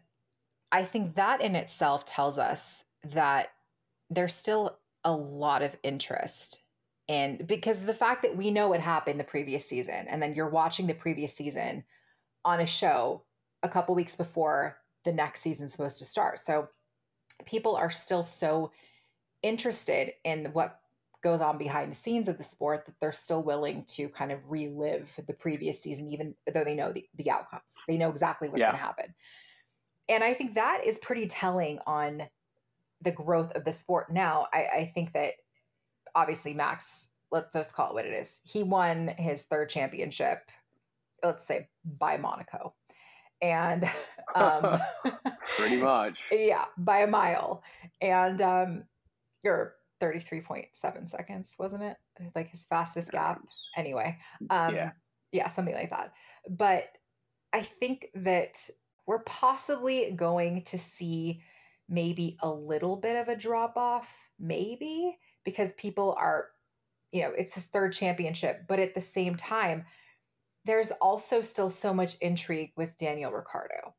I 0.71 0.85
think 0.85 1.15
that 1.15 1.41
in 1.41 1.57
itself 1.57 2.05
tells 2.05 2.39
us 2.39 2.85
that 3.05 3.49
there's 4.11 4.35
still 4.35 4.79
a 5.05 5.13
lot 5.13 5.63
of 5.63 5.77
interest 5.83 6.63
in 7.09 7.43
because 7.47 7.85
the 7.85 7.95
fact 7.95 8.23
that 8.23 8.37
we 8.37 8.51
know 8.51 8.69
what 8.69 8.81
happened 8.81 9.19
the 9.19 9.25
previous 9.25 9.67
season 9.67 10.07
and 10.09 10.23
then 10.23 10.35
you're 10.35 10.49
watching 10.49 10.87
the 10.87 10.95
previous 10.95 11.35
season 11.35 11.85
on 12.45 12.61
a 12.61 12.67
show 12.67 13.25
a 13.63 13.69
couple 13.69 13.95
weeks 13.95 14.15
before 14.15 14.77
the 15.05 15.13
next 15.13 15.41
season's 15.41 15.73
supposed 15.73 15.99
to 15.99 16.05
start. 16.05 16.39
So 16.39 16.69
people 17.47 17.75
are 17.77 17.91
still 17.91 18.23
so 18.23 18.71
interested 19.43 20.13
in 20.25 20.47
what 20.53 20.81
goes 21.23 21.41
on 21.41 21.59
behind 21.59 21.93
the 21.93 21.97
scenes 21.97 22.29
of 22.29 22.39
the 22.39 22.45
sport 22.45 22.87
that 22.87 22.95
they're 23.01 23.13
still 23.13 23.43
willing 23.43 23.85
to 23.87 24.09
kind 24.09 24.33
of 24.33 24.39
relive 24.49 25.15
the 25.27 25.33
previous 25.33 25.81
season, 25.81 26.09
even 26.09 26.35
though 26.53 26.65
they 26.65 26.75
know 26.75 26.93
the, 26.93 27.07
the 27.17 27.31
outcomes. 27.31 27.63
They 27.87 27.97
know 27.97 28.09
exactly 28.09 28.49
what's 28.49 28.61
yeah. 28.61 28.71
going 28.71 28.79
to 28.79 28.85
happen. 28.85 29.15
And 30.09 30.25
I 30.25 30.35
think 30.35 30.55
that 30.55 30.83
is 30.85 30.99
pretty 30.99 31.27
telling 31.27 31.79
on 31.87 32.23
the 33.03 33.13
growth 33.13 33.53
of 33.53 33.65
the 33.65 33.73
sport. 33.73 34.13
Now, 34.13 34.47
I, 34.53 34.67
I 34.79 34.85
think 34.93 35.13
that 35.13 35.35
obviously 36.15 36.55
Max, 36.55 37.11
let's 37.31 37.53
just 37.55 37.75
call 37.75 37.91
it 37.91 37.95
what 37.95 38.07
it 38.07 38.13
is. 38.13 38.41
He 38.45 38.63
won 38.63 39.09
his 39.19 39.45
third 39.45 39.69
championship, 39.69 40.51
let's 41.23 41.47
say 41.47 41.69
by 41.85 42.17
Monaco. 42.17 42.75
And 43.43 43.89
um, 44.35 44.81
pretty 45.57 45.77
much. 45.77 46.19
yeah, 46.33 46.65
by 46.77 47.01
a 47.01 47.07
mile. 47.07 47.63
And 48.01 48.41
um, 48.43 48.85
or 49.45 49.75
33.7 50.01 51.09
seconds, 51.09 51.55
wasn't 51.59 51.83
it? 51.83 51.97
Like 52.35 52.51
his 52.51 52.65
fastest 52.65 53.13
gap. 53.13 53.41
Anyway. 53.77 54.17
Um, 54.49 54.75
yeah. 54.75 54.91
Yeah, 55.33 55.49
something 55.49 55.75
like 55.75 55.91
that. 55.91 56.13
But 56.49 56.89
I 57.53 57.63
think 57.63 58.09
that 58.15 58.57
we're 59.07 59.23
possibly 59.25 60.13
going 60.13 60.63
to 60.63 60.79
see 60.79 61.43
maybe 61.89 62.37
a 62.41 62.51
little 62.51 62.97
bit 62.97 63.17
of 63.17 63.29
a 63.29 63.37
drop 63.37 63.77
off, 63.77 64.17
maybe 64.39 65.19
because 65.45 65.73
people 65.75 66.15
are, 66.19 66.47
you 67.13 67.23
know, 67.23 67.33
it's 67.37 67.55
his 67.55 67.67
third 67.67 67.93
championship, 67.93 68.63
but 68.69 68.79
at 68.79 68.95
the 68.95 69.01
same 69.01 69.35
time, 69.35 69.85
there's 70.65 70.93
also 70.93 71.41
still 71.41 71.71
so 71.71 71.93
much 71.93 72.17
intrigue 72.21 72.73
with 72.77 72.97
Daniel 72.97 73.33
Ricciardo. 73.33 73.95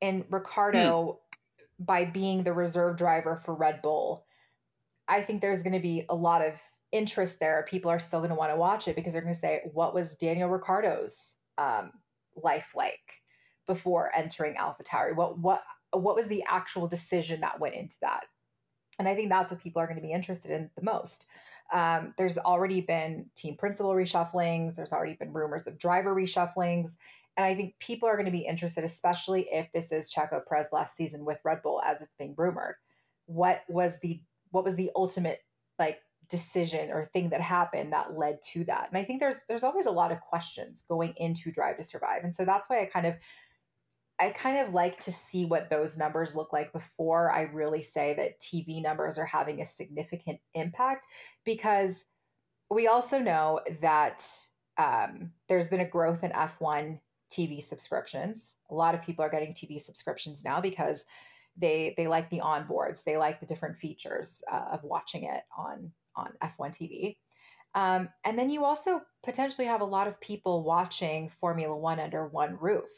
And 0.00 0.24
Ricciardo, 0.30 1.20
hmm. 1.78 1.84
by 1.84 2.04
being 2.04 2.42
the 2.42 2.52
reserve 2.52 2.96
driver 2.96 3.36
for 3.36 3.54
Red 3.54 3.82
Bull, 3.82 4.24
I 5.12 5.20
think 5.20 5.42
there's 5.42 5.62
going 5.62 5.74
to 5.74 5.78
be 5.78 6.06
a 6.08 6.14
lot 6.14 6.40
of 6.40 6.58
interest 6.90 7.38
there. 7.38 7.66
People 7.68 7.90
are 7.90 7.98
still 7.98 8.20
going 8.20 8.30
to 8.30 8.34
want 8.34 8.50
to 8.50 8.56
watch 8.56 8.88
it 8.88 8.96
because 8.96 9.12
they're 9.12 9.20
going 9.20 9.34
to 9.34 9.38
say, 9.38 9.60
what 9.74 9.92
was 9.92 10.16
Daniel 10.16 10.48
Ricciardo's 10.48 11.36
um, 11.58 11.92
life 12.34 12.72
like 12.74 13.20
before 13.66 14.10
entering 14.16 14.54
AlphaTauri? 14.54 15.14
What, 15.14 15.38
what, 15.38 15.62
what 15.92 16.16
was 16.16 16.28
the 16.28 16.42
actual 16.48 16.88
decision 16.88 17.42
that 17.42 17.60
went 17.60 17.74
into 17.74 17.96
that? 18.00 18.24
And 18.98 19.06
I 19.06 19.14
think 19.14 19.28
that's 19.28 19.52
what 19.52 19.62
people 19.62 19.82
are 19.82 19.86
going 19.86 20.00
to 20.00 20.06
be 20.06 20.12
interested 20.12 20.50
in 20.50 20.70
the 20.76 20.82
most. 20.82 21.26
Um, 21.74 22.14
there's 22.16 22.38
already 22.38 22.80
been 22.80 23.26
team 23.36 23.56
principal 23.56 23.92
reshufflings, 23.92 24.76
there's 24.76 24.94
already 24.94 25.14
been 25.14 25.34
rumors 25.34 25.66
of 25.66 25.78
driver 25.78 26.14
reshufflings. 26.14 26.96
And 27.36 27.44
I 27.44 27.54
think 27.54 27.74
people 27.80 28.08
are 28.08 28.16
going 28.16 28.26
to 28.26 28.32
be 28.32 28.46
interested, 28.46 28.82
especially 28.82 29.46
if 29.52 29.70
this 29.72 29.92
is 29.92 30.10
Checo 30.10 30.40
Perez 30.46 30.68
last 30.72 30.96
season 30.96 31.26
with 31.26 31.40
Red 31.44 31.60
Bull, 31.60 31.82
as 31.84 32.00
it's 32.00 32.14
being 32.14 32.34
rumored. 32.36 32.76
What 33.26 33.62
was 33.68 33.98
the 34.00 34.22
what 34.52 34.64
was 34.64 34.76
the 34.76 34.90
ultimate 34.94 35.40
like 35.78 35.98
decision 36.30 36.90
or 36.90 37.10
thing 37.12 37.30
that 37.30 37.40
happened 37.40 37.92
that 37.92 38.16
led 38.16 38.38
to 38.52 38.64
that? 38.64 38.88
And 38.88 38.96
I 38.96 39.02
think 39.02 39.20
there's 39.20 39.38
there's 39.48 39.64
always 39.64 39.86
a 39.86 39.90
lot 39.90 40.12
of 40.12 40.20
questions 40.20 40.84
going 40.88 41.14
into 41.16 41.50
Drive 41.50 41.76
to 41.78 41.82
Survive, 41.82 42.22
and 42.22 42.34
so 42.34 42.44
that's 42.44 42.70
why 42.70 42.80
I 42.80 42.86
kind 42.86 43.06
of 43.06 43.16
I 44.20 44.30
kind 44.30 44.58
of 44.58 44.72
like 44.72 45.00
to 45.00 45.10
see 45.10 45.44
what 45.44 45.68
those 45.68 45.98
numbers 45.98 46.36
look 46.36 46.52
like 46.52 46.72
before 46.72 47.32
I 47.32 47.42
really 47.42 47.82
say 47.82 48.14
that 48.14 48.38
TV 48.38 48.80
numbers 48.80 49.18
are 49.18 49.26
having 49.26 49.60
a 49.60 49.66
significant 49.66 50.38
impact 50.54 51.06
because 51.44 52.04
we 52.70 52.86
also 52.86 53.18
know 53.18 53.60
that 53.80 54.22
um, 54.78 55.32
there's 55.48 55.70
been 55.70 55.80
a 55.80 55.88
growth 55.88 56.22
in 56.22 56.30
F1 56.30 57.00
TV 57.32 57.62
subscriptions. 57.62 58.56
A 58.70 58.74
lot 58.74 58.94
of 58.94 59.02
people 59.02 59.24
are 59.24 59.30
getting 59.30 59.52
TV 59.52 59.80
subscriptions 59.80 60.44
now 60.44 60.60
because 60.60 61.04
they 61.56 61.94
they 61.96 62.06
like 62.06 62.30
the 62.30 62.40
onboards, 62.40 63.04
they 63.04 63.16
like 63.16 63.40
the 63.40 63.46
different 63.46 63.76
features 63.76 64.42
uh, 64.50 64.66
of 64.72 64.84
watching 64.84 65.24
it 65.24 65.42
on 65.56 65.92
on 66.16 66.32
F1 66.42 66.70
TV. 66.70 67.16
Um, 67.74 68.10
and 68.24 68.38
then 68.38 68.50
you 68.50 68.64
also 68.64 69.00
potentially 69.22 69.66
have 69.66 69.80
a 69.80 69.86
lot 69.86 70.06
of 70.06 70.20
people 70.20 70.62
watching 70.62 71.28
Formula 71.28 71.76
One 71.76 72.00
under 72.00 72.26
one 72.26 72.58
roof. 72.60 72.90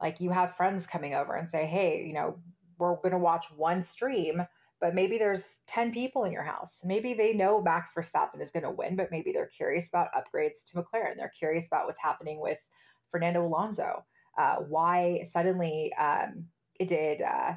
Like 0.00 0.20
you 0.20 0.30
have 0.30 0.56
friends 0.56 0.86
coming 0.86 1.14
over 1.14 1.34
and 1.34 1.48
say, 1.48 1.66
hey, 1.66 2.04
you 2.06 2.14
know, 2.14 2.38
we're 2.78 2.96
going 2.96 3.12
to 3.12 3.18
watch 3.18 3.46
one 3.54 3.82
stream, 3.82 4.42
but 4.80 4.94
maybe 4.94 5.18
there's 5.18 5.58
10 5.66 5.92
people 5.92 6.24
in 6.24 6.32
your 6.32 6.42
house. 6.42 6.80
Maybe 6.84 7.12
they 7.12 7.34
know 7.34 7.60
Max 7.60 7.92
Verstappen 7.92 8.40
is 8.40 8.50
going 8.50 8.62
to 8.62 8.70
win, 8.70 8.96
but 8.96 9.10
maybe 9.10 9.32
they're 9.32 9.46
curious 9.46 9.90
about 9.90 10.08
upgrades 10.14 10.64
to 10.66 10.78
McLaren. 10.78 11.16
They're 11.18 11.32
curious 11.38 11.66
about 11.66 11.84
what's 11.84 12.00
happening 12.00 12.40
with 12.40 12.64
Fernando 13.10 13.44
Alonso. 13.46 14.04
Uh, 14.38 14.56
why 14.68 15.20
suddenly 15.22 15.92
um, 15.94 16.46
it 16.78 16.88
did 16.88 17.20
uh, 17.20 17.54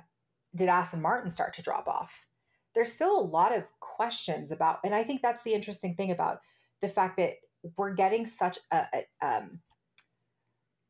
did 0.56 0.70
Aston 0.70 1.01
Martin 1.01 1.30
start 1.30 1.54
to 1.56 1.62
drop 1.62 1.88
off? 1.88 2.26
There's 2.76 2.91
still 2.91 3.20
a 3.20 3.22
lot 3.22 3.56
of 3.56 3.66
questions 3.80 4.51
about, 4.51 4.80
and 4.84 4.95
I 4.95 5.04
think 5.04 5.22
that's 5.22 5.43
the 5.43 5.54
interesting 5.54 5.95
thing 5.95 6.12
about 6.12 6.39
the 6.82 6.88
fact 6.88 7.18
that 7.18 7.36
we're 7.78 7.93
getting 7.93 8.26
such 8.26 8.58
a, 8.72 8.86
a 8.93 9.26
um, 9.26 9.60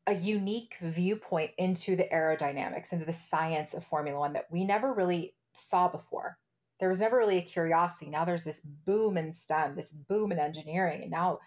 a 0.06 0.14
unique 0.14 0.76
viewpoint 0.82 1.52
into 1.56 1.96
the 1.96 2.08
aerodynamics, 2.12 2.92
into 2.92 3.06
the 3.06 3.12
science 3.12 3.72
of 3.72 3.84
Formula 3.84 4.18
One 4.18 4.34
that 4.34 4.46
we 4.50 4.64
never 4.64 4.92
really 4.92 5.34
saw 5.54 5.88
before. 5.88 6.38
There 6.78 6.88
was 6.88 7.00
never 7.00 7.16
really 7.16 7.38
a 7.38 7.42
curiosity. 7.42 8.10
Now 8.10 8.24
there's 8.24 8.44
this 8.44 8.60
boom 8.60 9.16
in 9.16 9.32
STEM, 9.32 9.76
this 9.76 9.92
boom 9.92 10.32
in 10.32 10.38
engineering, 10.38 11.02
and 11.02 11.10
now 11.10 11.38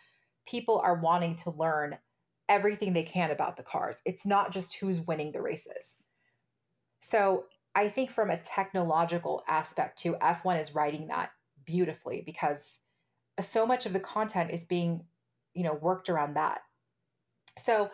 people 0.47 0.79
are 0.79 0.95
wanting 0.95 1.35
to 1.35 1.51
learn 1.51 1.97
everything 2.49 2.93
they 2.93 3.03
can 3.03 3.29
about 3.29 3.57
the 3.57 3.63
cars. 3.63 4.01
It's 4.05 4.25
not 4.25 4.51
just 4.51 4.79
who's 4.79 5.01
winning 5.01 5.33
the 5.33 5.41
races. 5.41 5.97
So 6.99 7.45
I 7.77 7.89
think 7.89 8.09
from 8.09 8.31
a 8.31 8.37
technological 8.37 9.43
aspect 9.47 9.99
too, 9.99 10.15
F1 10.19 10.59
is 10.59 10.73
writing 10.73 11.09
that 11.09 11.29
beautifully 11.63 12.23
because 12.25 12.79
so 13.39 13.67
much 13.67 13.85
of 13.85 13.93
the 13.93 13.99
content 13.99 14.49
is 14.49 14.65
being, 14.65 15.05
you 15.53 15.63
know, 15.63 15.75
worked 15.75 16.09
around 16.09 16.33
that 16.37 16.61
So 17.55 17.91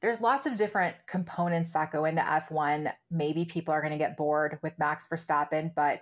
there's 0.00 0.22
lots 0.22 0.46
of 0.46 0.56
different 0.56 0.96
components 1.06 1.74
that 1.74 1.92
go 1.92 2.06
into 2.06 2.22
F1. 2.22 2.90
Maybe 3.10 3.44
people 3.44 3.74
are 3.74 3.82
going 3.82 3.92
to 3.92 3.98
get 3.98 4.16
bored 4.16 4.58
with 4.62 4.78
Max 4.78 5.06
Verstappen, 5.06 5.74
but 5.74 6.00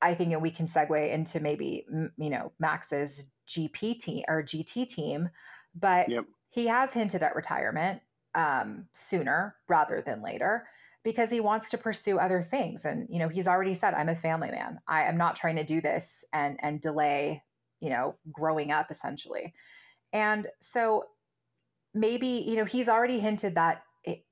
I 0.00 0.14
think 0.14 0.30
that 0.30 0.40
we 0.40 0.52
can 0.52 0.66
segue 0.66 1.12
into 1.12 1.40
maybe 1.40 1.86
you 1.90 2.30
know 2.30 2.52
Max's 2.60 3.32
GP 3.48 3.98
team 3.98 4.24
or 4.28 4.44
GT 4.44 4.86
team, 4.86 5.30
but 5.74 6.08
yep. 6.08 6.24
he 6.50 6.68
has 6.68 6.92
hinted 6.92 7.24
at 7.24 7.34
retirement 7.34 8.00
um, 8.36 8.86
sooner 8.92 9.56
rather 9.68 10.00
than 10.06 10.22
later 10.22 10.68
because 11.02 11.30
he 11.30 11.40
wants 11.40 11.70
to 11.70 11.78
pursue 11.78 12.18
other 12.18 12.42
things. 12.42 12.84
And 12.84 13.06
you 13.10 13.18
know, 13.18 13.28
he's 13.28 13.48
already 13.48 13.74
said, 13.74 13.94
"I'm 13.94 14.08
a 14.08 14.16
family 14.16 14.50
man. 14.50 14.80
I 14.88 15.04
am 15.04 15.16
not 15.16 15.36
trying 15.36 15.56
to 15.56 15.64
do 15.64 15.80
this 15.80 16.24
and 16.32 16.58
and 16.62 16.80
delay 16.80 17.42
you 17.80 17.90
know 17.90 18.16
growing 18.32 18.70
up 18.70 18.90
essentially." 18.90 19.54
And 20.12 20.46
so 20.60 21.04
maybe 21.94 22.44
you 22.46 22.56
know 22.56 22.64
he's 22.64 22.88
already 22.88 23.20
hinted 23.20 23.54
that 23.54 23.82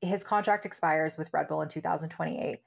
his 0.00 0.24
contract 0.24 0.64
expires 0.64 1.18
with 1.18 1.30
Red 1.32 1.48
Bull 1.48 1.60
in 1.60 1.68
2028 1.68 2.60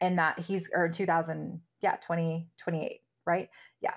and 0.00 0.18
that 0.18 0.38
he's 0.40 0.68
or 0.74 0.88
2000 0.88 1.60
yeah 1.82 1.96
2028 1.96 3.00
right 3.26 3.48
yeah 3.80 3.94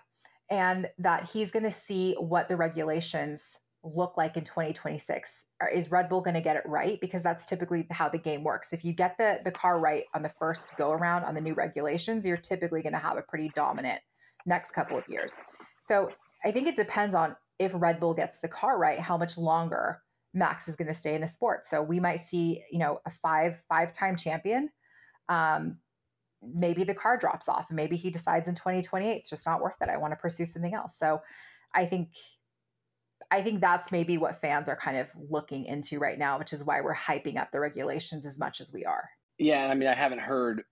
and 0.49 0.89
that 0.97 1.29
he's 1.31 1.51
going 1.51 1.63
to 1.63 1.71
see 1.71 2.15
what 2.15 2.49
the 2.49 2.57
regulations 2.57 3.59
look 3.83 4.17
like 4.17 4.35
in 4.35 4.43
2026 4.43 5.45
is 5.73 5.89
red 5.89 6.09
bull 6.09 6.21
going 6.21 6.33
to 6.33 6.41
get 6.41 6.57
it 6.57 6.63
right? 6.65 6.99
Because 6.99 7.23
that's 7.23 7.45
typically 7.45 7.87
how 7.91 8.09
the 8.09 8.17
game 8.17 8.43
works. 8.43 8.73
If 8.73 8.83
you 8.83 8.91
get 8.91 9.17
the 9.17 9.39
the 9.43 9.51
car 9.51 9.79
right 9.79 10.03
on 10.13 10.21
the 10.21 10.29
first 10.29 10.75
go 10.77 10.91
around 10.91 11.23
on 11.23 11.33
the 11.33 11.41
new 11.41 11.53
regulations 11.53 12.25
you're 12.25 12.37
typically 12.37 12.81
going 12.81 12.93
to 12.93 12.99
have 12.99 13.17
a 13.17 13.21
pretty 13.21 13.49
dominant 13.55 14.01
next 14.45 14.71
couple 14.71 14.97
of 14.97 15.07
years. 15.07 15.35
So 15.79 16.09
i 16.43 16.51
think 16.51 16.67
it 16.67 16.75
depends 16.75 17.15
on 17.15 17.35
if 17.57 17.71
red 17.73 17.99
bull 17.99 18.13
gets 18.13 18.39
the 18.39 18.47
car 18.47 18.77
right 18.77 18.99
how 18.99 19.17
much 19.17 19.37
longer 19.37 20.01
max 20.33 20.67
is 20.67 20.75
going 20.75 20.87
to 20.87 20.93
stay 20.93 21.15
in 21.15 21.21
the 21.21 21.27
sport. 21.27 21.65
So 21.65 21.81
we 21.81 21.99
might 21.99 22.19
see 22.19 22.61
you 22.71 22.79
know 22.79 22.99
a 23.05 23.09
five 23.09 23.63
five 23.69 23.93
time 23.93 24.15
champion. 24.17 24.69
Um, 25.29 25.77
maybe 26.41 26.83
the 26.83 26.93
car 26.93 27.17
drops 27.17 27.49
off. 27.49 27.65
And 27.69 27.75
maybe 27.75 27.97
he 27.97 28.09
decides 28.09 28.47
in 28.47 28.55
2028 28.55 29.11
it's 29.11 29.29
just 29.29 29.45
not 29.45 29.61
worth 29.61 29.75
it. 29.81 29.89
I 29.89 29.97
want 29.97 30.11
to 30.11 30.17
pursue 30.17 30.45
something 30.45 30.73
else. 30.73 30.97
So 30.97 31.21
i 31.75 31.85
think 31.85 32.09
i 33.31 33.41
think 33.41 33.61
that's 33.61 33.91
maybe 33.91 34.17
what 34.17 34.35
fans 34.35 34.69
are 34.69 34.75
kind 34.75 34.97
of 34.97 35.09
looking 35.29 35.65
into 35.65 35.99
right 35.99 36.19
now 36.19 36.39
which 36.39 36.53
is 36.53 36.63
why 36.63 36.81
we're 36.81 36.95
hyping 36.95 37.37
up 37.37 37.51
the 37.51 37.59
regulations 37.59 38.25
as 38.25 38.39
much 38.39 38.61
as 38.61 38.73
we 38.73 38.85
are 38.85 39.09
yeah 39.37 39.67
i 39.67 39.73
mean 39.73 39.87
i 39.87 39.95
haven't 39.95 40.19
heard 40.19 40.63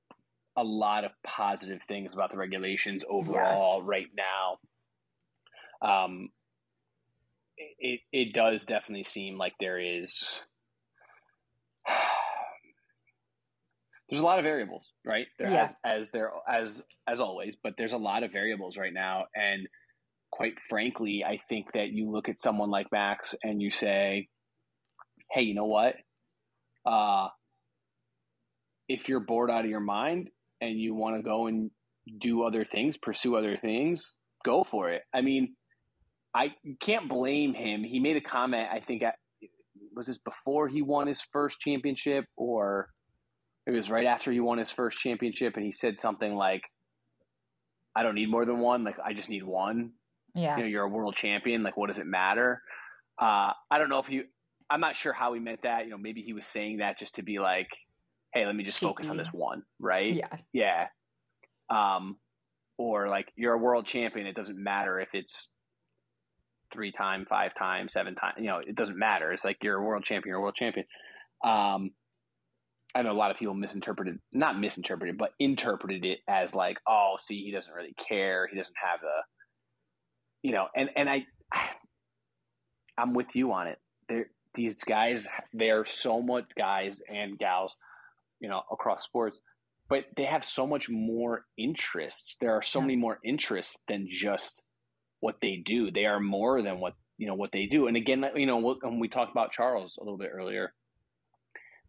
a 0.56 0.64
lot 0.64 1.04
of 1.04 1.12
positive 1.24 1.82
things 1.88 2.14
about 2.14 2.32
the 2.32 2.38
regulations 2.38 3.04
overall 3.10 3.80
yeah. 3.80 3.89
right 3.89 4.08
now 4.16 4.58
um 6.08 6.30
it 7.58 8.02
it 8.12 8.34
does 8.34 8.66
definitely 8.66 9.04
seem 9.04 9.38
like 9.38 9.54
there 9.60 9.80
is 9.80 10.41
there's 14.10 14.22
a 14.22 14.26
lot 14.26 14.39
of 14.39 14.45
variables, 14.45 14.93
right? 15.06 15.28
There 15.38 15.50
yeah. 15.50 15.66
as, 15.66 15.76
as 15.84 16.12
there 16.12 16.32
as 16.48 16.82
as 17.08 17.20
always, 17.20 17.58
but 17.62 17.74
there's 17.78 17.93
a 17.93 17.98
lot 17.98 18.24
of 18.24 18.32
variables 18.32 18.78
right 18.78 18.93
now, 18.93 19.26
and 19.36 19.68
quite 20.32 20.54
frankly, 20.70 21.24
I 21.26 21.40
think 21.50 21.74
that 21.74 21.90
you 21.90 22.12
look 22.12 22.30
at 22.30 22.40
someone 22.40 22.70
like 22.70 22.88
Max 22.92 23.36
and 23.44 23.62
you 23.62 23.72
say, 23.72 24.28
"Hey, 25.32 25.42
you 25.42 25.54
know 25.56 25.66
what? 25.66 25.96
Uh, 26.86 27.30
if 28.88 29.10
you're 29.10 29.20
bored 29.20 29.52
out 29.52 29.66
of 29.66 29.70
your 29.70 29.80
mind 29.80 30.30
and 30.62 30.80
you 30.80 30.96
want 30.96 31.18
to 31.18 31.24
go 31.24 31.48
and 31.48 31.72
do 32.20 32.44
other 32.44 32.66
things, 32.66 32.98
pursue 32.98 33.36
other 33.36 33.58
things, 33.58 34.16
go 34.46 34.64
for 34.64 34.90
it." 34.90 35.04
I 35.14 35.22
mean, 35.22 35.56
I 36.34 36.56
can't 36.80 37.10
blame 37.10 37.54
him. 37.54 37.84
He 37.84 38.00
made 38.00 38.18
a 38.18 38.22
comment. 38.22 38.70
I 38.72 38.80
think 38.80 39.04
was 39.96 40.08
this 40.08 40.20
before 40.20 40.68
he 40.68 40.82
won 40.82 41.08
his 41.08 41.22
first 41.34 41.60
championship 41.60 42.26
or 42.36 42.90
it 43.68 43.72
was 43.72 43.92
right 43.92 44.06
after 44.06 44.32
he 44.32 44.40
won 44.40 44.60
his 44.60 44.72
first 44.72 44.98
championship, 44.98 45.58
and 45.58 45.66
he 45.66 45.74
said 45.74 46.00
something 46.00 46.34
like, 46.34 46.62
"I 47.94 48.02
don't 48.02 48.16
need 48.16 48.32
more 48.32 48.46
than 48.46 48.60
one. 48.60 48.86
Like 48.86 48.98
I 48.98 49.14
just 49.14 49.30
need 49.30 49.44
one." 49.44 49.97
Yeah. 50.38 50.58
You 50.58 50.64
know, 50.64 50.70
you're 50.70 50.84
a 50.84 50.90
world 50.90 51.16
champion. 51.16 51.64
Like, 51.64 51.78
what 51.78 51.88
does 51.88 51.98
it 51.98 52.06
matter? 52.06 52.62
Uh, 53.20 53.52
I 53.72 53.78
don't 53.78 53.90
know 53.90 54.00
if 54.00 54.10
you. 54.10 54.26
I'm 54.70 54.82
not 54.82 54.96
sure 54.96 55.14
how 55.14 55.34
he 55.34 55.40
meant 55.40 55.64
that. 55.64 55.86
You 55.86 55.92
know, 55.92 55.98
maybe 55.98 56.22
he 56.22 56.34
was 56.34 56.46
saying 56.46 56.78
that 56.78 57.00
just 57.00 57.16
to 57.16 57.24
be 57.24 57.40
like, 57.40 57.70
"Hey, 58.34 58.46
let 58.46 58.56
me 58.56 58.64
just 58.64 58.80
Cheeky. 58.80 58.90
focus 58.90 59.10
on 59.10 59.18
this 59.18 59.30
one." 59.32 59.64
Right? 59.80 60.14
Yeah. 60.14 60.28
Yeah. 60.54 60.88
Um, 61.70 62.18
or 62.78 63.08
like 63.10 63.32
you're 63.36 63.54
a 63.54 63.58
world 63.58 63.86
champion. 63.86 64.28
It 64.28 64.36
doesn't 64.36 64.62
matter 64.62 65.00
if 65.00 65.10
it's 65.14 65.50
three 66.72 66.92
time, 66.92 67.26
five 67.28 67.52
times, 67.58 67.94
seven 67.94 68.16
times. 68.16 68.36
You 68.40 68.48
know, 68.48 68.58
it 68.60 68.76
doesn't 68.76 68.98
matter. 68.98 69.32
It's 69.32 69.46
like 69.46 69.58
you're 69.62 69.78
a 69.78 69.84
world 69.84 70.04
champion. 70.04 70.30
You're 70.32 70.40
a 70.40 70.42
world 70.42 70.56
champion. 70.56 70.86
Um, 71.44 71.92
I 72.96 73.04
know 73.04 73.12
a 73.12 73.14
lot 73.14 73.32
of 73.32 73.38
people 73.38 73.54
misinterpreted, 73.54 74.20
not 74.34 74.60
misinterpreted, 74.60 75.18
but 75.18 75.32
interpreted 75.40 76.04
it 76.04 76.20
as 76.28 76.56
like, 76.56 76.78
oh, 76.88 77.18
see, 77.22 77.44
he 77.44 77.52
doesn't 77.52 77.74
really 77.74 77.94
care. 77.94 78.48
He 78.48 78.58
doesn't 78.58 78.76
have 78.84 79.02
the, 79.02 79.08
you 80.42 80.52
know, 80.52 80.68
and 80.76 80.90
and 80.96 81.10
I, 81.10 81.26
I'm 82.98 83.14
with 83.14 83.36
you 83.36 83.52
on 83.54 83.68
it. 83.68 84.28
These 84.54 84.84
guys, 84.84 85.28
they're 85.54 85.86
so 85.86 86.22
much 86.22 86.46
guys 86.58 87.00
and 87.08 87.38
gals, 87.38 87.76
you 88.40 88.50
know, 88.50 88.64
across 88.72 89.04
sports, 89.04 89.40
but 89.88 90.06
they 90.16 90.26
have 90.26 90.44
so 90.44 90.66
much 90.66 90.90
more 90.90 91.46
interests. 91.58 92.38
There 92.42 92.54
are 92.54 92.64
so 92.64 92.80
yeah. 92.80 92.86
many 92.86 92.96
more 92.96 93.20
interests 93.24 93.80
than 93.88 94.08
just 94.10 94.64
what 95.20 95.36
they 95.42 95.62
do. 95.64 95.92
They 95.92 96.06
are 96.06 96.20
more 96.20 96.64
than 96.64 96.80
what 96.80 96.94
you 97.18 97.28
know 97.28 97.36
what 97.36 97.52
they 97.52 97.68
do. 97.68 97.88
And 97.88 97.98
again, 97.98 98.26
you 98.36 98.46
know, 98.46 98.76
when 98.82 99.00
we 99.00 99.10
talked 99.10 99.32
about 99.32 99.52
Charles 99.52 99.98
a 100.00 100.04
little 100.04 100.18
bit 100.18 100.32
earlier 100.34 100.74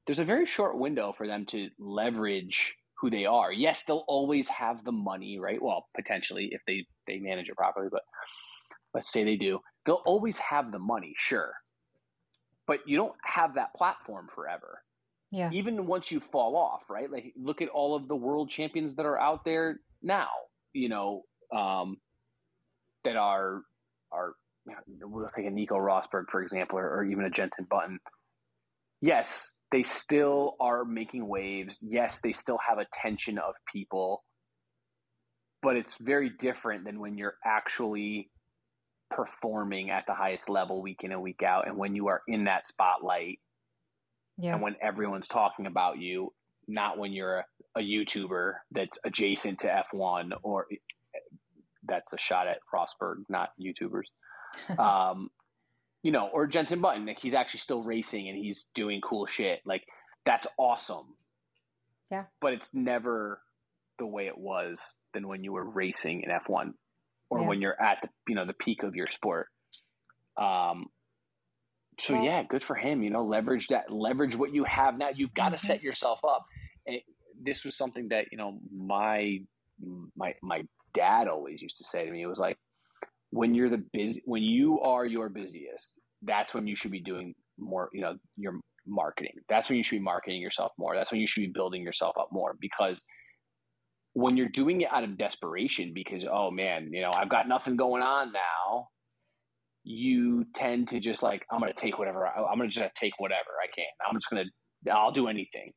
there's 0.09 0.19
a 0.19 0.25
very 0.25 0.47
short 0.47 0.79
window 0.79 1.15
for 1.17 1.27
them 1.27 1.45
to 1.45 1.69
leverage 1.79 2.75
who 2.99 3.11
they 3.11 3.27
are. 3.27 3.53
Yes, 3.53 3.85
they'll 3.85 4.07
always 4.09 4.49
have 4.49 4.83
the 4.83 4.91
money, 4.91 5.39
right? 5.39 5.61
Well, 5.61 5.87
potentially 5.95 6.49
if 6.51 6.63
they 6.67 6.87
they 7.07 7.19
manage 7.19 7.51
it 7.51 7.57
properly, 7.57 7.89
but 7.93 8.01
let's 8.95 9.13
say 9.13 9.25
they 9.25 9.37
do. 9.37 9.61
They'll 9.85 10.03
always 10.05 10.39
have 10.39 10.73
the 10.73 10.79
money, 10.79 11.15
sure. 11.17 11.53
But 12.67 12.81
you 12.87 12.97
don't 12.97 13.15
have 13.25 13.55
that 13.55 13.75
platform 13.75 14.29
forever. 14.35 14.81
Yeah. 15.31 15.51
Even 15.53 15.87
once 15.87 16.11
you 16.11 16.21
fall 16.21 16.57
off, 16.57 16.83
right? 16.89 17.11
Like 17.11 17.33
look 17.37 17.61
at 17.61 17.69
all 17.69 17.95
of 17.95 18.09
the 18.09 18.17
world 18.17 18.51
champions 18.51 18.97
that 18.97 19.07
are 19.07 19.21
out 19.21 19.45
there 19.45 19.81
now, 20.03 20.29
you 20.73 20.89
know, 20.89 21.23
um, 21.55 21.99
that 23.05 23.17
are 23.17 23.63
are 24.11 24.35
we'll 25.03 25.29
take 25.35 25.47
a 25.47 25.51
Nico 25.51 25.77
Rosberg, 25.77 26.25
for 26.31 26.43
example, 26.43 26.79
or, 26.79 26.89
or 26.89 27.05
even 27.05 27.25
a 27.25 27.31
Jenson 27.31 27.67
Button. 27.69 27.99
Yes, 29.01 29.53
they 29.71 29.83
still 29.83 30.57
are 30.61 30.85
making 30.85 31.27
waves. 31.27 31.85
Yes, 31.87 32.21
they 32.23 32.33
still 32.33 32.59
have 32.67 32.79
attention 32.79 33.39
of 33.39 33.55
people, 33.73 34.25
but 35.63 35.77
it's 35.77 35.97
very 36.01 36.31
different 36.31 36.85
than 36.85 37.01
when 37.01 37.17
you're 37.17 37.37
actually 37.45 38.31
performing 39.11 39.91
at 39.91 40.05
the 40.07 40.15
highest 40.15 40.49
level 40.49 40.83
week 40.83 41.01
in 41.03 41.13
and 41.13 41.23
week 41.23 41.43
out 41.43 41.67
and 41.67 41.77
when 41.77 41.95
you 41.95 42.09
are 42.09 42.23
in 42.29 42.45
that 42.45 42.67
spotlight 42.67 43.39
yeah. 44.39 44.55
and 44.55 44.63
when 44.63 44.77
everyone's 44.81 45.29
talking 45.29 45.67
about 45.67 45.99
you, 45.99 46.33
not 46.67 46.99
when 46.99 47.13
you're 47.13 47.39
a, 47.39 47.45
a 47.77 47.81
YouTuber 47.81 48.55
that's 48.71 48.99
adjacent 49.05 49.61
to 49.61 49.85
F1 49.93 50.33
or 50.43 50.67
that's 51.85 52.13
a 52.13 52.19
shot 52.19 52.47
at 52.47 52.59
Rosberg, 52.73 53.25
not 53.29 53.51
YouTubers. 53.61 54.79
um, 54.79 55.31
you 56.03 56.13
know, 56.13 56.29
or 56.33 56.47
Jenson 56.47 56.81
Button, 56.81 57.07
like 57.07 57.19
he's 57.21 57.35
actually 57.35 57.61
still 57.61 57.83
racing 57.83 58.29
and 58.29 58.39
he's 58.39 58.71
doing 58.75 59.01
cool 59.01 59.27
shit. 59.27 59.61
Like 59.67 59.83
that's 60.25 60.47
awesome. 60.57 61.07
Yeah. 62.11 62.25
But 62.41 62.53
it's 62.55 62.73
never 62.73 63.41
the 63.99 64.07
way 64.07 64.27
it 64.27 64.39
was 64.39 64.81
than 65.13 65.27
when 65.27 65.43
you 65.43 65.53
were 65.53 65.69
racing 65.69 66.23
in 66.23 66.31
F1 66.31 66.75
or 67.31 67.41
yeah. 67.41 67.47
when 67.47 67.61
you're 67.61 67.81
at 67.81 67.99
the, 68.03 68.09
you 68.29 68.35
know, 68.35 68.47
the 68.47 68.55
peak 68.55 68.83
of 68.83 68.95
your 68.95 69.07
sport. 69.07 69.49
Um, 70.37 70.87
so 71.99 72.15
well, 72.15 72.25
yeah, 72.25 72.43
good 72.49 72.65
for 72.65 72.77
him. 72.77 73.03
You 73.03 73.11
know, 73.11 73.25
leverage 73.25 73.69
that, 73.69 73.91
leverage 73.91 74.37
what 74.37 74.55
you 74.55 74.65
have 74.65 74.97
now. 74.97 75.11
You've 75.15 75.35
got 75.35 75.51
to 75.51 75.57
mm-hmm. 75.57 75.67
set 75.67 75.83
yourself 75.83 76.21
up. 76.25 76.45
And 76.87 77.01
this 77.41 77.65
was 77.65 77.77
something 77.77 78.09
that 78.09 78.27
you 78.31 78.39
know 78.39 78.59
my 78.75 79.41
my 80.17 80.35
my 80.43 80.63
dad 80.95 81.29
always 81.29 81.61
used 81.61 81.79
to 81.79 81.85
say 81.85 82.05
to 82.05 82.11
me. 82.11 82.23
It 82.23 82.27
was 82.27 82.39
like, 82.39 82.57
when 83.31 83.55
you're 83.55 83.69
the 83.69 83.85
busy 83.93 84.23
when 84.25 84.43
you 84.43 84.81
are 84.81 85.05
your 85.05 85.29
busiest 85.29 86.01
that's 86.23 86.55
when 86.55 86.67
you 86.67 86.75
should 86.75 86.91
be 86.91 87.01
doing 87.01 87.35
more 87.59 87.89
you 87.93 88.01
know 88.01 88.17
your 88.37 88.55
marketing 88.87 89.33
that's 89.49 89.69
when 89.69 89.77
you 89.77 89.85
should 89.85 89.97
be 89.97 90.01
marketing 90.01 90.41
yourself 90.41 90.73
more 90.79 90.95
that's 90.95 91.13
when 91.13 91.21
you 91.21 91.27
should 91.27 91.43
be 91.43 91.53
building 91.53 91.83
yourself 91.83 92.17
up 92.19 92.29
more 92.33 92.57
because 92.61 93.05
when 94.19 94.37
you're 94.37 94.49
doing 94.49 94.81
it 94.83 94.89
out 94.93 95.05
of 95.05 95.17
desperation 95.19 95.93
because 95.95 96.25
oh 96.31 96.51
man 96.51 96.91
you 96.93 97.01
know 97.01 97.11
i've 97.15 97.29
got 97.29 97.49
nothing 97.49 97.77
going 97.77 98.03
on 98.03 98.33
now 98.33 98.89
you 99.85 100.45
tend 100.55 100.89
to 100.89 101.01
just 101.01 101.23
like 101.23 101.45
i'm 101.53 101.61
gonna 101.61 101.73
take 101.73 101.99
whatever 101.99 102.27
I, 102.27 102.43
i'm 102.51 102.59
gonna 102.59 102.69
just 102.69 102.95
take 102.95 103.13
whatever 103.19 103.51
i 103.63 103.69
can 103.75 103.87
i'm 104.09 104.17
just 104.17 104.31
gonna 104.31 104.45
i'll 104.93 105.13
do 105.13 105.29
anything 105.29 105.73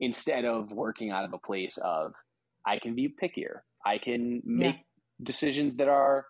instead 0.00 0.44
of 0.44 0.70
working 0.70 1.10
out 1.10 1.24
of 1.24 1.32
a 1.32 1.38
place 1.38 1.78
of 1.82 2.12
i 2.66 2.78
can 2.78 2.94
be 2.94 3.14
pickier 3.22 3.60
i 3.84 3.98
can 3.98 4.42
make 4.44 4.76
yeah. 4.76 4.82
decisions 5.24 5.76
that 5.78 5.88
are 5.88 6.26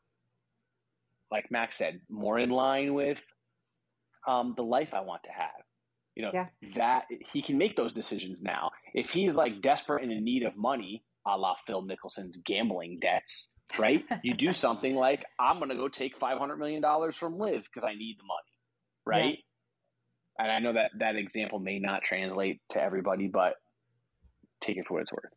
like 1.31 1.51
Max 1.51 1.77
said, 1.77 2.01
more 2.09 2.39
in 2.39 2.51
line 2.51 2.95
with 2.95 3.21
um, 4.29 4.55
the 4.57 4.63
life 4.63 4.91
I 4.95 5.01
want 5.01 5.23
to 5.25 5.31
have. 5.31 5.51
You 6.15 6.23
know, 6.23 6.31
Yeah. 6.33 6.47
that 6.77 7.05
he 7.33 7.43
can 7.43 7.59
make 7.59 7.77
those 7.77 7.93
decisions 7.93 8.43
now. 8.43 8.71
If 8.95 9.11
he's 9.11 9.37
like 9.37 9.61
desperate 9.61 10.03
and 10.03 10.13
in 10.13 10.25
need 10.25 10.45
of 10.45 10.57
money, 10.57 11.05
a 11.27 11.37
la 11.37 11.55
Phil 11.67 11.83
Mickelson's 11.83 12.37
gambling 12.39 12.99
debts, 13.01 13.49
right? 13.79 14.05
you 14.23 14.35
do 14.35 14.53
something 14.55 14.95
like, 14.95 15.25
I'm 15.39 15.59
going 15.59 15.71
to 15.71 15.77
go 15.77 15.89
take 15.89 16.19
$500 16.19 16.59
million 16.59 16.83
from 17.13 17.39
LIV 17.39 17.65
because 17.65 17.85
I 17.85 17.95
need 17.95 18.17
the 18.19 18.25
money, 18.25 18.55
right? 19.05 19.39
And 20.39 20.51
I 20.51 20.59
know 20.59 20.75
that 20.75 20.91
that 20.99 21.17
example 21.17 21.59
may 21.59 21.79
not 21.79 22.03
translate 22.03 22.61
to 22.71 22.83
everybody, 22.83 23.27
but 23.27 23.55
take 24.61 24.77
it 24.77 24.87
for 24.87 24.95
what 24.95 25.03
it's 25.03 25.13
worth. 25.13 25.33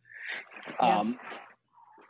Yeah. 0.82 1.00
Um, 1.00 1.20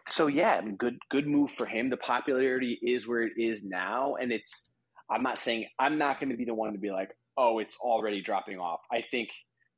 so 0.09 0.27
yeah, 0.27 0.55
I 0.55 0.61
mean, 0.61 0.75
good 0.75 0.97
good 1.09 1.27
move 1.27 1.51
for 1.51 1.65
him. 1.65 1.89
The 1.89 1.97
popularity 1.97 2.79
is 2.81 3.07
where 3.07 3.21
it 3.21 3.33
is 3.37 3.63
now, 3.63 4.15
and 4.15 4.31
it's. 4.31 4.71
I'm 5.11 5.23
not 5.23 5.39
saying 5.39 5.67
I'm 5.79 5.97
not 5.97 6.19
going 6.19 6.29
to 6.29 6.37
be 6.37 6.45
the 6.45 6.53
one 6.53 6.73
to 6.73 6.79
be 6.79 6.91
like, 6.91 7.09
oh, 7.37 7.59
it's 7.59 7.77
already 7.77 8.21
dropping 8.21 8.59
off. 8.59 8.81
I 8.91 9.01
think 9.01 9.29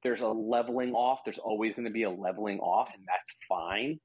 there's 0.04 0.22
a 0.22 0.28
leveling 0.28 0.94
off. 0.94 1.20
There's 1.26 1.40
always 1.40 1.74
going 1.74 1.86
to 1.86 1.92
be 1.92 2.04
a 2.04 2.10
leveling 2.10 2.60
off, 2.60 2.90
and 2.94 3.04
that's 3.08 3.38
fine. 3.48 4.00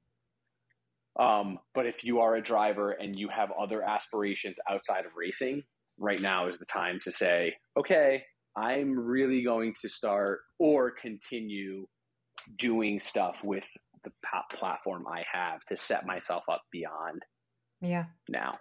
Um, 1.19 1.57
but 1.73 1.87
if 1.87 2.03
you 2.03 2.19
are 2.19 2.35
a 2.35 2.43
driver 2.43 2.91
and 2.91 3.17
you 3.17 3.27
have 3.29 3.49
other 3.51 3.81
aspirations 3.81 4.55
outside 4.69 5.05
of 5.05 5.15
racing, 5.15 5.63
right 5.97 6.21
now 6.21 6.47
is 6.47 6.59
the 6.59 6.65
time 6.65 6.99
to 7.03 7.11
say, 7.11 7.55
okay, 7.77 8.23
I'm 8.55 8.97
really 8.99 9.41
going 9.43 9.73
to 9.81 9.89
start 9.89 10.41
or 10.59 10.91
continue 10.91 11.87
doing 12.57 12.99
stuff 12.99 13.37
with 13.43 13.65
the 14.03 14.11
platform 14.53 15.05
I 15.07 15.25
have 15.31 15.65
to 15.65 15.77
set 15.77 16.05
myself 16.05 16.43
up 16.49 16.61
beyond 16.71 17.23
Yeah. 17.81 18.05
now. 18.29 18.59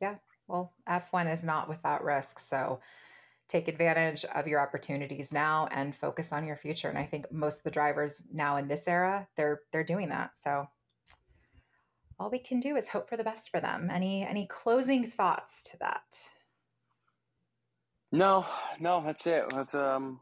Yeah. 0.00 0.16
Well, 0.48 0.72
F1 0.88 1.30
is 1.32 1.44
not 1.44 1.68
without 1.68 2.02
risk. 2.02 2.38
So 2.38 2.80
take 3.48 3.66
advantage 3.66 4.24
of 4.34 4.46
your 4.46 4.60
opportunities 4.60 5.32
now 5.32 5.68
and 5.70 5.96
focus 5.96 6.32
on 6.32 6.44
your 6.44 6.56
future. 6.56 6.88
And 6.88 6.98
I 6.98 7.04
think 7.04 7.32
most 7.32 7.58
of 7.58 7.64
the 7.64 7.70
drivers 7.70 8.24
now 8.32 8.56
in 8.56 8.68
this 8.68 8.86
era, 8.86 9.26
they're 9.36 9.62
they're 9.72 9.84
doing 9.84 10.10
that. 10.10 10.36
So 10.36 10.66
all 12.20 12.30
we 12.30 12.38
can 12.38 12.60
do 12.60 12.76
is 12.76 12.88
hope 12.88 13.08
for 13.08 13.16
the 13.16 13.24
best 13.24 13.50
for 13.50 13.60
them. 13.60 13.88
Any 13.90 14.24
any 14.24 14.46
closing 14.46 15.06
thoughts 15.06 15.62
to 15.64 15.78
that? 15.78 16.28
No, 18.10 18.46
no, 18.80 19.02
that's 19.04 19.26
it. 19.26 19.44
That's 19.50 19.74
um, 19.74 20.20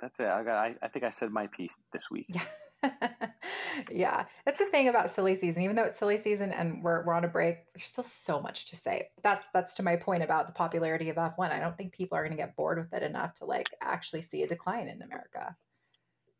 that's 0.00 0.20
it. 0.20 0.26
I 0.26 0.42
got. 0.42 0.56
I, 0.56 0.74
I 0.82 0.88
think 0.88 1.04
I 1.04 1.10
said 1.10 1.30
my 1.30 1.46
piece 1.48 1.78
this 1.92 2.10
week. 2.10 2.28
Yeah. 2.82 3.08
yeah. 3.90 4.24
That's 4.44 4.58
the 4.58 4.66
thing 4.66 4.88
about 4.88 5.10
silly 5.10 5.34
season. 5.34 5.62
Even 5.62 5.76
though 5.76 5.84
it's 5.84 5.98
silly 5.98 6.16
season 6.16 6.52
and 6.52 6.82
we're, 6.82 7.04
we're 7.04 7.14
on 7.14 7.24
a 7.24 7.28
break, 7.28 7.58
there's 7.74 7.84
still 7.86 8.04
so 8.04 8.40
much 8.40 8.66
to 8.66 8.76
say. 8.76 9.08
That's 9.22 9.46
that's 9.52 9.74
to 9.74 9.82
my 9.82 9.96
point 9.96 10.22
about 10.22 10.46
the 10.46 10.52
popularity 10.52 11.10
of 11.10 11.16
F1. 11.16 11.50
I 11.52 11.60
don't 11.60 11.76
think 11.76 11.92
people 11.92 12.16
are 12.16 12.22
going 12.22 12.36
to 12.36 12.42
get 12.42 12.56
bored 12.56 12.78
with 12.78 12.92
it 12.92 13.02
enough 13.02 13.34
to 13.34 13.44
like 13.44 13.68
actually 13.82 14.22
see 14.22 14.42
a 14.42 14.46
decline 14.46 14.88
in 14.88 15.02
America. 15.02 15.56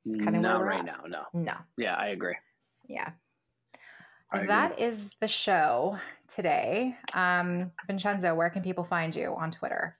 It's 0.04 0.16
kind 0.16 0.36
of 0.36 0.42
Not 0.42 0.62
right 0.64 0.78
at. 0.80 0.84
now. 0.86 1.02
No. 1.08 1.22
No. 1.32 1.54
Yeah, 1.76 1.96
I 1.96 2.08
agree. 2.08 2.36
Yeah. 2.88 3.10
I 4.30 4.36
Well, 4.36 4.42
agree. 4.42 4.46
that 4.48 4.78
is 4.78 5.10
the 5.20 5.28
show 5.28 5.98
today. 6.28 6.96
Um, 7.14 7.72
Vincenzo, 7.86 8.34
where 8.34 8.50
can 8.50 8.62
people 8.62 8.84
find 8.84 9.14
you 9.16 9.34
on 9.34 9.50
Twitter? 9.50 9.96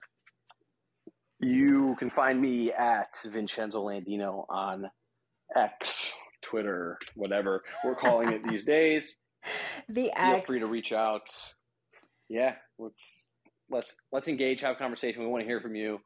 You 1.39 1.95
can 1.99 2.09
find 2.09 2.41
me 2.41 2.71
at 2.73 3.17
Vincenzo 3.31 3.85
Landino 3.85 4.45
on 4.49 4.89
X, 5.55 6.13
Twitter, 6.49 6.97
whatever 7.15 7.61
we're 7.85 7.95
calling 7.95 8.29
it 8.29 8.43
these 8.43 8.65
days. 8.65 9.15
The 9.87 10.11
Feel 10.21 10.41
free 10.41 10.59
to 10.59 10.67
reach 10.67 10.91
out. 10.91 11.29
Yeah, 12.27 12.55
let's 12.77 13.29
let's 13.71 13.95
let's 14.11 14.27
engage, 14.27 14.61
have 14.61 14.75
a 14.75 14.79
conversation. 14.79 15.21
We 15.21 15.27
want 15.27 15.41
to 15.41 15.47
hear 15.47 15.61
from 15.61 15.75
you. 15.75 15.99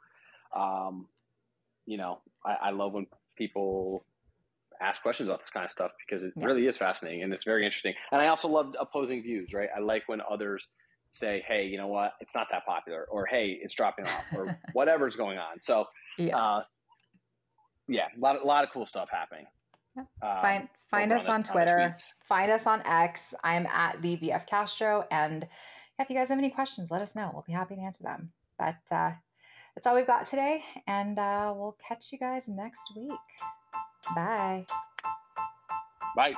Um, 0.56 1.08
you 1.86 1.98
know, 1.98 2.22
I, 2.46 2.68
I 2.68 2.70
love 2.72 2.94
when 2.94 3.08
people 3.38 4.06
ask 4.82 5.02
questions 5.02 5.28
about 5.28 5.40
this 5.40 5.50
kind 5.50 5.66
of 5.66 5.72
stuff 5.72 5.92
because 6.08 6.24
it 6.24 6.34
Yeah. 6.38 6.46
really 6.46 6.68
is 6.68 6.78
fascinating 6.78 7.24
and 7.24 7.34
it's 7.34 7.44
very 7.44 7.66
interesting. 7.66 7.94
And 8.12 8.22
I 8.22 8.28
also 8.28 8.48
love 8.48 8.74
opposing 8.80 9.22
views, 9.22 9.54
right? 9.54 9.70
I 9.76 9.80
like 9.80 10.04
when 10.08 10.22
others 10.30 10.68
say, 11.10 11.44
"Hey, 11.48 11.66
you 11.66 11.78
know 11.78 11.88
what? 11.88 12.14
It's 12.22 12.36
not 12.36 12.48
that 12.52 12.66
popular," 12.66 13.06
or 13.12 13.26
"Hey, 13.26 13.60
it's 13.62 13.74
dropping 13.76 14.06
off," 14.06 14.26
or 14.34 14.58
whatever's 14.74 15.16
going 15.18 15.40
on. 15.40 15.62
So, 15.62 15.86
Yeah. 16.18 16.38
uh, 16.38 16.64
yeah, 17.90 18.08
a 18.16 18.20
lot, 18.20 18.42
a 18.42 18.46
lot 18.46 18.64
of 18.64 18.70
cool 18.72 18.86
stuff 18.86 19.10
happening. 19.12 19.46
Yeah. 19.96 20.04
Um, 20.22 20.42
find 20.42 20.70
find 20.90 21.12
us 21.14 21.26
the- 21.26 21.32
on 21.32 21.44
Twitter. 21.44 21.96
find 22.24 22.52
us 22.52 22.66
on 22.68 22.82
X. 22.86 23.34
I'm 23.44 23.66
at 23.68 24.02
the 24.02 24.18
VF 24.18 24.46
Castro. 24.48 25.06
And 25.12 25.48
if 26.00 26.10
you 26.10 26.16
guys 26.16 26.30
have 26.30 26.38
any 26.40 26.50
questions, 26.50 26.90
let 26.92 27.02
us 27.02 27.16
know. 27.16 27.30
We'll 27.34 27.44
be 27.46 27.54
happy 27.54 27.76
to 27.76 27.82
answer 27.82 28.04
them. 28.04 28.32
But 28.58 28.82
uh, 28.92 29.12
that's 29.76 29.86
all 29.88 29.96
we've 29.96 30.08
got 30.08 30.26
today. 30.26 30.64
And 30.88 31.18
uh, 31.20 31.54
we'll 31.56 31.78
catch 31.88 32.12
you 32.12 32.18
guys 32.18 32.48
next 32.48 32.92
week. 32.96 33.12
Bye. 34.16 34.66
Bye. 36.16 36.34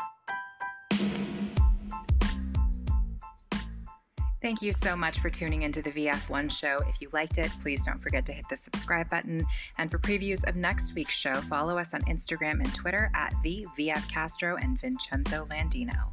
Thank 4.46 4.62
you 4.62 4.74
so 4.74 4.96
much 4.96 5.18
for 5.22 5.32
tuning 5.32 5.64
into 5.64 5.82
the 5.82 5.89
VF1 5.89 6.52
show. 6.52 6.80
If 6.88 7.02
you 7.02 7.10
liked 7.12 7.39
it, 7.39 7.50
please 7.62 7.84
don't 7.84 8.00
forget 8.00 8.28
to 8.28 8.32
hit 8.32 8.48
the 8.48 8.56
subscribe 8.56 9.10
button. 9.10 9.43
And 9.80 9.89
for 9.89 9.98
previews 9.98 10.48
of 10.48 10.56
next 10.56 10.93
week's 10.93 11.16
show, 11.16 11.41
follow 11.41 11.80
us 11.80 11.96
on 11.96 12.02
Instagram 12.04 12.64
and 12.64 12.72
Twitter 12.76 13.10
at 13.16 13.34
the 13.41 13.66
VF 13.76 14.08
Castro 14.08 14.56
and 14.58 14.80
Vincenzo 14.80 15.48
Landino. 15.48 16.12